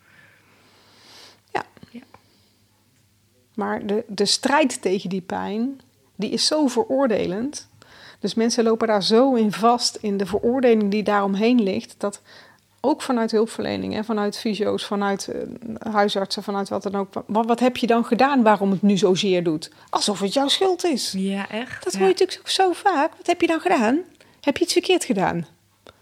Ja. 1.53 1.65
ja. 1.91 2.01
Maar 3.55 3.87
de, 3.87 4.05
de 4.07 4.25
strijd 4.25 4.83
tegen 4.83 5.09
die 5.09 5.21
pijn, 5.21 5.81
die 6.15 6.31
is 6.31 6.47
zo 6.47 6.67
veroordelend. 6.67 7.69
Dus 8.19 8.35
mensen 8.35 8.65
lopen 8.65 8.87
daar 8.87 9.03
zo 9.03 9.35
in 9.35 9.53
vast 9.53 9.97
in 9.97 10.17
de 10.17 10.27
veroordeling 10.27 10.91
die 10.91 11.03
daaromheen 11.03 11.62
ligt, 11.62 11.95
dat 11.99 12.21
ook 12.81 13.03
vanuit 13.03 13.31
hulpverlening, 13.31 13.95
hè, 13.95 14.05
vanuit 14.05 14.38
fysio's, 14.38 14.85
vanuit 14.85 15.29
uh, 15.29 15.93
huisartsen, 15.93 16.43
vanuit 16.43 16.69
wat 16.69 16.83
dan 16.83 16.95
ook. 16.95 17.09
Wat 17.27 17.61
heb 17.61 17.77
je 17.77 17.87
dan 17.87 18.05
gedaan 18.05 18.43
waarom 18.43 18.71
het 18.71 18.83
nu 18.83 18.99
zo 18.99 19.15
zeer 19.15 19.45
doet? 19.45 19.71
Alsof 19.91 20.21
het 20.21 20.33
jouw 20.33 20.49
schuld 20.49 20.85
is. 20.85 21.15
Ja, 21.17 21.49
echt. 21.49 21.85
Dat 21.85 21.93
hoor 21.93 22.03
je 22.03 22.15
natuurlijk 22.19 22.49
zo 22.49 22.73
vaak. 22.73 23.17
Wat 23.17 23.27
heb 23.27 23.41
je 23.41 23.47
dan 23.47 23.61
gedaan? 23.61 24.01
Heb 24.41 24.57
je 24.57 24.65
iets 24.65 24.73
verkeerd 24.73 25.05
gedaan? 25.05 25.47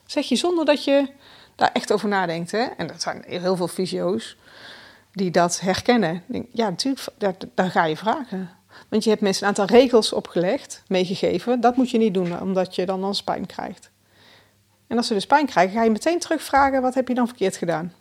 Zeg 0.07 0.29
je 0.29 0.37
zonder 0.37 0.65
dat 0.65 0.85
je 0.85 1.09
daar 1.57 1.71
echt 1.73 1.93
over 1.93 2.09
nadenkt. 2.09 2.51
Hè? 2.51 2.63
En 2.77 2.87
dat 2.87 3.03
zijn 3.03 3.25
heel 3.27 3.57
veel 3.57 3.69
fysio's 3.69 4.37
die 5.13 5.31
dat 5.31 5.61
herkennen. 5.61 6.23
Ja, 6.53 6.69
natuurlijk, 6.69 7.07
daar, 7.19 7.35
daar 7.55 7.71
ga 7.71 7.85
je 7.85 7.97
vragen. 7.97 8.51
Want 8.89 9.05
je 9.05 9.11
hebt 9.11 9.23
mensen 9.23 9.43
een 9.43 9.49
aantal 9.49 9.77
regels 9.77 10.13
opgelegd, 10.13 10.83
meegegeven. 10.87 11.61
Dat 11.61 11.77
moet 11.77 11.91
je 11.91 11.99
niet 11.99 12.15
doen, 12.15 12.41
omdat 12.41 12.75
je 12.75 12.87
dan 12.87 13.05
ons 13.05 13.23
pijn 13.23 13.47
krijgt. 13.47 13.91
En 14.87 14.97
als 14.97 15.07
ze 15.07 15.15
dus 15.15 15.27
pijn 15.27 15.47
krijgen, 15.47 15.77
ga 15.77 15.85
je 15.85 15.91
meteen 15.91 16.19
terugvragen: 16.19 16.83
wat 16.83 16.95
heb 16.95 17.09
je 17.09 17.15
dan 17.15 17.27
verkeerd 17.27 17.57
gedaan? 17.57 17.93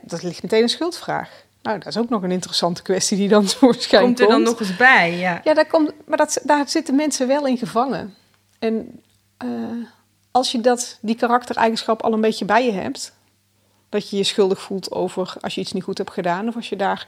Dat 0.00 0.22
ligt 0.22 0.42
meteen 0.42 0.62
een 0.62 0.68
schuldvraag. 0.68 1.44
Nou, 1.62 1.78
dat 1.78 1.86
is 1.86 1.98
ook 1.98 2.08
nog 2.08 2.22
een 2.22 2.30
interessante 2.30 2.82
kwestie 2.82 3.16
die 3.16 3.28
dan 3.28 3.42
waarschijnlijk 3.60 4.16
komt. 4.16 4.20
er 4.20 4.28
dan 4.28 4.42
nog 4.42 4.60
eens 4.60 4.76
bij, 4.76 5.16
ja. 5.18 5.40
Ja, 5.44 5.54
daar 5.54 5.66
komt, 5.66 5.92
maar 6.06 6.16
dat, 6.16 6.40
daar 6.42 6.68
zitten 6.68 6.94
mensen 6.94 7.26
wel 7.26 7.46
in 7.46 7.58
gevangen. 7.58 8.14
En 8.58 9.00
uh, 9.44 9.86
als 10.30 10.52
je 10.52 10.60
dat, 10.60 10.98
die 11.00 11.14
karaktereigenschap 11.14 12.02
al 12.02 12.12
een 12.12 12.20
beetje 12.20 12.44
bij 12.44 12.64
je 12.64 12.72
hebt, 12.72 13.12
dat 13.94 14.10
je 14.10 14.16
je 14.16 14.24
schuldig 14.24 14.60
voelt 14.60 14.92
over 14.92 15.34
als 15.40 15.54
je 15.54 15.60
iets 15.60 15.72
niet 15.72 15.82
goed 15.82 15.98
hebt 15.98 16.12
gedaan, 16.12 16.48
of 16.48 16.56
als 16.56 16.68
je 16.68 16.76
daar, 16.76 17.06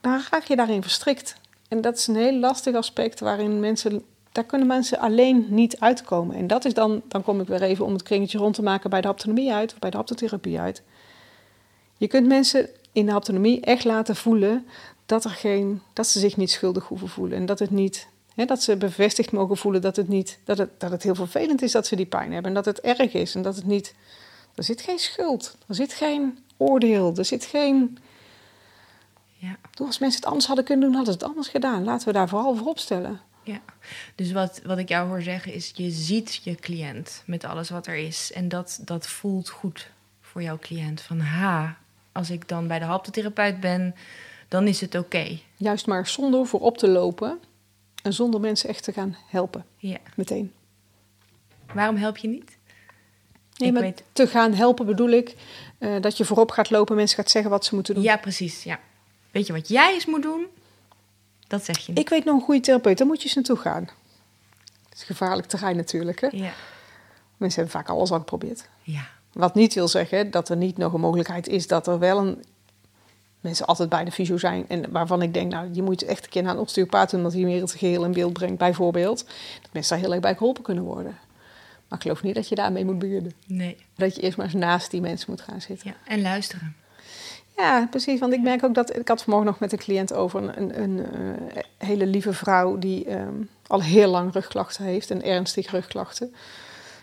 dan 0.00 0.22
raak 0.30 0.44
je 0.44 0.56
daarin 0.56 0.82
verstrikt. 0.82 1.36
En 1.68 1.80
dat 1.80 1.96
is 1.96 2.06
een 2.06 2.16
heel 2.16 2.38
lastig 2.38 2.74
aspect 2.74 3.20
waarin 3.20 3.60
mensen 3.60 4.04
daar 4.32 4.44
kunnen 4.44 4.66
mensen 4.66 4.98
alleen 4.98 5.46
niet 5.48 5.80
uitkomen. 5.80 6.36
En 6.36 6.46
dat 6.46 6.64
is 6.64 6.74
dan, 6.74 7.02
dan 7.08 7.22
kom 7.22 7.40
ik 7.40 7.46
weer 7.46 7.62
even 7.62 7.84
om 7.84 7.92
het 7.92 8.02
kringetje 8.02 8.38
rond 8.38 8.54
te 8.54 8.62
maken 8.62 8.90
bij 8.90 9.00
de 9.00 9.06
haptonomie 9.06 9.52
uit, 9.52 9.72
of 9.72 9.78
bij 9.78 9.90
de 9.90 9.96
haptotherapie 9.96 10.58
uit. 10.58 10.82
Je 11.96 12.06
kunt 12.06 12.26
mensen 12.26 12.68
in 12.92 13.06
de 13.06 13.12
haptonomie 13.12 13.60
echt 13.60 13.84
laten 13.84 14.16
voelen 14.16 14.66
dat, 15.06 15.24
er 15.24 15.30
geen, 15.30 15.82
dat 15.92 16.06
ze 16.06 16.18
zich 16.18 16.36
niet 16.36 16.50
schuldig 16.50 16.84
hoeven 16.84 17.08
voelen. 17.08 17.38
En 17.38 17.46
dat 17.46 17.58
het 17.58 17.70
niet, 17.70 18.08
dat 18.34 18.62
ze 18.62 18.76
bevestigd 18.76 19.32
mogen 19.32 19.56
voelen 19.56 19.80
dat 19.80 19.96
het, 19.96 20.08
niet, 20.08 20.38
dat, 20.44 20.58
het, 20.58 20.80
dat 20.80 20.90
het 20.90 21.02
heel 21.02 21.14
vervelend 21.14 21.62
is 21.62 21.72
dat 21.72 21.86
ze 21.86 21.96
die 21.96 22.06
pijn 22.06 22.32
hebben. 22.32 22.48
En 22.48 22.54
dat 22.54 22.64
het 22.64 22.80
erg 22.80 23.12
is. 23.12 23.34
En 23.34 23.42
dat 23.42 23.56
het 23.56 23.66
niet, 23.66 23.94
er 24.56 24.64
zit 24.64 24.80
geen 24.80 24.98
schuld, 24.98 25.56
er 25.66 25.74
zit 25.74 25.92
geen 25.92 26.38
oordeel, 26.56 27.14
er 27.16 27.24
zit 27.24 27.44
geen... 27.44 27.98
Ja. 29.36 29.56
Als 29.74 29.98
mensen 29.98 30.20
het 30.20 30.28
anders 30.28 30.46
hadden 30.46 30.64
kunnen 30.64 30.84
doen, 30.86 30.96
hadden 30.96 31.12
ze 31.12 31.18
het 31.18 31.28
anders 31.28 31.48
gedaan. 31.48 31.84
Laten 31.84 32.06
we 32.06 32.12
daar 32.12 32.28
vooral 32.28 32.56
voor 32.56 32.66
opstellen. 32.66 33.20
Ja, 33.42 33.60
dus 34.14 34.32
wat, 34.32 34.60
wat 34.64 34.78
ik 34.78 34.88
jou 34.88 35.08
hoor 35.08 35.22
zeggen 35.22 35.52
is, 35.52 35.72
je 35.74 35.90
ziet 35.90 36.40
je 36.42 36.54
cliënt 36.54 37.22
met 37.26 37.44
alles 37.44 37.70
wat 37.70 37.86
er 37.86 37.96
is. 37.96 38.32
En 38.32 38.48
dat, 38.48 38.80
dat 38.84 39.06
voelt 39.06 39.48
goed 39.48 39.90
voor 40.20 40.42
jouw 40.42 40.58
cliënt. 40.58 41.00
Van 41.00 41.20
ha, 41.20 41.76
als 42.12 42.30
ik 42.30 42.48
dan 42.48 42.66
bij 42.66 42.78
de 42.78 42.84
haptotherapeut 42.84 43.60
ben, 43.60 43.94
dan 44.48 44.66
is 44.66 44.80
het 44.80 44.94
oké. 44.94 45.38
Juist 45.56 45.86
maar 45.86 46.06
zonder 46.06 46.46
voorop 46.46 46.78
te 46.78 46.88
lopen 46.88 47.38
en 48.02 48.12
zonder 48.12 48.40
mensen 48.40 48.68
echt 48.68 48.84
te 48.84 48.92
gaan 48.92 49.16
helpen. 49.26 49.64
Ja. 49.76 49.98
Meteen. 50.14 50.52
Waarom 51.72 51.96
help 51.96 52.16
je 52.16 52.28
niet? 52.28 52.55
Nee, 53.56 53.72
maar 53.72 53.82
weet... 53.82 54.02
te 54.12 54.26
gaan 54.26 54.52
helpen 54.52 54.86
bedoel 54.86 55.10
ik 55.10 55.34
uh, 55.78 56.00
dat 56.00 56.16
je 56.16 56.24
voorop 56.24 56.50
gaat 56.50 56.70
lopen, 56.70 56.96
mensen 56.96 57.16
gaat 57.16 57.30
zeggen 57.30 57.50
wat 57.50 57.64
ze 57.64 57.74
moeten 57.74 57.94
doen. 57.94 58.02
Ja, 58.02 58.16
precies. 58.16 58.62
Ja. 58.62 58.80
Weet 59.30 59.46
je 59.46 59.52
wat 59.52 59.68
jij 59.68 59.92
eens 59.94 60.06
moet 60.06 60.22
doen? 60.22 60.46
Dat 61.46 61.64
zeg 61.64 61.78
je 61.78 61.92
niet. 61.92 61.98
Ik 61.98 62.08
weet 62.08 62.24
nog 62.24 62.34
een 62.34 62.44
goede 62.44 62.60
therapeut, 62.60 62.98
daar 62.98 63.06
moet 63.06 63.18
je 63.18 63.24
eens 63.24 63.34
naartoe 63.34 63.56
gaan. 63.56 63.88
Het 64.88 64.98
is 64.98 65.02
gevaarlijk 65.02 65.48
terrein 65.48 65.76
natuurlijk. 65.76 66.20
Hè? 66.20 66.28
Ja. 66.30 66.52
Mensen 67.36 67.62
hebben 67.62 67.80
vaak 67.80 67.88
alles 67.88 68.10
al 68.10 68.18
geprobeerd. 68.18 68.68
Ja. 68.82 69.08
Wat 69.32 69.54
niet 69.54 69.74
wil 69.74 69.88
zeggen 69.88 70.30
dat 70.30 70.48
er 70.48 70.56
niet 70.56 70.76
nog 70.76 70.92
een 70.92 71.00
mogelijkheid 71.00 71.48
is 71.48 71.66
dat 71.66 71.86
er 71.86 71.98
wel 71.98 72.18
een 72.18 72.44
mensen 73.40 73.66
altijd 73.66 73.88
bij 73.88 74.04
de 74.04 74.12
fysio 74.12 74.36
zijn 74.36 74.68
en 74.68 74.90
waarvan 74.90 75.22
ik 75.22 75.34
denk, 75.34 75.52
nou, 75.52 75.68
je 75.72 75.82
moet 75.82 76.02
echt 76.02 76.24
een 76.24 76.30
keer 76.30 76.42
naar 76.42 76.54
een 76.54 76.60
osteopaat 76.60 77.10
doen, 77.10 77.20
omdat 77.20 77.34
hij 77.34 77.44
meer 77.44 77.60
het 77.60 77.72
geheel 77.72 78.04
in 78.04 78.12
beeld 78.12 78.32
brengt, 78.32 78.58
bijvoorbeeld. 78.58 79.24
Dat 79.62 79.72
mensen 79.72 79.94
daar 79.94 80.04
heel 80.04 80.12
erg 80.12 80.22
bij 80.22 80.34
geholpen 80.34 80.62
kunnen 80.62 80.84
worden. 80.84 81.18
Maar 81.88 81.98
ik 81.98 82.02
geloof 82.02 82.22
niet 82.22 82.34
dat 82.34 82.48
je 82.48 82.54
daarmee 82.54 82.84
moet 82.84 82.98
beginnen. 82.98 83.32
Nee. 83.46 83.76
Dat 83.94 84.16
je 84.16 84.22
eerst 84.22 84.36
maar 84.36 84.46
eens 84.46 84.54
naast 84.54 84.90
die 84.90 85.00
mensen 85.00 85.30
moet 85.30 85.40
gaan 85.40 85.60
zitten. 85.60 85.90
Ja, 85.90 86.12
en 86.12 86.22
luisteren. 86.22 86.76
Ja, 87.56 87.86
precies. 87.90 88.20
Want 88.20 88.32
ik 88.32 88.40
merk 88.40 88.64
ook 88.64 88.74
dat. 88.74 88.96
Ik 88.96 89.08
had 89.08 89.22
vanmorgen 89.22 89.50
nog 89.50 89.60
met 89.60 89.72
een 89.72 89.78
cliënt 89.78 90.12
over 90.12 90.42
een, 90.42 90.58
een, 90.58 90.82
een, 90.82 91.06
eh, 91.54 91.62
hele 91.78 92.06
lieve 92.06 92.32
vrouw 92.32 92.78
die 92.78 93.12
um, 93.12 93.48
al 93.66 93.82
heel 93.82 94.10
lang 94.10 94.32
rugklachten 94.32 94.84
heeft 94.84 95.10
en 95.10 95.22
ernstige 95.22 95.70
rugklachten. 95.70 96.34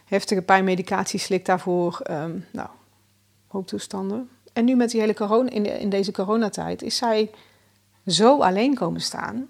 Heftige 0.05 0.41
pijnmedicatie 0.41 1.19
slikt 1.19 1.45
daarvoor. 1.45 2.01
Um, 2.11 2.45
nou, 2.51 2.69
hooptoestanden. 3.47 4.29
En 4.53 4.65
nu 4.65 4.75
met 4.75 4.91
die 4.91 4.99
hele 4.99 5.13
corona, 5.13 5.49
in, 5.49 5.63
de, 5.63 5.79
in 5.79 5.89
deze 5.89 6.11
coronatijd 6.11 6.81
is 6.81 6.97
zij 6.97 7.29
zo 8.07 8.39
alleen 8.41 8.75
komen 8.75 9.01
staan. 9.01 9.47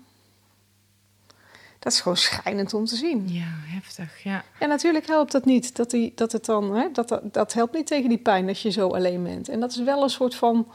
Dat 1.84 1.94
is 1.94 2.02
gewoon 2.02 2.18
schrijnend 2.18 2.74
om 2.74 2.86
te 2.86 2.96
zien. 2.96 3.30
Ja, 3.30 3.46
heftig, 3.48 4.24
ja. 4.24 4.44
En 4.60 4.70
natuurlijk 4.70 5.08
helpt 5.08 5.32
dat 5.32 5.46
niet. 5.46 5.76
Dat, 5.76 5.90
die, 5.90 6.12
dat, 6.16 6.32
het 6.32 6.46
dan, 6.46 6.76
hè, 6.76 6.92
dat, 6.92 7.08
dat, 7.08 7.34
dat 7.34 7.54
helpt 7.54 7.74
niet 7.74 7.88
tegen 7.88 8.10
die 8.10 8.18
pijn 8.18 8.48
als 8.48 8.62
je 8.62 8.70
zo 8.70 8.90
alleen 8.90 9.24
bent. 9.24 9.50
En 9.50 9.60
dat 9.60 9.72
is 9.72 9.84
wel 9.84 10.04
een 10.04 10.10
soort 10.10 10.36
van... 10.36 10.68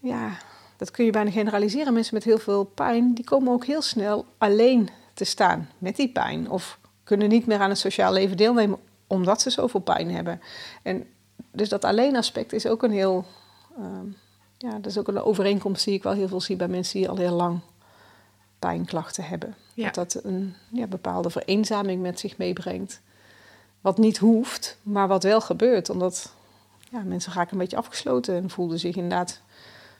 Ja, 0.00 0.30
dat 0.76 0.90
kun 0.90 1.04
je 1.04 1.10
bijna 1.10 1.30
generaliseren. 1.30 1.92
Mensen 1.92 2.14
met 2.14 2.24
heel 2.24 2.38
veel 2.38 2.64
pijn, 2.64 3.14
die 3.14 3.24
komen 3.24 3.52
ook 3.52 3.64
heel 3.64 3.82
snel 3.82 4.26
alleen 4.38 4.88
te 5.14 5.24
staan 5.24 5.68
met 5.78 5.96
die 5.96 6.12
pijn. 6.12 6.50
Of 6.50 6.78
kunnen 7.04 7.28
niet 7.28 7.46
meer 7.46 7.60
aan 7.60 7.70
het 7.70 7.78
sociaal 7.78 8.12
leven 8.12 8.36
deelnemen 8.36 8.78
omdat 9.06 9.40
ze 9.40 9.50
zoveel 9.50 9.80
pijn 9.80 10.10
hebben. 10.14 10.40
En 10.82 11.06
dus 11.52 11.68
dat 11.68 11.84
alleen 11.84 12.16
aspect 12.16 12.52
is 12.52 12.66
ook 12.66 12.82
een 12.82 12.90
heel... 12.90 13.24
Uh, 13.78 13.86
ja, 14.58 14.70
dat 14.70 14.86
is 14.86 14.98
ook 14.98 15.08
een 15.08 15.22
overeenkomst 15.22 15.84
die 15.84 15.94
ik 15.94 16.02
wel 16.02 16.12
heel 16.12 16.28
veel 16.28 16.40
zie 16.40 16.56
bij 16.56 16.68
mensen 16.68 16.98
die 16.98 17.08
al 17.08 17.16
heel 17.16 17.34
lang 17.34 17.60
pijnklachten 18.60 19.24
hebben. 19.24 19.54
Ja. 19.74 19.90
Dat 19.90 20.12
dat 20.12 20.24
een 20.24 20.54
ja, 20.68 20.86
bepaalde 20.86 21.30
vereenzaming 21.30 22.02
met 22.02 22.20
zich 22.20 22.36
meebrengt. 22.36 23.00
Wat 23.80 23.98
niet 23.98 24.18
hoeft, 24.18 24.78
maar 24.82 25.08
wat 25.08 25.22
wel 25.22 25.40
gebeurt. 25.40 25.90
Omdat 25.90 26.32
ja, 26.90 27.00
mensen 27.02 27.32
raken 27.32 27.52
een 27.52 27.58
beetje 27.58 27.76
afgesloten 27.76 28.34
en 28.34 28.50
voelden 28.50 28.78
zich 28.78 28.96
inderdaad 28.96 29.40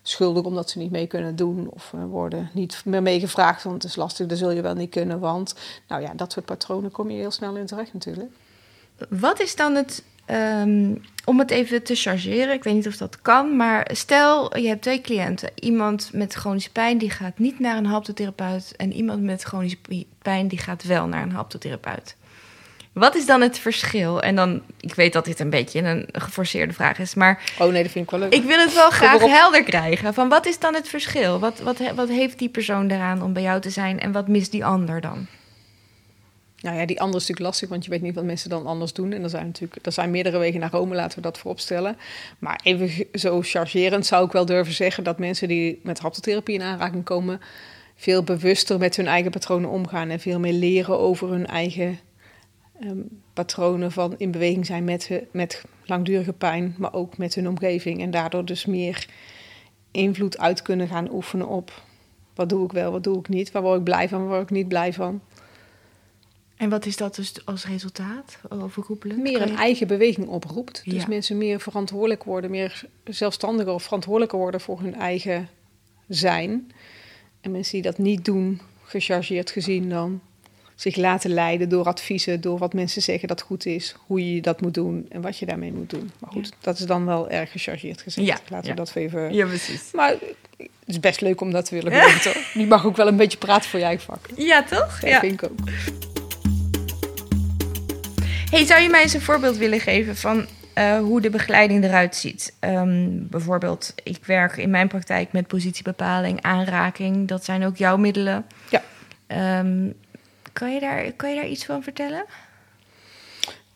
schuldig 0.03 0.45
omdat 0.45 0.71
ze 0.71 0.79
niet 0.79 0.91
mee 0.91 1.07
kunnen 1.07 1.37
doen. 1.37 1.69
Of 1.71 1.93
uh, 1.95 2.05
worden 2.05 2.51
niet 2.53 2.83
meer 2.85 3.03
meegevraagd, 3.03 3.63
want 3.63 3.83
het 3.83 3.91
is 3.91 3.97
lastig, 3.97 4.27
dat 4.27 4.39
zul 4.39 4.51
je 4.51 4.63
wel 4.63 4.75
niet 4.75 4.91
kunnen. 4.91 5.21
Want 5.21 5.55
nou 5.89 6.03
ja, 6.03 6.15
dat 6.15 6.33
soort 6.33 6.45
patronen 6.45 6.91
kom 6.91 7.11
je 7.11 7.17
heel 7.17 7.31
snel 7.31 7.57
in 7.57 7.67
terecht 7.67 7.93
natuurlijk. 7.93 8.31
Wat 9.09 9.41
is 9.41 9.57
dan 9.57 9.75
het, 9.75 10.05
ehm, 10.31 10.95
om 11.25 11.39
het 11.39 11.51
even 11.51 11.83
te 11.83 11.95
chargeren, 11.95 12.55
ik 12.55 12.65
weet 12.65 12.75
niet 12.75 12.87
of 12.87 12.97
dat 12.97 13.23
kan, 13.23 13.57
maar 13.57 13.91
stel 13.93 14.59
je 14.59 14.69
hebt 14.69 14.83
twee 14.83 15.01
cliënten. 15.01 15.51
Iemand 15.55 16.11
met 16.13 16.35
chronische 16.35 16.73
pijn 16.73 16.99
die 16.99 17.11
gaat 17.11 17.39
niet 17.39 17.59
naar 17.59 17.77
een 17.77 17.87
haptotherapeut 17.87 18.75
en 18.77 18.93
iemand 18.93 19.23
met 19.23 19.43
chronische 19.43 19.79
pijn 20.23 20.49
die 20.49 20.59
gaat 20.59 20.85
wel 20.85 21.07
naar 21.07 21.23
een 21.23 21.33
haptotherapeut. 21.33 22.17
Wat 22.93 23.15
is 23.15 23.27
dan 23.27 23.41
het 23.41 23.59
verschil? 23.59 24.23
En 24.23 24.37
dan, 24.37 24.63
ik 24.81 24.95
weet 24.95 25.13
dat 25.13 25.25
dit 25.25 25.41
een 25.41 25.51
beetje 25.51 25.81
een 25.81 26.09
geforceerde 26.13 26.73
vraag 26.73 26.99
is, 26.99 27.15
maar. 27.15 27.43
Oh 27.59 27.73
nee, 27.73 27.83
dat 27.83 27.93
vind 27.93 28.05
ik 28.05 28.11
wel 28.11 28.21
leuk. 28.21 28.33
Ik 28.33 28.45
wil 28.45 28.59
het 28.59 28.75
wel 28.75 28.91
graag 28.91 29.21
helder 29.21 29.63
krijgen. 29.63 30.15
Van 30.15 30.29
wat 30.29 30.47
is 30.47 30.59
dan 30.59 30.75
het 30.75 30.89
verschil? 30.89 31.39
Wat, 31.39 31.61
wat, 31.61 31.79
wat 31.95 32.09
heeft 32.09 32.39
die 32.39 32.49
persoon 32.49 32.89
daaraan 32.89 33.23
om 33.23 33.33
bij 33.33 33.43
jou 33.43 33.61
te 33.61 33.71
zijn 33.71 34.01
en 34.01 34.13
wat 34.13 34.29
mist 34.29 34.51
die 34.51 34.65
ander 34.65 35.01
dan? 35.01 35.27
Nou 36.61 36.77
ja, 36.77 36.87
die 36.87 37.01
andere 37.01 37.19
is 37.19 37.29
natuurlijk 37.29 37.49
lastig, 37.49 37.69
want 37.69 37.85
je 37.85 37.91
weet 37.91 38.03
niet 38.03 38.15
wat 38.15 38.25
mensen 38.25 38.51
dan 38.51 38.67
anders 38.67 38.93
doen. 38.93 39.13
En 39.13 39.23
er 39.23 39.31
zijn 39.31 39.47
natuurlijk 39.47 39.87
er 39.87 39.93
zijn 39.93 40.11
meerdere 40.11 40.39
wegen 40.39 40.61
naar 40.61 40.71
Rome, 40.71 40.95
laten 40.95 41.17
we 41.17 41.23
dat 41.23 41.39
vooropstellen. 41.39 41.97
Maar 42.39 42.61
even 42.63 43.07
zo 43.13 43.43
chargerend 43.43 44.07
zou 44.07 44.27
ik 44.27 44.33
wel 44.33 44.47
durven 44.47 44.75
zeggen 44.75 45.05
dat 45.05 45.19
mensen 45.19 45.49
die 45.49 45.81
met 45.83 45.99
haptotherapie 45.99 46.55
in 46.55 46.63
aanraking 46.63 47.05
komen, 47.05 47.41
veel 47.97 48.23
bewuster 48.23 48.79
met 48.79 48.97
hun 48.97 49.07
eigen 49.07 49.31
patronen 49.31 49.71
omgaan 49.71 50.09
en 50.09 50.21
veel 50.21 50.39
meer 50.39 50.53
leren 50.53 50.99
over 50.99 51.29
hun 51.29 51.47
eigen 51.47 51.99
Ehm, 52.81 53.01
patronen 53.33 53.93
van 53.93 54.15
in 54.19 54.31
beweging 54.31 54.67
zijn 54.67 54.85
met, 54.85 55.11
met 55.31 55.65
langdurige 55.85 56.33
pijn, 56.33 56.75
maar 56.79 56.93
ook 56.93 57.19
met 57.19 57.35
hun 57.35 57.49
omgeving. 57.49 58.01
En 58.01 58.11
daardoor 58.11 58.45
dus 58.45 58.67
meer 58.67 59.07
invloed 59.91 60.39
uit 60.39 60.63
kunnen 60.63 60.89
gaan 60.89 61.13
oefenen 61.13 61.49
op 61.49 61.83
wat 62.35 62.49
doe 62.49 62.65
ik 62.65 62.73
wel, 62.73 62.93
wat 62.93 63.05
doe 63.05 63.19
ik 63.19 63.29
niet, 63.29 63.51
waar 63.51 63.63
word 63.63 63.79
ik 63.79 63.85
blij 63.85 64.09
van, 64.09 64.19
waar 64.19 64.29
word 64.29 64.43
ik 64.43 64.51
niet 64.51 64.69
blij 64.69 64.93
van. 64.93 65.21
En 66.61 66.69
wat 66.69 66.87
is 66.87 66.97
dat 66.97 67.15
dus 67.15 67.33
als 67.45 67.67
resultaat 67.67 68.39
overroepelend? 68.49 69.23
Meer 69.23 69.43
een 69.43 69.57
eigen 69.57 69.87
beweging 69.87 70.27
oproept. 70.27 70.83
Dus 70.85 71.07
mensen 71.07 71.39
meer 71.39 71.61
verantwoordelijk 71.61 72.25
worden, 72.25 72.51
meer 72.51 72.83
zelfstandiger 73.05 73.73
of 73.73 73.83
verantwoordelijker 73.83 74.39
worden 74.39 74.61
voor 74.61 74.81
hun 74.81 74.95
eigen 74.95 75.49
zijn. 76.09 76.73
En 77.41 77.51
mensen 77.51 77.73
die 77.73 77.83
dat 77.83 77.99
niet 77.99 78.25
doen, 78.25 78.61
gechargeerd 78.85 79.51
gezien 79.51 79.89
dan, 79.89 80.21
zich 80.75 80.97
laten 80.97 81.31
leiden 81.31 81.69
door 81.69 81.87
adviezen, 81.87 82.41
door 82.41 82.59
wat 82.59 82.73
mensen 82.73 83.03
zeggen 83.03 83.29
dat 83.29 83.41
goed 83.41 83.67
is, 83.67 83.95
hoe 84.07 84.35
je 84.35 84.41
dat 84.41 84.61
moet 84.61 84.75
doen 84.75 85.07
en 85.09 85.21
wat 85.21 85.39
je 85.39 85.47
daarmee 85.47 85.73
moet 85.73 85.91
doen. 85.91 86.11
Maar 86.19 86.31
goed, 86.31 86.53
dat 86.61 86.79
is 86.79 86.87
dan 86.87 87.07
wel 87.07 87.31
erg 87.31 87.51
gechargeerd 87.51 88.03
gezegd. 88.03 88.27
Ja, 88.27 88.39
Laten 88.49 88.71
we 88.71 88.77
dat 88.77 88.95
even. 88.95 89.33
Ja, 89.33 89.47
precies. 89.47 89.91
Maar 89.93 90.11
het 90.57 90.69
is 90.87 91.01
best 91.01 91.21
leuk 91.21 91.41
om 91.41 91.51
dat 91.51 91.65
te 91.65 91.75
willen 91.75 91.93
weten. 91.93 92.33
Die 92.55 92.67
mag 92.67 92.87
ook 92.87 92.97
wel 92.97 93.09
een 93.09 93.17
beetje 93.17 93.39
praten 93.39 93.71
voor 93.71 93.79
je 93.79 93.85
eigen 93.85 94.05
vak. 94.05 94.27
Ja, 94.37 94.63
toch? 94.63 95.01
Ja, 95.01 95.21
vind 95.21 95.43
ik 95.43 95.51
ook. 95.51 95.59
Hey, 98.51 98.67
zou 98.67 98.81
je 98.81 98.89
mij 98.89 99.03
eens 99.03 99.15
een 99.15 99.21
voorbeeld 99.21 99.57
willen 99.57 99.81
geven 99.81 100.17
van 100.17 100.47
uh, 100.79 100.99
hoe 100.99 101.21
de 101.21 101.31
begeleiding 101.31 101.85
eruit 101.85 102.17
ziet? 102.17 102.57
Um, 102.61 103.29
bijvoorbeeld, 103.29 103.95
ik 104.03 104.25
werk 104.25 104.57
in 104.57 104.71
mijn 104.71 104.89
praktijk 104.89 105.33
met 105.33 105.47
positiebepaling, 105.47 106.43
aanraking. 106.43 107.29
Dat 107.29 107.45
zijn 107.45 107.65
ook 107.65 107.77
jouw 107.77 107.97
middelen. 107.97 108.47
Ja. 108.71 108.83
Um, 109.59 109.95
kan 110.53 110.75
je 110.75 110.81
daar, 110.81 111.13
kan 111.13 111.31
je 111.31 111.37
daar 111.37 111.49
iets 111.49 111.65
van 111.65 111.83
vertellen? 111.83 112.25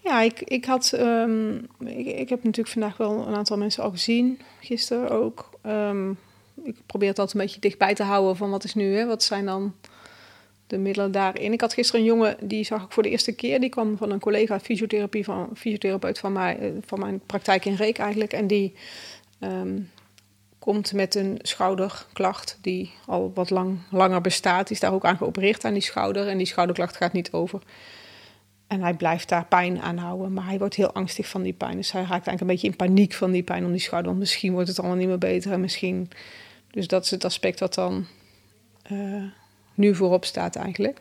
Ja, 0.01 0.21
ik, 0.21 0.41
ik 0.41 0.65
had. 0.65 0.93
Um, 0.95 1.67
ik, 1.79 2.07
ik, 2.07 2.29
heb 2.29 2.45
natuurlijk 2.45 2.69
vandaag 2.69 2.97
wel 2.97 3.27
een 3.27 3.35
aantal 3.35 3.59
mensen 3.59 3.83
al 3.83 3.91
gezien, 3.91 4.41
gisteren 4.61 5.11
ook. 5.11 5.51
Ik 6.65 6.77
probeer 6.87 7.09
het 7.09 7.19
altijd 7.19 7.37
een 7.39 7.47
beetje 7.47 7.61
dichtbij 7.61 7.95
te 7.95 8.03
houden 8.03 8.37
van 8.37 8.51
wat 8.51 8.65
is 8.65 8.75
nu, 8.75 8.97
hè? 8.97 9.07
wat 9.07 9.23
zijn 9.23 9.45
dan 9.45 9.75
de 10.67 10.79
middelen 10.79 11.13
daarin. 11.13 11.53
Ik 11.53 11.61
had 11.61 11.75
gisteren 11.75 12.01
een 12.01 12.07
jongen, 12.07 12.37
die 12.43 12.65
zag 12.65 12.85
ik 12.85 12.93
voor 12.93 13.03
de 13.03 13.11
eerste 13.11 13.35
keer. 13.35 13.61
Die 13.61 13.69
kwam 13.69 13.97
van 13.97 14.11
een 14.11 14.21
collega 14.21 14.61
fysiotherapie 14.61 15.25
van 15.25 15.51
fysiotherapeut 15.55 16.19
van, 16.19 16.33
mij, 16.33 16.59
eh, 16.59 16.71
van 16.87 16.99
mijn 16.99 17.21
praktijk 17.27 17.65
in 17.65 17.75
Reek 17.75 17.99
eigenlijk. 17.99 18.33
En 18.33 18.47
die 18.47 18.75
um, 19.41 19.91
komt 20.59 20.93
met 20.93 21.15
een 21.15 21.39
schouderklacht 21.43 22.59
die 22.61 22.93
al 23.07 23.33
wat 23.35 23.51
lang, 23.51 23.79
langer 23.91 24.21
bestaat. 24.21 24.67
Die 24.67 24.77
is 24.77 24.83
daar 24.83 24.93
ook 24.93 25.05
aan 25.05 25.17
geopereerd 25.17 25.65
aan 25.65 25.73
die 25.73 25.83
schouder 25.83 26.29
en 26.29 26.39
die 26.39 26.47
schouderklacht 26.47 26.97
gaat 26.97 27.13
niet 27.13 27.33
over. 27.33 27.63
En 28.67 28.83
hij 28.83 28.95
blijft 28.95 29.29
daar 29.29 29.47
pijn 29.47 29.81
aan 29.81 29.97
houden, 29.97 30.33
maar 30.33 30.47
hij 30.47 30.59
wordt 30.59 30.75
heel 30.75 30.93
angstig 30.93 31.29
van 31.29 31.43
die 31.43 31.53
pijn. 31.53 31.77
Dus 31.77 31.93
hij 31.93 32.01
raakt 32.01 32.13
eigenlijk 32.27 32.41
een 32.41 32.47
beetje 32.47 32.67
in 32.67 32.77
paniek 32.77 33.13
van 33.13 33.31
die 33.31 33.43
pijn 33.43 33.65
om 33.65 33.71
die 33.71 33.81
schouder. 33.81 34.09
Want 34.09 34.23
misschien 34.23 34.53
wordt 34.53 34.69
het 34.69 34.79
allemaal 34.79 34.97
niet 34.97 35.09
meer 35.09 35.19
beter 35.19 35.53
en 35.53 35.61
misschien... 35.61 36.11
Dus 36.71 36.89
dat 36.89 37.05
is 37.05 37.11
het 37.11 37.25
aspect 37.25 37.61
wat 37.61 37.75
dan 37.75 38.07
uh, 38.93 39.25
nu 39.75 39.95
voorop 39.95 40.25
staat 40.25 40.57
eigenlijk. 40.57 41.01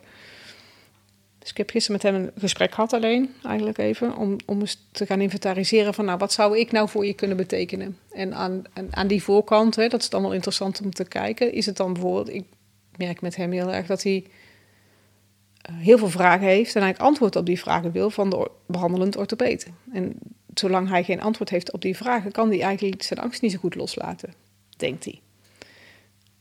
Dus 1.44 1.52
ik 1.52 1.58
heb 1.58 1.70
gisteren 1.70 2.02
met 2.02 2.12
hem 2.12 2.24
een 2.24 2.32
gesprek 2.42 2.74
gehad 2.74 2.94
alleen, 2.94 3.34
eigenlijk 3.44 3.78
even, 3.78 4.18
om, 4.18 4.36
om 4.46 4.60
eens 4.60 4.88
te 4.92 5.06
gaan 5.06 5.22
inventariseren 5.22 5.94
van, 5.94 6.06
nou, 6.06 6.18
wat 6.18 6.34
zou 6.34 6.60
ik 6.60 6.72
nou 6.72 6.90
voor 6.90 7.06
je 7.06 7.14
kunnen 7.14 7.38
betekenen? 7.38 7.98
En 8.12 8.34
aan, 8.34 8.64
aan 8.90 9.08
die 9.08 9.24
voorkant, 9.24 9.76
hè, 9.76 9.88
dat 9.88 10.02
is 10.02 10.10
dan 10.10 10.22
wel 10.22 10.34
interessant 10.34 10.82
om 10.82 10.92
te 10.92 11.06
kijken, 11.06 11.54
is 11.54 11.66
het 11.66 11.78
dan 11.78 11.94
bijvoorbeeld, 11.94 12.30
ik 12.30 12.46
merk 12.96 13.22
met 13.22 13.36
hem 13.36 13.52
heel 13.52 13.74
erg 13.74 13.88
dat 13.88 14.04
hij 14.04 14.26
eh, 15.62 15.76
heel 15.76 15.98
veel 15.98 16.10
vragen 16.10 16.48
heeft 16.48 16.76
en 16.76 16.82
eigenlijk 16.82 17.12
antwoord 17.12 17.36
op 17.36 17.46
die 17.46 17.60
vragen 17.60 17.92
wil 17.92 18.10
van 18.10 18.30
de 18.30 18.52
behandelend 18.66 19.18
orthopeed. 19.18 19.68
En 19.94 20.14
zolang 20.54 20.90
hij 20.90 21.04
geen 21.04 21.22
antwoord 21.22 21.50
heeft 21.50 21.72
op 21.72 21.82
die 21.82 21.98
vragen, 21.98 22.32
kan 22.32 22.50
hij 22.50 22.62
eigenlijk 22.62 23.04
zijn 23.04 23.20
angst 23.20 23.42
niet 23.42 23.52
zo 23.52 23.58
goed 23.58 23.76
loslaten, 23.76 24.34
denkt 24.78 25.04
hij. 25.06 25.22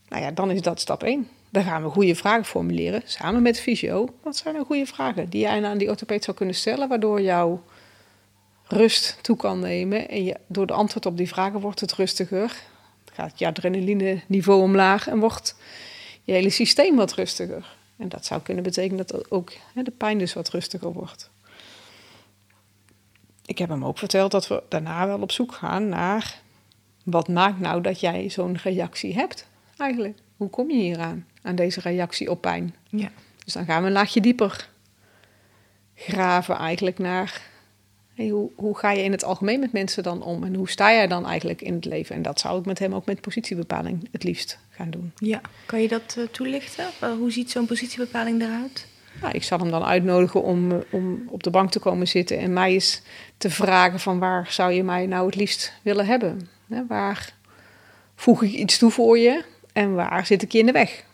Nou 0.08 0.22
ja, 0.22 0.30
dan 0.30 0.50
is 0.50 0.62
dat 0.62 0.80
stap 0.80 1.02
1. 1.02 1.28
Dan 1.52 1.62
gaan 1.62 1.82
we 1.82 1.88
goede 1.88 2.14
vragen 2.14 2.44
formuleren, 2.44 3.02
samen 3.04 3.42
met 3.42 3.60
fysio. 3.60 4.08
Wat 4.22 4.36
zijn 4.36 4.54
nou 4.54 4.66
goede 4.66 4.86
vragen 4.86 5.28
die 5.28 5.40
jij 5.40 5.64
aan 5.64 5.78
die 5.78 5.88
orthopeed 5.88 6.24
zou 6.24 6.36
kunnen 6.36 6.54
stellen, 6.54 6.88
waardoor 6.88 7.20
jouw 7.20 7.62
rust 8.66 9.18
toe 9.20 9.36
kan 9.36 9.58
nemen. 9.58 10.08
En 10.08 10.24
je, 10.24 10.36
door 10.46 10.66
de 10.66 10.72
antwoord 10.72 11.06
op 11.06 11.16
die 11.16 11.28
vragen 11.28 11.60
wordt 11.60 11.80
het 11.80 11.92
rustiger. 11.92 12.62
Gaat 13.12 13.38
je 13.38 13.46
adrenaline 13.46 14.20
niveau 14.26 14.62
omlaag 14.62 15.08
en 15.08 15.18
wordt 15.18 15.56
je 16.22 16.32
hele 16.32 16.50
systeem 16.50 16.96
wat 16.96 17.14
rustiger. 17.14 17.76
En 17.96 18.08
dat 18.08 18.24
zou 18.24 18.42
kunnen 18.42 18.64
betekenen 18.64 19.06
dat 19.06 19.30
ook 19.30 19.52
hè, 19.74 19.82
de 19.82 19.90
pijn 19.90 20.18
dus 20.18 20.32
wat 20.32 20.48
rustiger 20.48 20.92
wordt. 20.92 21.30
Ik 23.46 23.58
heb 23.58 23.68
hem 23.68 23.84
ook 23.84 23.98
verteld 23.98 24.30
dat 24.30 24.48
we 24.48 24.62
daarna 24.68 25.06
wel 25.06 25.20
op 25.20 25.32
zoek 25.32 25.52
gaan 25.52 25.88
naar 25.88 26.40
wat 27.04 27.28
maakt 27.28 27.60
nou 27.60 27.80
dat 27.80 28.00
jij 28.00 28.28
zo'n 28.28 28.56
reactie 28.62 29.14
hebt 29.14 29.46
eigenlijk. 29.76 30.18
Hoe 30.42 30.50
kom 30.50 30.70
je 30.70 30.76
hier 30.76 30.98
aan, 30.98 31.26
aan 31.42 31.54
deze 31.54 31.80
reactie 31.80 32.30
op 32.30 32.40
pijn? 32.40 32.74
Ja. 32.88 33.08
Dus 33.44 33.52
dan 33.52 33.64
gaan 33.64 33.80
we 33.80 33.86
een 33.86 33.92
laagje 33.92 34.20
dieper 34.20 34.68
graven 35.94 36.56
eigenlijk 36.56 36.98
naar 36.98 37.42
hey, 38.14 38.28
hoe, 38.28 38.50
hoe 38.56 38.78
ga 38.78 38.90
je 38.90 39.02
in 39.02 39.12
het 39.12 39.24
algemeen 39.24 39.60
met 39.60 39.72
mensen 39.72 40.02
dan 40.02 40.22
om 40.22 40.44
en 40.44 40.54
hoe 40.54 40.68
sta 40.68 40.92
jij 40.92 41.06
dan 41.06 41.26
eigenlijk 41.26 41.60
in 41.60 41.74
het 41.74 41.84
leven? 41.84 42.16
En 42.16 42.22
dat 42.22 42.40
zou 42.40 42.58
ik 42.58 42.66
met 42.66 42.78
hem 42.78 42.94
ook 42.94 43.06
met 43.06 43.20
positiebepaling 43.20 44.08
het 44.12 44.24
liefst 44.24 44.58
gaan 44.68 44.90
doen. 44.90 45.12
Ja, 45.16 45.40
kan 45.66 45.82
je 45.82 45.88
dat 45.88 46.14
uh, 46.18 46.24
toelichten? 46.26 46.86
hoe 47.18 47.30
ziet 47.30 47.50
zo'n 47.50 47.66
positiebepaling 47.66 48.42
eruit? 48.42 48.86
Nou, 49.20 49.34
ik 49.34 49.42
zal 49.42 49.58
hem 49.58 49.70
dan 49.70 49.84
uitnodigen 49.84 50.42
om, 50.42 50.72
eh, 50.72 50.78
om 50.90 51.22
op 51.28 51.42
de 51.42 51.50
bank 51.50 51.70
te 51.70 51.78
komen 51.78 52.08
zitten 52.08 52.38
en 52.38 52.52
mij 52.52 52.72
eens 52.72 53.02
te 53.36 53.50
vragen 53.50 54.00
van 54.00 54.18
waar 54.18 54.46
zou 54.50 54.72
je 54.72 54.84
mij 54.84 55.06
nou 55.06 55.26
het 55.26 55.34
liefst 55.34 55.72
willen 55.82 56.06
hebben? 56.06 56.48
waar 56.88 57.34
voeg 58.14 58.42
ik 58.42 58.52
iets 58.52 58.78
toe 58.78 58.90
voor 58.90 59.18
je? 59.18 59.50
En 59.72 59.94
waar 59.94 60.26
zit 60.26 60.42
ik 60.42 60.52
je 60.52 60.58
in 60.58 60.66
de 60.66 60.72
weg? 60.72 61.04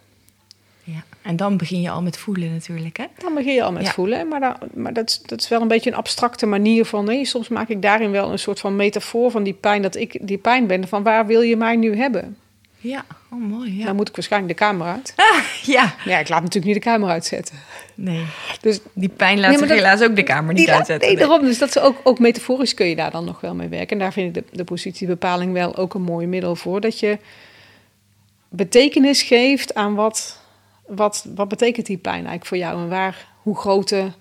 Ja, 0.85 1.05
en 1.23 1.37
dan 1.37 1.57
begin 1.57 1.81
je 1.81 1.91
al 1.91 2.03
met 2.03 2.17
voelen 2.17 2.53
natuurlijk, 2.53 2.97
hè? 2.97 3.05
Dan 3.19 3.35
begin 3.35 3.55
je 3.55 3.63
al 3.63 3.73
met 3.73 3.89
voelen, 3.89 4.29
maar, 4.29 4.41
dat, 4.41 4.75
maar 4.75 4.93
dat, 4.93 5.09
is, 5.09 5.21
dat 5.23 5.41
is 5.41 5.49
wel 5.49 5.61
een 5.61 5.69
beetje 5.69 5.91
een 5.91 5.97
abstracte 5.97 6.47
manier 6.47 6.85
van... 6.85 7.05
Nee, 7.05 7.25
soms 7.25 7.49
maak 7.49 7.69
ik 7.69 7.83
daarin 7.83 8.11
wel 8.11 8.33
een 8.33 8.39
soort 8.39 8.61
van 8.61 8.77
metafoor 8.77 9.31
van 9.31 9.43
die 9.43 9.53
pijn... 9.53 9.83
dat 9.83 9.97
ik 9.97 10.19
die 10.21 10.39
pijn 10.39 10.67
ben, 10.67 10.89
van 10.89 11.03
waar 11.03 11.27
wil 11.27 11.41
je 11.41 11.57
mij 11.57 11.77
nu 11.77 11.97
hebben? 11.97 12.37
Ja, 12.81 13.05
oh 13.31 13.43
mooi, 13.43 13.79
ja. 13.79 13.85
Dan 13.85 13.97
moet 13.97 14.09
ik 14.09 14.15
waarschijnlijk 14.15 14.59
de 14.59 14.65
camera 14.65 14.93
uit. 14.93 15.13
Ah, 15.17 15.45
ja. 15.75 15.95
Ja, 16.05 16.19
ik 16.19 16.29
laat 16.29 16.43
natuurlijk 16.43 16.75
niet 16.75 16.85
de 16.85 16.91
camera 16.91 17.13
uitzetten. 17.13 17.57
Nee, 17.95 18.25
dus 18.61 18.81
die 18.93 19.09
pijn 19.09 19.41
laat 19.41 19.61
nee, 19.61 19.73
helaas 19.73 20.03
ook 20.03 20.17
de 20.17 20.23
kamer 20.23 20.55
niet 20.55 20.69
uitzetten. 20.69 21.09
Nee, 21.09 21.19
daarom. 21.19 21.43
Dus 21.43 21.59
dat 21.59 21.69
is 21.69 21.79
ook, 21.79 22.01
ook 22.03 22.19
metaforisch 22.19 22.75
kun 22.75 22.87
je 22.87 22.97
daar 22.97 23.11
dan 23.11 23.25
nog 23.25 23.41
wel 23.41 23.55
mee 23.55 23.69
werken. 23.69 23.89
En 23.89 23.99
daar 23.99 24.13
vind 24.13 24.37
ik 24.37 24.45
de, 24.51 24.57
de 24.57 24.65
positiebepaling 24.65 25.53
wel 25.53 25.77
ook 25.77 25.95
een 25.95 26.03
mooi 26.03 26.27
middel 26.27 26.57
voor. 26.57 26.81
Dat 26.81 27.01
je 27.01 27.19
betekenis 28.49 29.23
geeft 29.23 29.75
aan 29.75 29.95
wat, 29.95 30.41
wat, 30.87 31.27
wat 31.35 31.49
betekent 31.49 31.87
die 31.87 31.99
pijn 31.99 32.15
eigenlijk 32.15 32.47
voor 32.47 32.57
jou 32.57 32.83
en 32.83 32.89
waar, 32.89 33.27
hoe 33.43 33.57
grote 33.57 34.13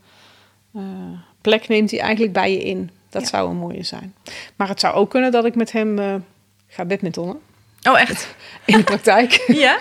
uh, 0.76 0.84
plek 1.42 1.68
neemt 1.68 1.92
hij 1.92 2.00
eigenlijk 2.00 2.34
bij 2.34 2.52
je 2.52 2.64
in. 2.64 2.90
Dat 3.10 3.28
zou 3.28 3.50
een 3.50 3.58
mooie 3.58 3.84
zijn. 3.84 4.16
Maar 4.56 4.68
het 4.68 4.80
zou 4.80 4.96
ook 4.96 5.10
kunnen 5.10 5.32
dat 5.32 5.46
ik 5.46 5.56
met 5.56 5.72
hem 5.72 6.00
uh, 6.00 6.16
ga 6.68 6.86
badmintonnen. 6.86 7.40
Oh, 7.84 8.00
echt? 8.00 8.36
In 8.66 8.78
de 8.78 8.84
praktijk. 8.84 9.44
ja? 9.66 9.80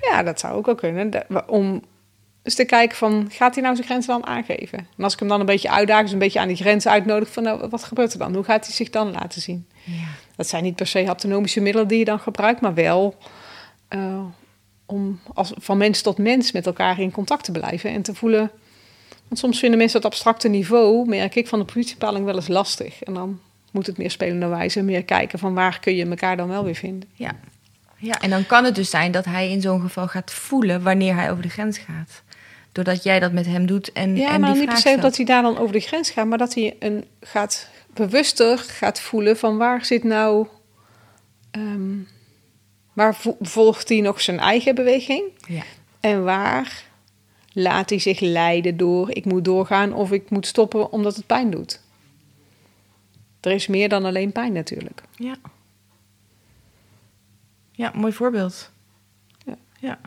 Ja, 0.00 0.22
dat 0.22 0.40
zou 0.40 0.54
ook 0.54 0.66
wel 0.66 0.74
kunnen. 0.74 1.10
Om 1.46 1.82
eens 2.42 2.54
te 2.54 2.64
kijken 2.64 2.96
van, 2.96 3.28
gaat 3.30 3.54
hij 3.54 3.62
nou 3.62 3.74
zijn 3.74 3.86
grenzen 3.86 4.12
dan 4.12 4.26
aangeven? 4.26 4.78
En 4.78 5.04
als 5.04 5.12
ik 5.12 5.18
hem 5.18 5.28
dan 5.28 5.40
een 5.40 5.46
beetje 5.46 5.70
uitdaag, 5.70 6.02
dus 6.02 6.12
een 6.12 6.18
beetje 6.18 6.40
aan 6.40 6.48
die 6.48 6.56
grenzen 6.56 6.90
uitnodig... 6.90 7.32
van 7.32 7.42
nou, 7.42 7.68
wat 7.68 7.84
gebeurt 7.84 8.12
er 8.12 8.18
dan? 8.18 8.34
Hoe 8.34 8.44
gaat 8.44 8.66
hij 8.66 8.74
zich 8.74 8.90
dan 8.90 9.12
laten 9.12 9.40
zien? 9.40 9.68
Ja. 9.84 10.06
Dat 10.36 10.48
zijn 10.48 10.62
niet 10.62 10.76
per 10.76 10.86
se 10.86 11.06
autonomische 11.06 11.60
middelen 11.60 11.88
die 11.88 11.98
je 11.98 12.04
dan 12.04 12.20
gebruikt... 12.20 12.60
maar 12.60 12.74
wel 12.74 13.16
uh, 13.94 14.24
om 14.86 15.20
als, 15.34 15.52
van 15.56 15.78
mens 15.78 16.02
tot 16.02 16.18
mens 16.18 16.52
met 16.52 16.66
elkaar 16.66 17.00
in 17.00 17.10
contact 17.10 17.44
te 17.44 17.52
blijven 17.52 17.90
en 17.90 18.02
te 18.02 18.14
voelen 18.14 18.50
Want 19.28 19.40
soms 19.40 19.58
vinden 19.58 19.78
mensen 19.78 20.00
dat 20.00 20.10
abstracte 20.10 20.48
niveau, 20.48 21.08
merk 21.08 21.34
ik, 21.34 21.48
van 21.48 21.58
de 21.58 21.64
politiebepaling 21.64 22.24
wel 22.24 22.34
eens 22.34 22.48
lastig. 22.48 23.02
En 23.02 23.14
dan 23.14 23.40
moet 23.70 23.86
het 23.86 23.98
meer 23.98 24.10
spelende 24.10 24.46
wijze, 24.46 24.82
meer 24.82 25.04
kijken 25.04 25.38
van 25.38 25.54
waar 25.54 25.80
kun 25.80 25.94
je 25.94 26.06
elkaar 26.06 26.36
dan 26.36 26.48
wel 26.48 26.64
weer 26.64 26.74
vinden. 26.74 27.08
Ja. 27.12 27.32
ja, 27.96 28.20
en 28.20 28.30
dan 28.30 28.46
kan 28.46 28.64
het 28.64 28.74
dus 28.74 28.90
zijn 28.90 29.12
dat 29.12 29.24
hij 29.24 29.50
in 29.50 29.60
zo'n 29.60 29.80
geval 29.80 30.08
gaat 30.08 30.32
voelen 30.32 30.82
wanneer 30.82 31.14
hij 31.14 31.30
over 31.30 31.42
de 31.42 31.48
grens 31.48 31.78
gaat. 31.78 32.22
Doordat 32.72 33.02
jij 33.02 33.20
dat 33.20 33.32
met 33.32 33.46
hem 33.46 33.66
doet 33.66 33.92
en, 33.92 34.16
Ja, 34.16 34.32
en 34.32 34.40
maar 34.40 34.52
die 34.52 34.60
niet 34.60 34.68
per 34.68 34.78
se 34.78 34.96
dat 35.00 35.16
hij 35.16 35.24
daar 35.24 35.42
dan 35.42 35.58
over 35.58 35.72
de 35.72 35.80
grens 35.80 36.10
gaat, 36.10 36.26
maar 36.26 36.38
dat 36.38 36.54
hij 36.54 36.76
een, 36.78 37.04
gaat 37.20 37.68
bewuster 37.94 38.58
gaat 38.58 39.00
voelen 39.00 39.36
van 39.36 39.56
waar 39.56 39.84
zit 39.84 40.04
nou. 40.04 40.46
ehm, 41.50 41.98
waar 42.98 43.14
vo- 43.14 43.36
volgt 43.40 43.88
hij 43.88 44.00
nog 44.00 44.20
zijn 44.20 44.38
eigen 44.38 44.74
beweging? 44.74 45.22
Ja. 45.46 45.62
En 46.00 46.24
waar 46.24 46.84
laat 47.52 47.90
hij 47.90 47.98
zich 47.98 48.20
leiden 48.20 48.76
door 48.76 49.10
ik 49.14 49.24
moet 49.24 49.44
doorgaan 49.44 49.92
of 49.92 50.12
ik 50.12 50.30
moet 50.30 50.46
stoppen 50.46 50.92
omdat 50.92 51.16
het 51.16 51.26
pijn 51.26 51.50
doet? 51.50 51.80
Er 53.40 53.50
is 53.52 53.66
meer 53.66 53.88
dan 53.88 54.04
alleen 54.04 54.32
pijn 54.32 54.52
natuurlijk. 54.52 55.02
Ja. 55.16 55.36
Ja, 57.72 57.92
mooi 57.94 58.12
voorbeeld. 58.12 58.70
Ja. 59.44 59.56
Ja. 59.80 60.00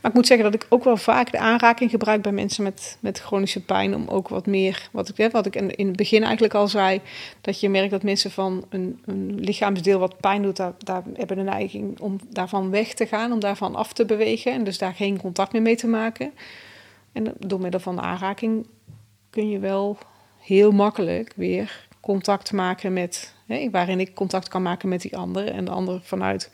Maar 0.00 0.10
ik 0.10 0.16
moet 0.16 0.26
zeggen 0.26 0.52
dat 0.52 0.62
ik 0.62 0.66
ook 0.68 0.84
wel 0.84 0.96
vaak 0.96 1.32
de 1.32 1.38
aanraking 1.38 1.90
gebruik 1.90 2.22
bij 2.22 2.32
mensen 2.32 2.62
met, 2.62 2.96
met 3.00 3.18
chronische 3.18 3.64
pijn. 3.64 3.94
Om 3.94 4.08
ook 4.08 4.28
wat 4.28 4.46
meer, 4.46 4.88
wat 4.92 5.08
ik, 5.08 5.32
wat 5.32 5.46
ik 5.46 5.56
in 5.56 5.76
in 5.76 5.86
het 5.86 5.96
begin 5.96 6.22
eigenlijk 6.22 6.54
al 6.54 6.68
zei. 6.68 7.00
Dat 7.40 7.60
je 7.60 7.68
merkt 7.68 7.90
dat 7.90 8.02
mensen 8.02 8.30
van 8.30 8.64
een, 8.68 9.02
een 9.04 9.40
lichaamsdeel 9.40 9.98
wat 9.98 10.20
pijn 10.20 10.42
doet, 10.42 10.56
daar, 10.56 10.72
daar 10.78 11.02
hebben 11.14 11.36
de 11.36 11.42
neiging 11.42 12.00
om 12.00 12.18
daarvan 12.28 12.70
weg 12.70 12.94
te 12.94 13.06
gaan. 13.06 13.32
Om 13.32 13.40
daarvan 13.40 13.74
af 13.74 13.92
te 13.92 14.04
bewegen. 14.04 14.52
En 14.52 14.64
dus 14.64 14.78
daar 14.78 14.94
geen 14.94 15.18
contact 15.18 15.52
meer 15.52 15.62
mee 15.62 15.76
te 15.76 15.86
maken. 15.86 16.32
En 17.12 17.34
door 17.38 17.60
middel 17.60 17.80
van 17.80 17.96
de 17.96 18.02
aanraking 18.02 18.66
kun 19.30 19.48
je 19.48 19.58
wel 19.58 19.98
heel 20.38 20.70
makkelijk 20.70 21.32
weer 21.36 21.88
contact 22.00 22.52
maken 22.52 22.92
met... 22.92 23.34
Hè, 23.46 23.70
waarin 23.70 24.00
ik 24.00 24.14
contact 24.14 24.48
kan 24.48 24.62
maken 24.62 24.88
met 24.88 25.00
die 25.00 25.16
ander. 25.16 25.48
En 25.48 25.64
de 25.64 25.70
ander 25.70 26.00
vanuit 26.02 26.50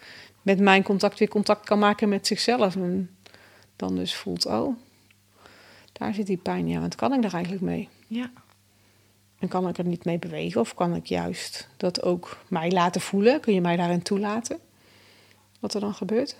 met 0.46 0.58
mijn 0.58 0.82
contact 0.82 1.18
weer 1.18 1.28
contact 1.28 1.64
kan 1.64 1.78
maken 1.78 2.08
met 2.08 2.26
zichzelf. 2.26 2.76
En 2.76 3.16
dan 3.76 3.96
dus 3.96 4.14
voelt, 4.14 4.46
oh, 4.46 4.76
daar 5.92 6.14
zit 6.14 6.26
die 6.26 6.36
pijn. 6.36 6.68
Ja, 6.68 6.80
wat 6.80 6.94
kan 6.94 7.12
ik 7.12 7.22
daar 7.22 7.32
eigenlijk 7.32 7.62
mee? 7.62 7.88
Ja. 8.06 8.30
En 9.38 9.48
kan 9.48 9.68
ik 9.68 9.78
er 9.78 9.84
niet 9.84 10.04
mee 10.04 10.18
bewegen? 10.18 10.60
Of 10.60 10.74
kan 10.74 10.94
ik 10.94 11.06
juist 11.06 11.68
dat 11.76 12.02
ook 12.02 12.38
mij 12.48 12.70
laten 12.70 13.00
voelen? 13.00 13.40
Kun 13.40 13.54
je 13.54 13.60
mij 13.60 13.76
daarin 13.76 14.02
toelaten? 14.02 14.58
Wat 15.60 15.74
er 15.74 15.80
dan 15.80 15.94
gebeurt? 15.94 16.36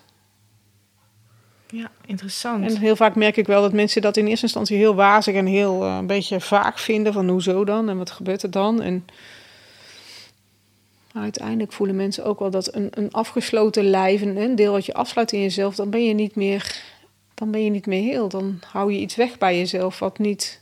Ja, 1.71 1.90
interessant. 2.05 2.64
En 2.64 2.79
heel 2.79 2.97
vaak 2.97 3.14
merk 3.14 3.37
ik 3.37 3.47
wel 3.47 3.62
dat 3.62 3.73
mensen 3.73 4.03
dat 4.03 4.16
in 4.16 4.27
eerste 4.27 4.45
instantie 4.45 4.77
heel 4.77 4.95
wazig 4.95 5.35
en 5.35 5.47
heel 5.47 5.85
eh, 5.85 5.97
een 5.97 6.07
beetje 6.07 6.40
vaag 6.40 6.81
vinden. 6.81 7.12
Van 7.12 7.29
hoezo 7.29 7.64
dan? 7.64 7.88
En 7.88 7.99
wat 7.99 8.11
gebeurt 8.11 8.42
er 8.42 8.51
dan? 8.51 8.83
En 8.83 9.07
uiteindelijk 11.23 11.73
voelen 11.73 11.97
mensen 11.97 12.25
ook 12.25 12.39
wel 12.39 12.51
dat 12.51 12.75
een, 12.75 12.89
een 12.91 13.13
afgesloten 13.13 13.85
lijf, 13.85 14.23
een, 14.23 14.37
een 14.37 14.55
deel 14.55 14.73
wat 14.73 14.87
je 14.87 14.95
afsluit 14.95 15.33
in 15.33 15.41
jezelf, 15.41 15.75
dan 15.75 15.91
ben 15.91 16.05
je 16.05 16.15
niet 16.15 16.35
meer, 16.35 16.83
dan 17.35 17.51
ben 17.51 17.65
je 17.65 17.71
niet 17.71 17.87
meer 17.87 18.03
heel. 18.03 18.29
Dan 18.29 18.61
hou 18.67 18.93
je 18.93 18.99
iets 18.99 19.17
weg 19.17 19.39
bij 19.39 19.59
jezelf 19.59 19.99
wat 19.99 20.19
niet. 20.19 20.61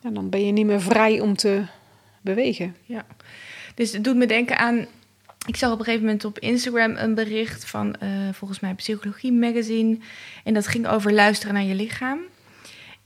Ja, 0.00 0.10
dan 0.10 0.28
ben 0.28 0.46
je 0.46 0.52
niet 0.52 0.66
meer 0.66 0.80
vrij 0.80 1.20
om 1.20 1.36
te 1.36 1.62
bewegen. 2.20 2.76
Ja. 2.84 3.06
Dus 3.74 3.92
het 3.92 4.04
doet 4.04 4.16
me 4.16 4.26
denken 4.26 4.58
aan. 4.58 4.86
Ik 5.46 5.56
zag 5.56 5.72
op 5.72 5.78
een 5.78 5.84
gegeven 5.84 6.06
moment 6.06 6.24
op 6.24 6.38
Instagram 6.38 6.96
een 6.96 7.14
bericht 7.14 7.64
van 7.64 7.94
eh, 7.94 8.08
volgens 8.32 8.60
mij 8.60 8.74
Psychologie 8.74 9.32
Magazine. 9.32 9.98
En 10.44 10.54
dat 10.54 10.66
ging 10.66 10.88
over 10.88 11.12
luisteren 11.12 11.54
naar 11.54 11.62
je 11.62 11.74
lichaam. 11.74 12.18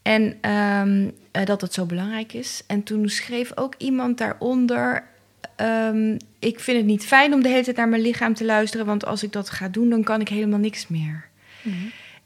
En 0.03 0.39
ehm, 0.41 1.11
eh, 1.31 1.45
dat 1.45 1.61
het 1.61 1.75
zo 1.75 1.87
belangrijk 1.87 2.33
is. 2.33 2.63
En 2.67 2.83
toen 2.83 3.09
schreef 3.09 3.57
ook 3.57 3.75
iemand 3.79 4.19
daaronder. 4.19 5.13
Ehm, 5.57 6.19
ik 6.39 6.61
vind 6.61 6.77
het 6.77 6.87
niet 6.87 7.07
fijn 7.07 7.33
om 7.33 7.43
de 7.43 7.49
hele 7.49 7.65
tijd 7.65 7.77
naar 7.77 7.89
mijn 7.89 8.03
lichaam 8.03 8.35
te 8.35 8.45
luisteren. 8.45 8.87
Want 8.87 9.07
als 9.07 9.23
ik 9.23 9.33
dat 9.33 9.51
ga 9.51 9.69
doen, 9.69 9.91
dan 9.91 10.03
kan 10.03 10.21
ik 10.21 10.29
helemaal 10.29 10.59
niks 10.59 10.89
meer. 10.89 11.29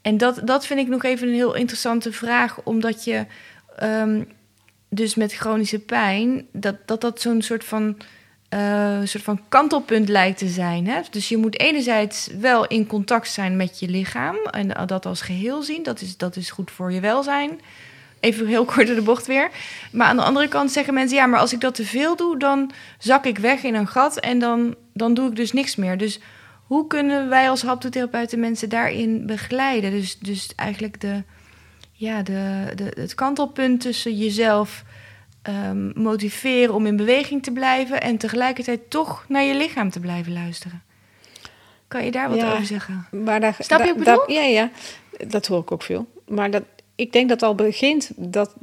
En 0.03 0.17
dat, 0.17 0.41
dat 0.45 0.67
vind 0.67 0.81
ik 0.81 0.89
nog 0.89 1.05
even 1.05 1.29
een 1.29 1.35
heel 1.35 1.55
interessante 1.55 2.13
vraag. 2.13 2.61
Omdat 2.63 3.05
je 3.05 3.27
ehm, 3.77 4.23
dus 4.89 5.15
met 5.15 5.33
chronische 5.33 5.79
pijn, 5.79 6.47
dat 6.53 6.77
dat, 6.87 7.01
dat 7.01 7.21
zo'n 7.21 7.43
soort 7.43 7.65
van, 7.65 7.97
eh, 8.49 9.01
soort 9.05 9.25
van 9.25 9.41
kantelpunt 9.49 10.09
lijkt 10.09 10.39
te 10.39 10.49
zijn. 10.49 10.87
Hè? 10.87 11.01
Dus 11.11 11.29
je 11.29 11.37
moet 11.37 11.59
enerzijds 11.59 12.29
wel 12.41 12.67
in 12.67 12.87
contact 12.87 13.31
zijn 13.31 13.57
met 13.57 13.79
je 13.79 13.89
lichaam 13.89 14.37
en 14.37 14.87
dat 14.87 15.07
als 15.07 15.21
geheel 15.21 15.63
zien. 15.63 15.83
Dat 15.83 16.01
is, 16.01 16.17
dat 16.17 16.37
is 16.37 16.51
goed 16.51 16.71
voor 16.71 16.93
je 16.93 17.01
welzijn. 17.01 17.61
Even 18.21 18.47
heel 18.47 18.65
kort 18.75 18.87
door 18.87 18.97
de 18.97 19.03
bocht 19.03 19.27
weer. 19.27 19.51
Maar 19.93 20.07
aan 20.07 20.17
de 20.17 20.23
andere 20.23 20.49
kant 20.49 20.73
zeggen 20.73 20.95
mensen: 20.95 21.17
ja, 21.17 21.27
maar 21.27 21.41
als 21.41 21.53
ik 21.53 21.61
dat 21.61 21.75
te 21.75 21.85
veel 21.85 22.17
doe, 22.17 22.39
dan 22.39 22.71
zak 22.99 23.25
ik 23.27 23.39
weg 23.39 23.63
in 23.63 23.75
een 23.75 23.87
gat 23.89 24.19
en 24.21 24.39
dan, 24.39 24.75
dan 24.95 25.15
doe 25.15 25.29
ik 25.29 25.37
dus 25.37 25.53
niks 25.53 25.77
meer. 25.77 25.99
Dus 25.99 26.21
hoe 26.67 26.87
kunnen 26.87 27.29
wij 27.29 27.51
als 27.51 27.63
haptotherapeuten 27.63 28.41
mensen 28.41 28.69
daarin 28.69 29.27
begeleiden? 29.27 29.91
Dus, 29.91 30.19
dus 30.19 30.53
eigenlijk 30.57 31.01
de, 31.01 31.23
ja, 31.93 32.23
de, 32.23 32.73
de, 32.75 32.93
het 33.01 33.15
kantelpunt 33.15 33.81
tussen 33.81 34.17
jezelf 34.17 34.85
ehm, 35.43 36.01
motiveren 36.01 36.75
om 36.75 36.87
in 36.87 36.97
beweging 36.97 37.43
te 37.43 37.51
blijven 37.53 38.01
en 38.01 38.17
tegelijkertijd 38.19 38.91
toch 38.91 39.25
naar 39.29 39.43
je 39.43 39.55
lichaam 39.55 39.91
te 39.91 40.01
blijven 40.01 40.33
luisteren. 40.33 40.83
Kan 41.89 42.05
je 42.05 42.11
daar 42.11 42.29
wat 42.29 42.39
Ja. 42.39 42.53
over 42.53 42.67
zeggen? 42.67 43.07
Maar 43.11 43.41
daar, 43.41 43.57
Snap 43.59 43.85
je 43.85 43.95
bedoel? 43.95 44.31
ja, 44.33 44.43
ja, 44.43 44.71
dat 45.27 45.47
hoor 45.47 45.61
ik 45.61 45.73
ook 45.73 45.83
veel. 45.83 46.09
Maar 46.27 46.51
dat, 46.51 46.63
ik 46.99 47.13
denk 47.13 47.29
dat 47.29 47.43
al 47.43 47.55
begint 47.55 48.11
dat 48.17 48.55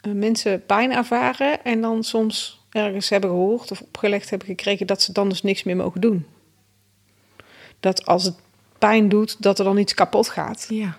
eh, 0.00 0.12
mensen 0.12 0.66
pijn 0.66 0.92
ervaren 0.92 1.64
en 1.64 1.80
dan 1.80 2.04
soms 2.04 2.60
ergens 2.70 3.08
hebben 3.08 3.30
gehoord 3.30 3.70
of 3.70 3.80
opgelegd 3.80 4.30
hebben 4.30 4.48
gekregen 4.48 4.86
dat 4.86 5.02
ze 5.02 5.12
dan 5.12 5.28
dus 5.28 5.42
niks 5.42 5.62
meer 5.62 5.76
mogen 5.76 6.00
doen. 6.00 6.26
Dat 7.80 8.06
als 8.06 8.24
het 8.24 8.34
pijn 8.78 9.08
doet, 9.08 9.42
dat 9.42 9.58
er 9.58 9.64
dan 9.64 9.78
iets 9.78 9.94
kapot 9.94 10.28
gaat. 10.28 10.66
Ja. 10.68 10.98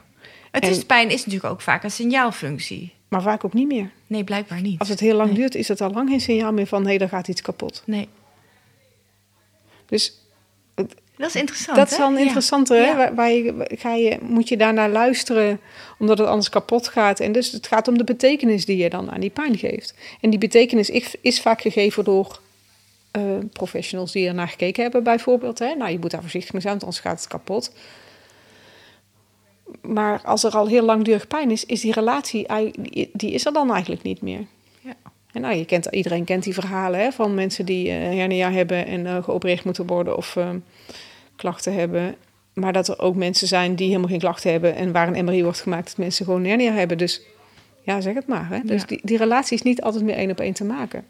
Het 0.52 0.64
En- 0.64 0.70
is, 0.70 0.86
pijn 0.86 1.10
is 1.10 1.26
natuurlijk 1.26 1.54
ook 1.54 1.62
vaak 1.62 1.84
een 1.84 1.92
signaalfunctie. 1.92 2.94
Maar 3.08 3.22
vaak 3.22 3.46
ook 3.46 3.54
niet 3.54 3.68
meer. 3.68 3.92
Nee, 4.08 4.24
blijkbaar 4.24 4.62
niet. 4.62 4.80
Als 4.80 4.90
het 4.90 5.00
heel 5.00 5.16
lang 5.16 5.30
Nee. 5.30 5.38
duurt, 5.40 5.56
is 5.56 5.68
het 5.68 5.82
al 5.82 5.92
lang 5.92 6.10
geen 6.10 6.22
signaal 6.22 6.54
meer 6.54 6.68
van 6.68 6.88
hé, 6.88 6.96
er 6.98 7.10
gaat 7.10 7.28
iets 7.28 7.42
kapot. 7.42 7.84
Nee, 7.86 8.08
Dus 9.86 10.14
dat 11.22 11.36
is 11.36 11.42
interessant. 11.42 11.78
dat 11.78 11.92
is 11.92 11.98
wel 11.98 12.08
een 12.08 12.14
Ja. 12.14 12.20
interessante. 12.20 12.74
Hè? 12.76 12.96
Waar, 12.96 13.16
waar 13.16 13.32
je, 13.32 13.68
ga 13.78 13.94
je, 13.94 14.18
moet 14.22 14.50
je 14.50 14.58
daarnaar 14.58 14.90
luisteren, 14.90 15.60
omdat 15.98 16.18
het 16.18 16.28
anders 16.28 16.50
kapot 16.50 16.88
gaat. 16.88 17.20
En 17.20 17.32
dus 17.32 17.52
het 17.52 17.68
gaat 17.68 17.88
om 17.88 17.98
de 17.98 18.04
betekenis 18.04 18.66
die 18.66 18.78
je 18.78 18.90
dan 18.90 19.12
aan 19.12 19.20
die 19.20 19.30
pijn 19.30 19.58
geeft. 19.58 19.94
En 20.22 20.30
die 20.30 20.40
betekenis 20.40 20.90
is, 20.90 21.16
is 21.22 21.42
vaak 21.42 21.62
gegeven 21.62 22.04
door 22.04 22.40
eh, 23.12 23.22
professionals 23.54 24.12
die 24.12 24.28
er 24.28 24.34
naar 24.34 24.48
gekeken 24.48 24.84
hebben, 24.84 25.04
bijvoorbeeld. 25.04 25.60
Hè? 25.60 25.74
Nou, 25.74 25.92
je 25.92 26.00
moet 26.00 26.12
daar 26.12 26.22
voorzichtig 26.22 26.54
mee 26.54 26.62
zijn, 26.62 26.74
want 26.74 26.86
anders 26.86 27.04
gaat 27.04 27.20
het 27.20 27.28
kapot. 27.28 27.74
Maar 29.82 30.22
als 30.24 30.44
er 30.44 30.52
al 30.52 30.68
heel 30.68 30.86
langdurig 30.86 31.28
pijn 31.28 31.52
is, 31.52 31.66
is 31.66 31.82
die 31.82 31.94
relatie, 31.94 32.48
die, 33.14 33.32
is 33.32 33.46
er 33.46 33.54
dan 33.54 33.72
eigenlijk 33.72 34.04
niet 34.04 34.22
meer. 34.22 34.46
Ja. 34.80 34.96
En 35.32 35.42
nou, 35.42 35.56
je 35.56 35.66
kent, 35.66 35.86
iedereen 35.86 36.24
kent 36.24 36.44
die 36.44 36.54
verhalen 36.54 37.00
hè, 37.00 37.12
van 37.12 37.34
mensen 37.34 37.66
die 37.66 37.90
eh, 37.90 37.96
hernia 37.96 38.52
hebben 38.52 38.86
en 38.86 39.06
eh, 39.06 39.24
geopereerd 39.24 39.64
moeten 39.64 39.88
worden 39.88 40.18
of 40.18 40.36
eh, 40.36 40.50
klachten 41.42 41.74
hebben. 41.74 42.16
Maar 42.54 42.74
dat 42.74 42.88
er 42.88 43.00
ook 43.00 43.16
mensen 43.16 43.48
zijn 43.48 43.76
die 43.76 43.88
helemaal 43.88 44.10
geen 44.10 44.20
klachten 44.20 44.52
hebben 44.52 44.76
en 44.76 44.92
waar 44.92 45.08
een 45.08 45.26
MRI 45.26 45.44
wordt 45.44 45.62
gemaakt 45.62 45.88
dat 45.88 45.98
mensen 45.98 46.26
gewoon 46.26 46.46
hernia 46.46 46.72
hebben. 46.72 46.98
Dus 46.98 47.22
ja, 47.82 48.02
zeg 48.02 48.14
het 48.14 48.28
maar. 48.28 48.50
Hè. 48.50 48.60
Dus 48.64 48.82
Ja. 48.82 48.88
die, 48.88 49.00
die 49.04 49.18
relatie 49.18 49.58
is 49.58 49.64
niet 49.64 49.82
altijd 49.82 50.04
meer 50.04 50.16
één 50.16 50.32
op 50.32 50.40
één 50.40 50.54
te 50.54 50.64
maken. 50.64 51.06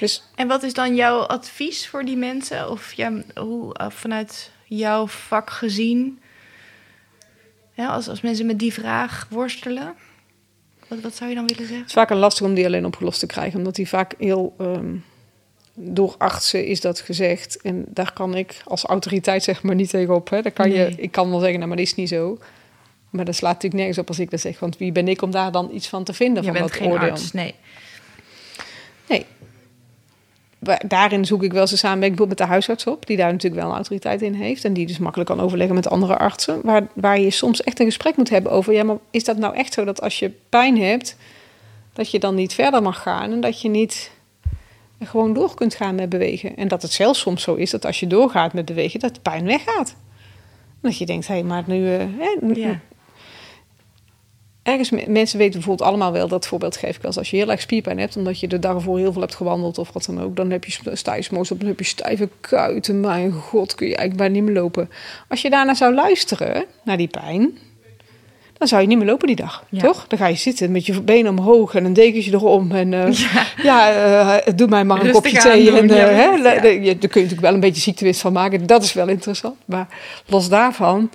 Dus 0.00 0.22
En 0.34 0.48
wat 0.48 0.62
is 0.62 0.74
dan 0.74 0.94
jouw 0.94 1.18
advies 1.18 1.88
voor 1.88 2.04
die 2.04 2.16
mensen? 2.16 2.70
Of 2.70 2.92
ja, 2.92 3.12
hoe, 3.34 3.74
eh, 3.74 3.90
vanuit 3.90 4.50
jouw 4.64 5.06
vak 5.06 5.50
gezien, 5.50 6.18
ja, 7.74 7.88
als, 7.88 8.08
als 8.08 8.20
mensen 8.20 8.46
met 8.46 8.58
die 8.58 8.72
vraag 8.72 9.26
worstelen, 9.30 9.94
wat, 10.88 11.00
wat 11.00 11.14
zou 11.14 11.30
je 11.30 11.36
dan 11.36 11.46
willen 11.46 11.62
zeggen? 11.62 11.78
het 11.80 11.88
is 11.88 11.92
vaak 11.94 12.10
lastig 12.10 12.46
om 12.46 12.54
die 12.54 12.66
alleen 12.66 12.86
opgelost 12.86 13.20
te 13.20 13.26
krijgen, 13.26 13.58
omdat 13.58 13.74
die 13.74 13.88
vaak 13.88 14.14
heel 14.18 14.54
ehm, 14.58 14.94
door 15.78 16.14
artsen 16.18 16.66
is 16.66 16.80
dat 16.80 17.00
gezegd. 17.00 17.60
En 17.62 17.84
daar 17.88 18.12
kan 18.12 18.34
ik 18.34 18.60
als 18.64 18.84
autoriteit 18.84 19.42
zeg 19.42 19.62
maar 19.62 19.74
niet 19.74 19.90
tegenop. 19.90 20.30
Hè. 20.30 20.42
Daar 20.42 20.52
kan 20.52 20.70
je, 20.70 20.92
ik 20.96 21.12
kan 21.12 21.30
wel 21.30 21.38
zeggen, 21.38 21.56
nou, 21.56 21.68
maar 21.68 21.76
dat 21.78 21.86
is 21.86 21.94
niet 21.94 22.08
zo. 22.08 22.38
Maar 23.10 23.24
dat 23.24 23.34
slaat 23.34 23.52
natuurlijk 23.52 23.74
nergens 23.80 23.98
op 23.98 24.08
als 24.08 24.18
ik 24.18 24.30
dat 24.30 24.40
zeg. 24.40 24.58
Want 24.58 24.78
wie 24.78 24.92
ben 24.92 25.08
ik 25.08 25.22
om 25.22 25.30
daar 25.30 25.52
dan 25.52 25.70
iets 25.72 25.88
van 25.88 26.04
te 26.04 26.12
vinden? 26.12 26.42
Je 26.42 26.48
van 26.48 26.58
bent 26.58 26.68
dat 26.72 26.76
geen 26.80 26.90
oordeel? 26.90 27.10
arts, 27.10 27.32
nee. 27.32 27.54
Nee. 29.08 29.26
Wa- 30.58 30.80
Daarin 30.86 31.24
zoek 31.24 31.42
ik 31.42 31.52
wel 31.52 31.60
eens 31.60 31.70
een 31.72 31.78
samenwerking 31.78 32.28
met 32.28 32.38
de 32.38 32.44
huisarts 32.44 32.86
op, 32.86 33.06
die 33.06 33.16
daar 33.16 33.32
natuurlijk 33.32 33.60
wel 33.62 33.70
een 33.70 33.76
autoriteit 33.76 34.22
in 34.22 34.34
heeft. 34.34 34.64
En 34.64 34.72
die 34.72 34.86
dus 34.86 34.98
makkelijk 34.98 35.30
kan 35.30 35.40
overleggen 35.40 35.74
met 35.74 35.88
andere 35.88 36.16
artsen. 36.18 36.60
Waar, 36.62 36.86
waar 36.94 37.20
je 37.20 37.30
soms 37.30 37.62
echt 37.62 37.80
een 37.80 37.86
gesprek 37.86 38.16
moet 38.16 38.30
hebben 38.30 38.52
over, 38.52 38.72
ja, 38.72 38.84
maar 38.84 38.96
is 39.10 39.24
dat 39.24 39.36
nou 39.36 39.54
echt 39.54 39.72
zo 39.72 39.84
dat 39.84 40.00
als 40.00 40.18
je 40.18 40.30
pijn 40.48 40.78
hebt, 40.78 41.16
dat 41.92 42.10
je 42.10 42.18
dan 42.18 42.34
niet 42.34 42.54
verder 42.54 42.82
mag 42.82 43.02
gaan 43.02 43.32
en 43.32 43.40
dat 43.40 43.60
je 43.60 43.68
niet 43.68 44.10
gewoon 45.00 45.32
door 45.32 45.54
kunt 45.54 45.74
gaan 45.74 45.94
met 45.94 46.08
bewegen. 46.08 46.56
En 46.56 46.68
dat 46.68 46.82
het 46.82 46.92
zelfs 46.92 47.20
soms 47.20 47.42
zo 47.42 47.54
is 47.54 47.70
dat 47.70 47.84
als 47.86 48.00
je 48.00 48.06
doorgaat 48.06 48.52
met 48.52 48.64
bewegen, 48.64 49.00
dat 49.00 49.14
de 49.14 49.20
pijn 49.20 49.44
weggaat. 49.44 49.96
Dat 50.80 50.98
je 50.98 51.06
denkt, 51.06 51.26
hé, 51.26 51.34
hey, 51.34 51.42
maar 51.42 51.64
nu, 51.66 51.94
eh, 51.94 52.04
hè, 52.18 52.36
Ja. 52.54 52.80
ergens, 54.62 54.90
me- 54.90 55.04
mensen 55.08 55.38
weten 55.38 55.52
bijvoorbeeld 55.54 55.88
allemaal 55.88 56.12
wel, 56.12 56.28
dat 56.28 56.46
voorbeeld 56.46 56.76
geef 56.76 56.90
ik 56.96 57.02
wel 57.02 57.06
eens, 57.06 57.18
als 57.18 57.30
je 57.30 57.36
heel 57.36 57.50
erg 57.50 57.60
spierpijn 57.60 57.98
hebt, 57.98 58.16
omdat 58.16 58.40
je 58.40 58.48
de 58.48 58.58
dag 58.58 58.74
ervoor 58.74 58.98
heel 58.98 59.12
veel 59.12 59.20
hebt 59.20 59.34
gewandeld 59.34 59.78
of 59.78 59.92
wat 59.92 60.04
dan 60.04 60.20
ook, 60.22 60.36
dan 60.36 60.50
heb 60.50 60.64
je 60.64 60.70
st- 60.72 60.90
sta 60.92 61.14
je 61.14 61.22
's 61.22 61.28
morgens 61.28 61.50
op, 61.50 61.58
dan 61.58 61.68
heb 61.68 61.78
je 61.78 61.84
stijve 61.84 62.28
kuiten, 62.40 63.00
mijn 63.00 63.32
god, 63.32 63.74
kun 63.74 63.86
je 63.88 63.96
eigenlijk 63.96 64.28
bijna 64.28 64.34
niet 64.44 64.52
meer 64.52 64.62
lopen. 64.62 64.90
Als 65.28 65.42
je 65.42 65.50
daarna 65.50 65.74
zou 65.74 65.94
luisteren, 65.94 66.64
naar 66.84 66.96
die 66.96 67.08
pijn, 67.08 67.58
dan 68.58 68.68
zou 68.68 68.82
je 68.82 68.88
niet 68.88 68.98
meer 68.98 69.06
lopen 69.06 69.26
die 69.26 69.36
dag, 69.36 69.64
Ja. 69.68 69.80
toch? 69.82 70.04
Dan 70.08 70.18
ga 70.18 70.26
je 70.26 70.34
zitten 70.36 70.72
met 70.72 70.86
je 70.86 71.00
benen 71.02 71.38
omhoog 71.38 71.74
en 71.74 71.84
een 71.84 71.92
dekentje 71.92 72.32
erom 72.32 72.72
en 72.72 72.92
eh, 72.94 73.12
ja, 73.62 73.90
eh, 74.40 74.54
doe 74.56 74.68
mij 74.68 74.84
maar 74.84 74.96
een 74.96 75.02
Rustig 75.12 75.22
kopje 75.22 75.38
thee. 75.38 75.72
aandoen, 75.72 75.90
En, 75.90 75.96
ja, 75.96 76.08
eh, 76.08 76.16
hè, 76.16 76.24
ja. 76.24 76.42
daar 76.42 76.60
kun 76.60 76.80
je 76.80 76.92
natuurlijk 76.92 77.40
wel 77.40 77.54
een 77.54 77.60
beetje 77.60 77.82
ziektewist 77.82 78.20
van 78.20 78.32
maken, 78.32 78.66
dat 78.66 78.82
is 78.82 78.92
wel 78.92 79.08
interessant. 79.08 79.56
Maar 79.64 79.88
los 80.26 80.48
daarvan, 80.48 81.10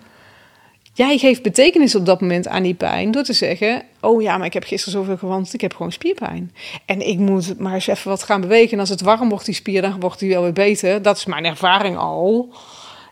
Jij 0.93 1.17
geeft 1.17 1.41
betekenis 1.41 1.95
op 1.95 2.05
dat 2.05 2.21
moment 2.21 2.47
aan 2.47 2.63
die 2.63 2.73
pijn 2.73 3.11
door 3.11 3.23
te 3.23 3.33
zeggen: 3.33 3.83
Oh 4.01 4.21
ja, 4.21 4.37
maar 4.37 4.45
ik 4.45 4.53
heb 4.53 4.63
gisteren 4.63 4.99
zoveel 4.99 5.17
gewandeld, 5.17 5.53
ik 5.53 5.61
heb 5.61 5.73
gewoon 5.75 5.91
spierpijn. 5.91 6.53
En 6.85 7.07
ik 7.07 7.17
moet 7.17 7.59
maar 7.59 7.73
eens 7.73 7.87
even 7.87 8.09
wat 8.09 8.23
gaan 8.23 8.41
bewegen. 8.41 8.71
En 8.71 8.79
als 8.79 8.89
het 8.89 9.01
warm 9.01 9.29
wordt, 9.29 9.45
die 9.45 9.53
spier, 9.55 9.81
dan 9.81 9.99
wordt 9.99 10.19
die 10.19 10.29
wel 10.29 10.41
weer 10.41 10.53
beter. 10.53 11.01
Dat 11.01 11.17
is 11.17 11.25
mijn 11.25 11.45
ervaring 11.45 11.97
al. 11.97 12.53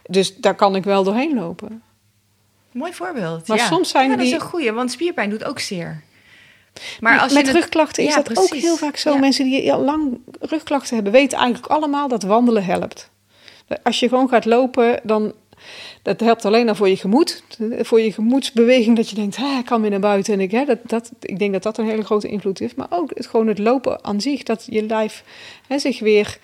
Dus 0.06 0.36
daar 0.36 0.56
kan 0.56 0.76
ik 0.76 0.84
wel 0.84 1.04
doorheen 1.04 1.36
lopen. 1.36 1.82
Mooi 2.72 2.94
voorbeeld. 2.94 3.48
Maar 3.48 3.58
ja. 3.58 3.66
soms 3.68 3.90
zijn 3.90 4.10
ja, 4.10 4.16
dat 4.16 4.26
is 4.26 4.32
een 4.32 4.40
goeie, 4.40 4.72
want 4.72 4.92
spierpijn 4.92 5.30
doet 5.30 5.44
ook 5.44 5.60
zeer. 5.60 6.04
Maar 7.00 7.20
als 7.20 7.34
Met 7.34 7.42
je 7.42 7.48
het- 7.48 7.56
rugklachten 7.62 8.04
is 8.04 8.10
Ja, 8.10 8.22
dat 8.22 8.38
ook 8.38 8.48
precies. 8.48 8.64
heel 8.64 8.78
vaak 8.78 8.98
zo. 8.98 9.18
Mensen 9.18 9.46
die 9.46 9.74
al 9.74 9.82
lang 9.84 10.20
rugklachten 10.40 10.96
hebben, 10.96 11.14
weten 11.14 11.38
eigenlijk 11.38 11.72
allemaal 11.72 12.08
dat 12.08 12.24
wandelen 12.24 12.66
helpt. 12.66 13.10
Als 13.84 14.00
je 14.00 14.10
gewoon 14.10 14.30
gaat 14.30 14.46
lopen, 14.46 15.00
dan 15.04 15.34
dat 16.02 16.20
helpt 16.20 16.46
alleen 16.46 16.70
al 16.70 16.76
voor 16.76 16.90
je 16.90 16.98
gemoed. 16.98 17.44
Voor 17.80 18.02
je 18.02 18.12
gemoedsbeweging, 18.14 18.96
dat 18.96 19.10
je 19.10 19.16
denkt, 19.16 19.38
ik 19.38 19.66
kan 19.66 19.82
weer 19.82 19.90
naar 19.90 20.00
buiten. 20.00 20.34
En 20.34 20.40
ik, 20.40 20.52
hè, 20.52 20.66
dat, 20.66 20.78
dat, 20.86 21.12
ik 21.22 21.40
denk 21.40 21.54
dat 21.54 21.64
dat 21.64 21.78
een 21.78 21.86
hele 21.86 22.04
grote 22.06 22.28
invloed 22.28 22.60
heeft. 22.60 22.76
Maar 22.76 22.88
ook 22.90 23.12
het, 23.14 23.28
gewoon 23.28 23.48
het 23.48 23.60
lopen 23.60 24.04
aan 24.04 24.22
zich, 24.22 24.44
dat 24.44 24.66
je 24.70 24.84
lijf 24.86 25.24
hè, 25.68 25.80
zich 25.80 26.00
weer 26.00 26.38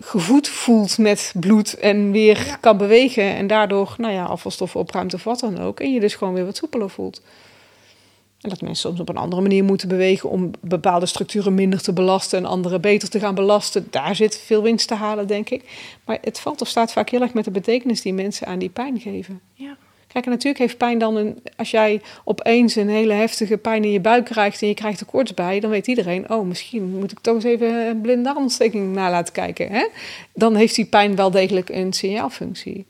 gevoed 0.00 0.48
voelt 0.48 0.98
met 0.98 1.32
bloed 1.40 1.74
en 1.74 2.10
weer 2.10 2.46
Ja. 2.46 2.56
kan 2.56 2.76
bewegen. 2.76 3.24
En 3.24 3.46
daardoor, 3.46 3.94
nou 3.98 4.12
ja, 4.12 4.24
afvalstoffen 4.24 4.80
opruimt 4.80 5.14
of 5.14 5.24
wat 5.24 5.40
dan 5.40 5.58
ook. 5.58 5.80
En 5.80 5.92
je 5.92 6.00
dus 6.00 6.14
gewoon 6.14 6.34
weer 6.34 6.44
wat 6.44 6.56
soepeler 6.56 6.90
voelt. 6.90 7.22
En 8.40 8.48
dat 8.48 8.60
mensen 8.60 8.88
soms 8.88 9.00
op 9.00 9.08
een 9.08 9.16
andere 9.16 9.42
manier 9.42 9.64
moeten 9.64 9.88
bewegen 9.88 10.30
om 10.30 10.50
bepaalde 10.60 11.06
structuren 11.06 11.54
minder 11.54 11.82
te 11.82 11.92
belasten 11.92 12.38
en 12.38 12.44
andere 12.44 12.80
beter 12.80 13.08
te 13.08 13.18
gaan 13.18 13.34
belasten. 13.34 13.86
Daar 13.90 14.16
zit 14.16 14.38
veel 14.38 14.62
winst 14.62 14.88
te 14.88 14.94
halen, 14.94 15.26
denk 15.26 15.50
ik. 15.50 15.64
Maar 16.04 16.18
het 16.20 16.40
valt 16.40 16.60
of 16.60 16.68
staat 16.68 16.92
vaak 16.92 17.08
heel 17.10 17.20
erg 17.20 17.34
met 17.34 17.44
de 17.44 17.50
betekenis 17.50 18.02
die 18.02 18.14
mensen 18.14 18.46
aan 18.46 18.58
die 18.58 18.68
pijn 18.68 19.00
geven. 19.00 19.40
Ja. 19.54 19.76
Kijk, 20.12 20.26
natuurlijk 20.26 20.58
heeft 20.58 20.76
pijn 20.76 20.98
dan 20.98 21.16
een. 21.16 21.42
Als 21.56 21.70
jij 21.70 22.00
opeens 22.24 22.74
een 22.76 22.88
hele 22.88 23.12
heftige 23.12 23.56
pijn 23.56 23.84
in 23.84 23.90
je 23.90 24.00
buik 24.00 24.24
krijgt 24.24 24.62
en 24.62 24.68
je 24.68 24.74
krijgt 24.74 25.00
er 25.00 25.06
koorts 25.06 25.34
bij, 25.34 25.60
dan 25.60 25.70
weet 25.70 25.86
iedereen: 25.86 26.30
oh, 26.30 26.46
misschien 26.46 26.98
moet 26.98 27.12
ik 27.12 27.20
toch 27.20 27.34
eens 27.34 27.44
even 27.44 27.86
een 27.88 28.00
blinde 28.00 28.22
darmontsteking 28.22 28.94
na 28.94 29.10
laten 29.10 29.32
kijken. 29.32 29.68
Hè? 29.68 29.86
Dan 30.34 30.54
heeft 30.54 30.74
die 30.74 30.84
pijn 30.84 31.16
wel 31.16 31.30
degelijk 31.30 31.68
een 31.68 31.92
signaalfunctie. 31.92 32.86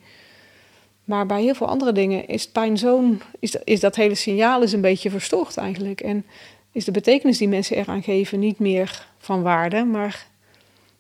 Maar 1.05 1.27
bij 1.27 1.43
heel 1.43 1.55
veel 1.55 1.67
andere 1.67 1.93
dingen 1.93 2.27
is 2.27 2.49
pijn 2.49 2.79
zo'n. 2.79 3.23
Is, 3.39 3.57
is 3.65 3.81
dat 3.81 3.97
hele 3.97 4.15
signaal 4.15 4.63
is 4.63 4.73
een 4.73 4.81
beetje 4.81 5.11
verstoord 5.11 5.57
eigenlijk. 5.57 6.01
En 6.01 6.27
is 6.73 6.85
de 6.85 6.93
betekenis 6.93 7.39
die 7.39 7.49
mensen 7.49 7.77
eraan 7.77 8.03
geven 8.03 8.39
niet 8.39 8.59
meer 8.59 9.07
van 9.19 9.43
waarde, 9.43 9.85
maar 9.85 10.27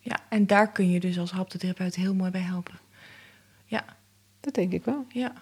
ja, 0.00 0.16
en 0.28 0.46
daar 0.46 0.72
kun 0.72 0.90
je 0.90 1.00
dus 1.00 1.18
als 1.18 1.30
haptotherapeut 1.30 1.94
heel 1.94 2.14
mooi 2.14 2.30
bij 2.30 2.40
helpen. 2.40 2.78
Ja, 3.64 3.84
dat 4.40 4.54
denk 4.54 4.72
ik 4.72 4.84
wel. 4.84 5.04
ja. 5.08 5.32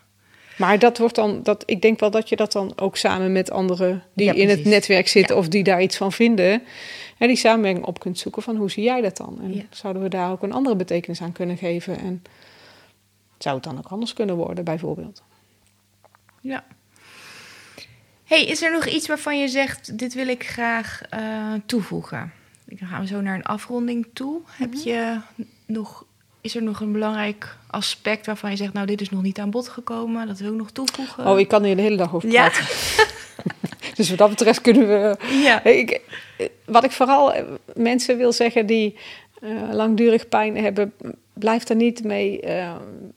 Maar 0.59 0.79
dat 0.79 0.99
wordt 0.99 1.15
dan, 1.15 1.43
dat, 1.43 1.63
ik 1.67 1.83
denk 1.83 2.01
wel 2.01 2.11
dat 2.11 2.29
je 2.29 2.37
dat 2.37 2.53
dan 2.53 2.73
ook 2.77 2.97
samen 2.97 3.33
met 3.33 3.51
anderen 3.51 4.03
die 4.15 4.27
Ja, 4.27 4.33
in 4.33 4.49
het 4.49 4.65
netwerk 4.65 5.09
zitten 5.09 5.35
Ja. 5.35 5.41
of 5.41 5.49
die 5.49 5.63
daar 5.63 5.83
iets 5.83 5.97
van 5.97 6.13
vinden, 6.13 6.63
hè, 7.17 7.27
die 7.27 7.37
samenwerking 7.37 7.85
op 7.85 8.01
kunt 8.01 8.19
zoeken 8.19 8.43
van 8.43 8.57
hoe 8.57 8.71
zie 8.71 8.83
jij 8.85 9.01
dat 9.01 9.17
dan? 9.17 9.39
En 9.43 9.55
Ja. 9.55 9.63
zouden 9.71 10.03
we 10.03 10.09
daar 10.09 10.31
ook 10.31 10.43
een 10.43 10.53
andere 10.53 10.77
betekenis 10.77 11.21
aan 11.23 11.33
kunnen 11.33 11.57
geven? 11.57 11.99
En 11.99 12.23
zou 13.39 13.55
het 13.55 13.65
dan 13.65 13.79
ook 13.79 13.87
anders 13.89 14.13
kunnen 14.13 14.37
worden, 14.37 14.65
bijvoorbeeld? 14.65 15.23
Ja. 16.41 16.65
hey, 18.25 18.45
is 18.47 18.63
er 18.63 18.73
nog 18.73 18.87
iets 18.87 19.07
waarvan 19.09 19.39
je 19.41 19.49
zegt, 19.49 19.99
dit 19.99 20.15
wil 20.15 20.29
ik 20.29 20.47
graag 20.49 21.03
eh, 21.11 21.53
toevoegen? 21.67 22.33
Dan 22.65 22.89
gaan 22.89 23.01
we 23.01 23.07
zo 23.07 23.21
naar 23.21 23.35
een 23.35 23.45
afronding 23.45 24.07
toe. 24.13 24.41
Heb 24.47 24.75
Mhm. 24.75 24.89
je 24.89 25.21
nog, 25.67 26.05
is 26.49 26.57
er 26.57 26.63
nog 26.63 26.81
een 26.81 26.93
belangrijk 26.93 27.57
aspect 27.67 28.27
waarvan 28.27 28.51
je 28.51 28.57
zegt, 28.57 28.73
nou, 28.73 28.87
dit 28.87 29.01
is 29.01 29.11
nog 29.11 29.23
niet 29.23 29.39
aan 29.39 29.51
bod 29.51 29.69
gekomen, 29.69 30.27
dat 30.27 30.39
wil 30.39 30.51
ik 30.53 30.59
nog 30.59 30.71
toevoegen? 30.71 31.27
Oh, 31.27 31.39
ik 31.39 31.49
kan 31.49 31.65
hier 31.65 31.77
de 31.77 31.83
hele 31.83 31.97
dag 31.97 32.15
over 32.15 32.31
ja. 32.31 32.49
praten. 32.49 32.67
Dus 33.95 34.09
wat 34.09 34.19
dat 34.19 34.29
betreft 34.29 34.61
kunnen 34.61 34.89
we 34.89 35.17
ja. 35.43 35.65
Ik, 35.65 36.01
wat 36.65 36.85
ik 36.85 36.91
vooral 36.91 37.33
eh, 37.33 37.45
mensen 37.75 38.17
wil 38.17 38.33
zeggen 38.33 38.67
die 38.67 38.97
eh, 39.41 39.51
langdurig 39.73 40.29
pijn 40.29 40.57
hebben, 40.57 40.93
blijf 41.33 41.65
daar 41.65 41.77
niet 41.77 42.05
mee 42.05 42.41
eh, 42.41 42.77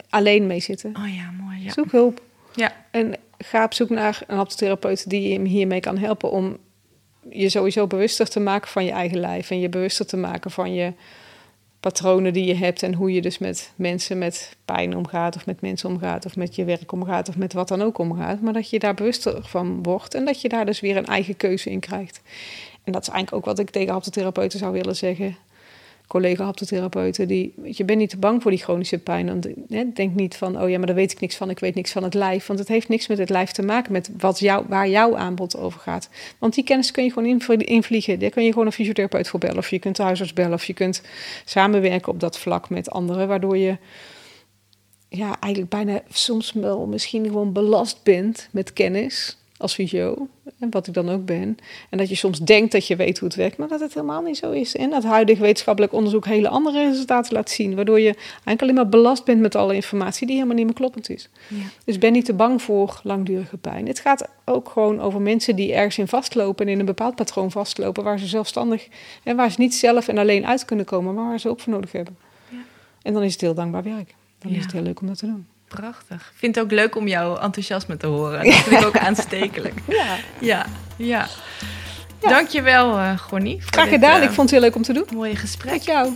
alleen 0.09 0.47
mee 0.47 0.59
zitten. 0.59 0.95
Oh 0.97 1.15
ja, 1.15 1.31
mooi. 1.43 1.63
Ja. 1.63 1.71
Zoek 1.71 1.91
hulp 1.91 2.21
Ja. 2.55 2.73
en 2.91 3.15
ga 3.37 3.63
op 3.63 3.73
zoek 3.73 3.89
naar 3.89 4.21
een 4.27 4.37
haptotherapeut 4.37 5.09
die 5.09 5.29
je 5.29 5.47
hiermee 5.47 5.79
kan 5.79 5.97
helpen 5.97 6.31
om 6.31 6.57
je 7.29 7.49
sowieso 7.49 7.87
bewuster 7.87 8.29
te 8.29 8.39
maken 8.39 8.67
van 8.69 8.85
je 8.85 8.91
eigen 8.91 9.19
lijf 9.19 9.51
en 9.51 9.59
je 9.59 9.69
bewuster 9.69 10.05
te 10.05 10.17
maken 10.17 10.51
van 10.51 10.73
je 10.73 10.93
patronen 11.81 12.33
die 12.33 12.45
je 12.45 12.55
hebt 12.55 12.83
en 12.83 12.93
hoe 12.93 13.13
je 13.13 13.21
dus 13.21 13.37
met 13.37 13.71
mensen 13.75 14.17
met 14.17 14.57
pijn 14.65 14.95
omgaat 14.95 15.35
of 15.35 15.45
met 15.45 15.61
mensen 15.61 15.89
omgaat 15.89 16.25
of 16.25 16.35
met 16.35 16.55
je 16.55 16.63
werk 16.63 16.91
omgaat 16.91 17.29
of 17.29 17.37
met 17.37 17.53
wat 17.53 17.67
dan 17.67 17.81
ook 17.81 17.97
omgaat, 17.97 18.41
maar 18.41 18.53
dat 18.53 18.69
je 18.69 18.79
daar 18.79 18.93
bewuster 18.93 19.39
van 19.43 19.83
wordt 19.83 20.13
en 20.13 20.25
dat 20.25 20.41
je 20.41 20.49
daar 20.49 20.65
dus 20.65 20.79
weer 20.79 20.97
een 20.97 21.05
eigen 21.05 21.37
keuze 21.37 21.69
in 21.69 21.79
krijgt. 21.79 22.21
En 22.83 22.91
dat 22.91 23.01
is 23.01 23.09
eigenlijk 23.09 23.37
ook 23.37 23.55
wat 23.55 23.59
ik 23.59 23.69
tegen 23.69 23.91
haptotherapeuten 23.91 24.59
zou 24.59 24.71
willen 24.71 24.95
zeggen. 24.95 25.37
Collega 26.11 26.43
haptotherapeuten, 26.43 27.27
die, 27.27 27.53
je, 27.63 27.85
bent 27.85 27.99
niet 27.99 28.09
te 28.09 28.17
bang 28.17 28.41
voor 28.41 28.51
die 28.51 28.59
chronische 28.59 28.97
pijn. 28.97 29.27
Want, 29.27 29.47
hè, 29.69 29.91
denk 29.93 30.15
niet 30.15 30.35
van, 30.35 30.61
oh 30.61 30.69
ja, 30.69 30.77
maar 30.77 30.87
daar 30.87 30.95
weet 30.95 31.11
ik 31.11 31.19
niks 31.19 31.35
van, 31.35 31.49
ik 31.49 31.59
weet 31.59 31.75
niks 31.75 31.91
van 31.91 32.03
het 32.03 32.13
lijf. 32.13 32.47
Want 32.47 32.59
het 32.59 32.67
heeft 32.67 32.89
niks 32.89 33.07
met 33.07 33.17
het 33.17 33.29
lijf 33.29 33.51
te 33.51 33.61
maken, 33.61 33.91
met 33.91 34.09
wat 34.17 34.39
jou, 34.39 34.65
waar 34.67 34.89
jouw 34.89 35.17
aanbod 35.17 35.57
over 35.57 35.79
gaat. 35.79 36.09
Want 36.37 36.53
die 36.53 36.63
kennis 36.63 36.91
kun 36.91 37.03
je 37.03 37.11
gewoon 37.11 37.29
invlie- 37.29 37.63
invliegen. 37.63 38.19
Daar 38.19 38.29
kun 38.29 38.43
je 38.43 38.51
gewoon 38.51 38.65
een 38.65 38.71
fysiotherapeut 38.71 39.27
voor 39.27 39.39
bellen. 39.39 39.57
Of 39.57 39.69
je 39.69 39.79
kunt 39.79 39.95
de 39.95 40.03
huisarts 40.03 40.33
bellen. 40.33 40.53
Of 40.53 40.65
je 40.65 40.73
kunt 40.73 41.01
samenwerken 41.45 42.11
op 42.11 42.19
dat 42.19 42.37
vlak 42.37 42.69
met 42.69 42.89
anderen. 42.89 43.27
Waardoor 43.27 43.57
je 43.57 43.77
ja, 45.09 45.39
eigenlijk 45.39 45.73
bijna 45.73 46.01
soms 46.09 46.53
wel 46.53 46.85
misschien 46.85 47.25
gewoon 47.25 47.53
belast 47.53 48.03
bent 48.03 48.49
met 48.51 48.73
kennis 48.73 49.37
als 49.61 49.73
fysio. 49.73 50.27
En 50.59 50.69
wat 50.69 50.87
ik 50.87 50.93
dan 50.93 51.09
ook 51.09 51.25
ben. 51.25 51.57
En 51.89 51.97
dat 51.97 52.09
je 52.09 52.15
soms 52.15 52.39
denkt 52.39 52.71
dat 52.71 52.87
je 52.87 52.95
weet 52.95 53.19
hoe 53.19 53.27
het 53.27 53.37
werkt, 53.37 53.57
maar 53.57 53.67
dat 53.67 53.79
het 53.79 53.93
helemaal 53.93 54.21
niet 54.21 54.37
zo 54.37 54.51
is. 54.51 54.75
En 54.75 54.89
dat 54.89 55.03
huidig 55.03 55.39
wetenschappelijk 55.39 55.93
onderzoek 55.93 56.25
hele 56.25 56.49
andere 56.49 56.87
resultaten 56.89 57.33
laat 57.33 57.49
zien. 57.49 57.75
Waardoor 57.75 57.99
je 57.99 58.13
eigenlijk 58.13 58.61
alleen 58.61 58.75
maar 58.75 58.89
belast 58.89 59.25
bent 59.25 59.41
met 59.41 59.55
alle 59.55 59.75
informatie 59.75 60.27
die 60.27 60.35
helemaal 60.35 60.55
niet 60.55 60.65
meer 60.65 60.75
kloppend 60.75 61.09
is. 61.09 61.29
Ja. 61.47 61.55
Dus 61.85 61.97
ben 61.97 62.11
niet 62.11 62.25
te 62.25 62.33
bang 62.33 62.61
voor 62.61 62.99
langdurige 63.03 63.57
pijn. 63.57 63.87
Het 63.87 63.99
gaat 63.99 64.27
ook 64.45 64.69
gewoon 64.69 64.99
over 64.99 65.21
mensen 65.21 65.55
die 65.55 65.73
ergens 65.73 65.97
in 65.97 66.07
vastlopen 66.07 66.65
en 66.65 66.71
in 66.71 66.79
een 66.79 66.85
bepaald 66.85 67.15
patroon 67.15 67.51
vastlopen, 67.51 68.03
waar 68.03 68.19
ze 68.19 68.27
zelfstandig 68.27 68.87
en 69.23 69.35
waar 69.35 69.51
ze 69.51 69.59
niet 69.59 69.75
zelf 69.75 70.07
en 70.07 70.17
alleen 70.17 70.45
uit 70.45 70.65
kunnen 70.65 70.85
komen, 70.85 71.13
maar 71.13 71.27
waar 71.27 71.39
ze 71.39 71.49
ook 71.49 71.59
voor 71.59 71.73
nodig 71.73 71.91
hebben. 71.91 72.17
Ja. 72.49 72.57
En 73.01 73.13
dan 73.13 73.23
is 73.23 73.31
het 73.31 73.41
heel 73.41 73.53
dankbaar 73.53 73.83
werk. 73.83 74.15
Dan 74.39 74.51
Ja. 74.51 74.57
is 74.57 74.63
het 74.63 74.73
heel 74.73 74.81
leuk 74.81 75.01
om 75.01 75.07
dat 75.07 75.17
te 75.17 75.25
doen. 75.25 75.45
Prachtig. 75.75 76.15
Ik 76.21 76.37
vind 76.37 76.55
het 76.55 76.63
ook 76.63 76.71
leuk 76.71 76.95
om 76.95 77.07
jouw 77.07 77.37
enthousiasme 77.37 77.97
te 77.97 78.07
horen. 78.07 78.43
Dat 78.45 78.53
vind 78.55 78.81
ik 78.81 78.87
ook 78.87 78.97
aanstekelijk. 79.07 79.79
Ja, 79.87 80.15
Ja, 80.39 80.65
ja. 80.97 81.27
Ja. 82.21 82.29
Dankjewel, 82.29 82.97
voor 83.61 83.71
graag 83.73 83.85
dit, 83.85 83.93
gedaan. 83.93 84.17
eh, 84.19 84.23
ik 84.23 84.29
vond 84.31 84.49
het 84.49 84.51
heel 84.51 84.59
leuk 84.59 84.75
om 84.75 84.81
te 84.81 84.93
doen. 84.93 85.05
mooie 85.13 85.35
gesprek. 85.35 85.71
Met 85.71 85.83
jou. 85.85 86.13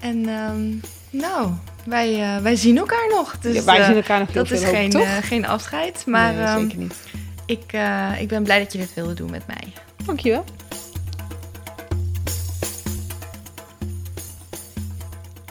En 0.00 0.28
ehm, 0.28 0.74
nou, 1.10 1.50
wij, 1.84 2.22
eh, 2.22 2.42
wij 2.42 2.56
zien 2.56 2.78
elkaar 2.78 3.08
nog. 3.10 3.38
Dus, 3.38 3.54
Ja, 3.54 3.64
wij 3.64 3.84
zien 3.84 3.94
elkaar 3.96 4.18
nog 4.18 4.28
heel 4.32 4.42
dat 4.42 4.52
is 4.52 4.62
hoop 4.64 4.74
geen, 4.74 4.90
toch? 4.90 5.26
geen 5.28 5.46
afscheid. 5.46 6.02
Maar 6.06 6.32
nee, 6.34 6.44
ehm, 6.44 6.60
zeker 6.60 6.78
niet. 6.78 6.94
ik, 7.46 7.62
ik 8.20 8.28
ben 8.28 8.42
blij 8.42 8.58
dat 8.58 8.72
je 8.72 8.78
dit 8.78 8.94
wilde 8.94 9.14
doen 9.14 9.30
met 9.30 9.46
mij. 9.46 9.72
Dankjewel. 10.04 10.44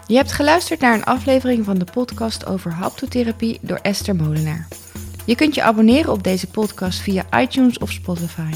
Je 0.07 0.15
hebt 0.15 0.31
geluisterd 0.31 0.79
naar 0.79 0.93
een 0.93 1.03
aflevering 1.03 1.65
van 1.65 1.77
de 1.77 1.85
podcast 1.93 2.45
over 2.45 2.71
haptotherapie 2.71 3.59
door 3.61 3.79
Esther 3.81 4.15
Molenaar. 4.15 4.67
Je 5.25 5.35
kunt 5.35 5.55
je 5.55 5.61
abonneren 5.61 6.11
op 6.11 6.23
deze 6.23 6.47
podcast 6.47 6.99
via 6.99 7.25
iTunes 7.39 7.77
of 7.77 7.91
Spotify. 7.91 8.51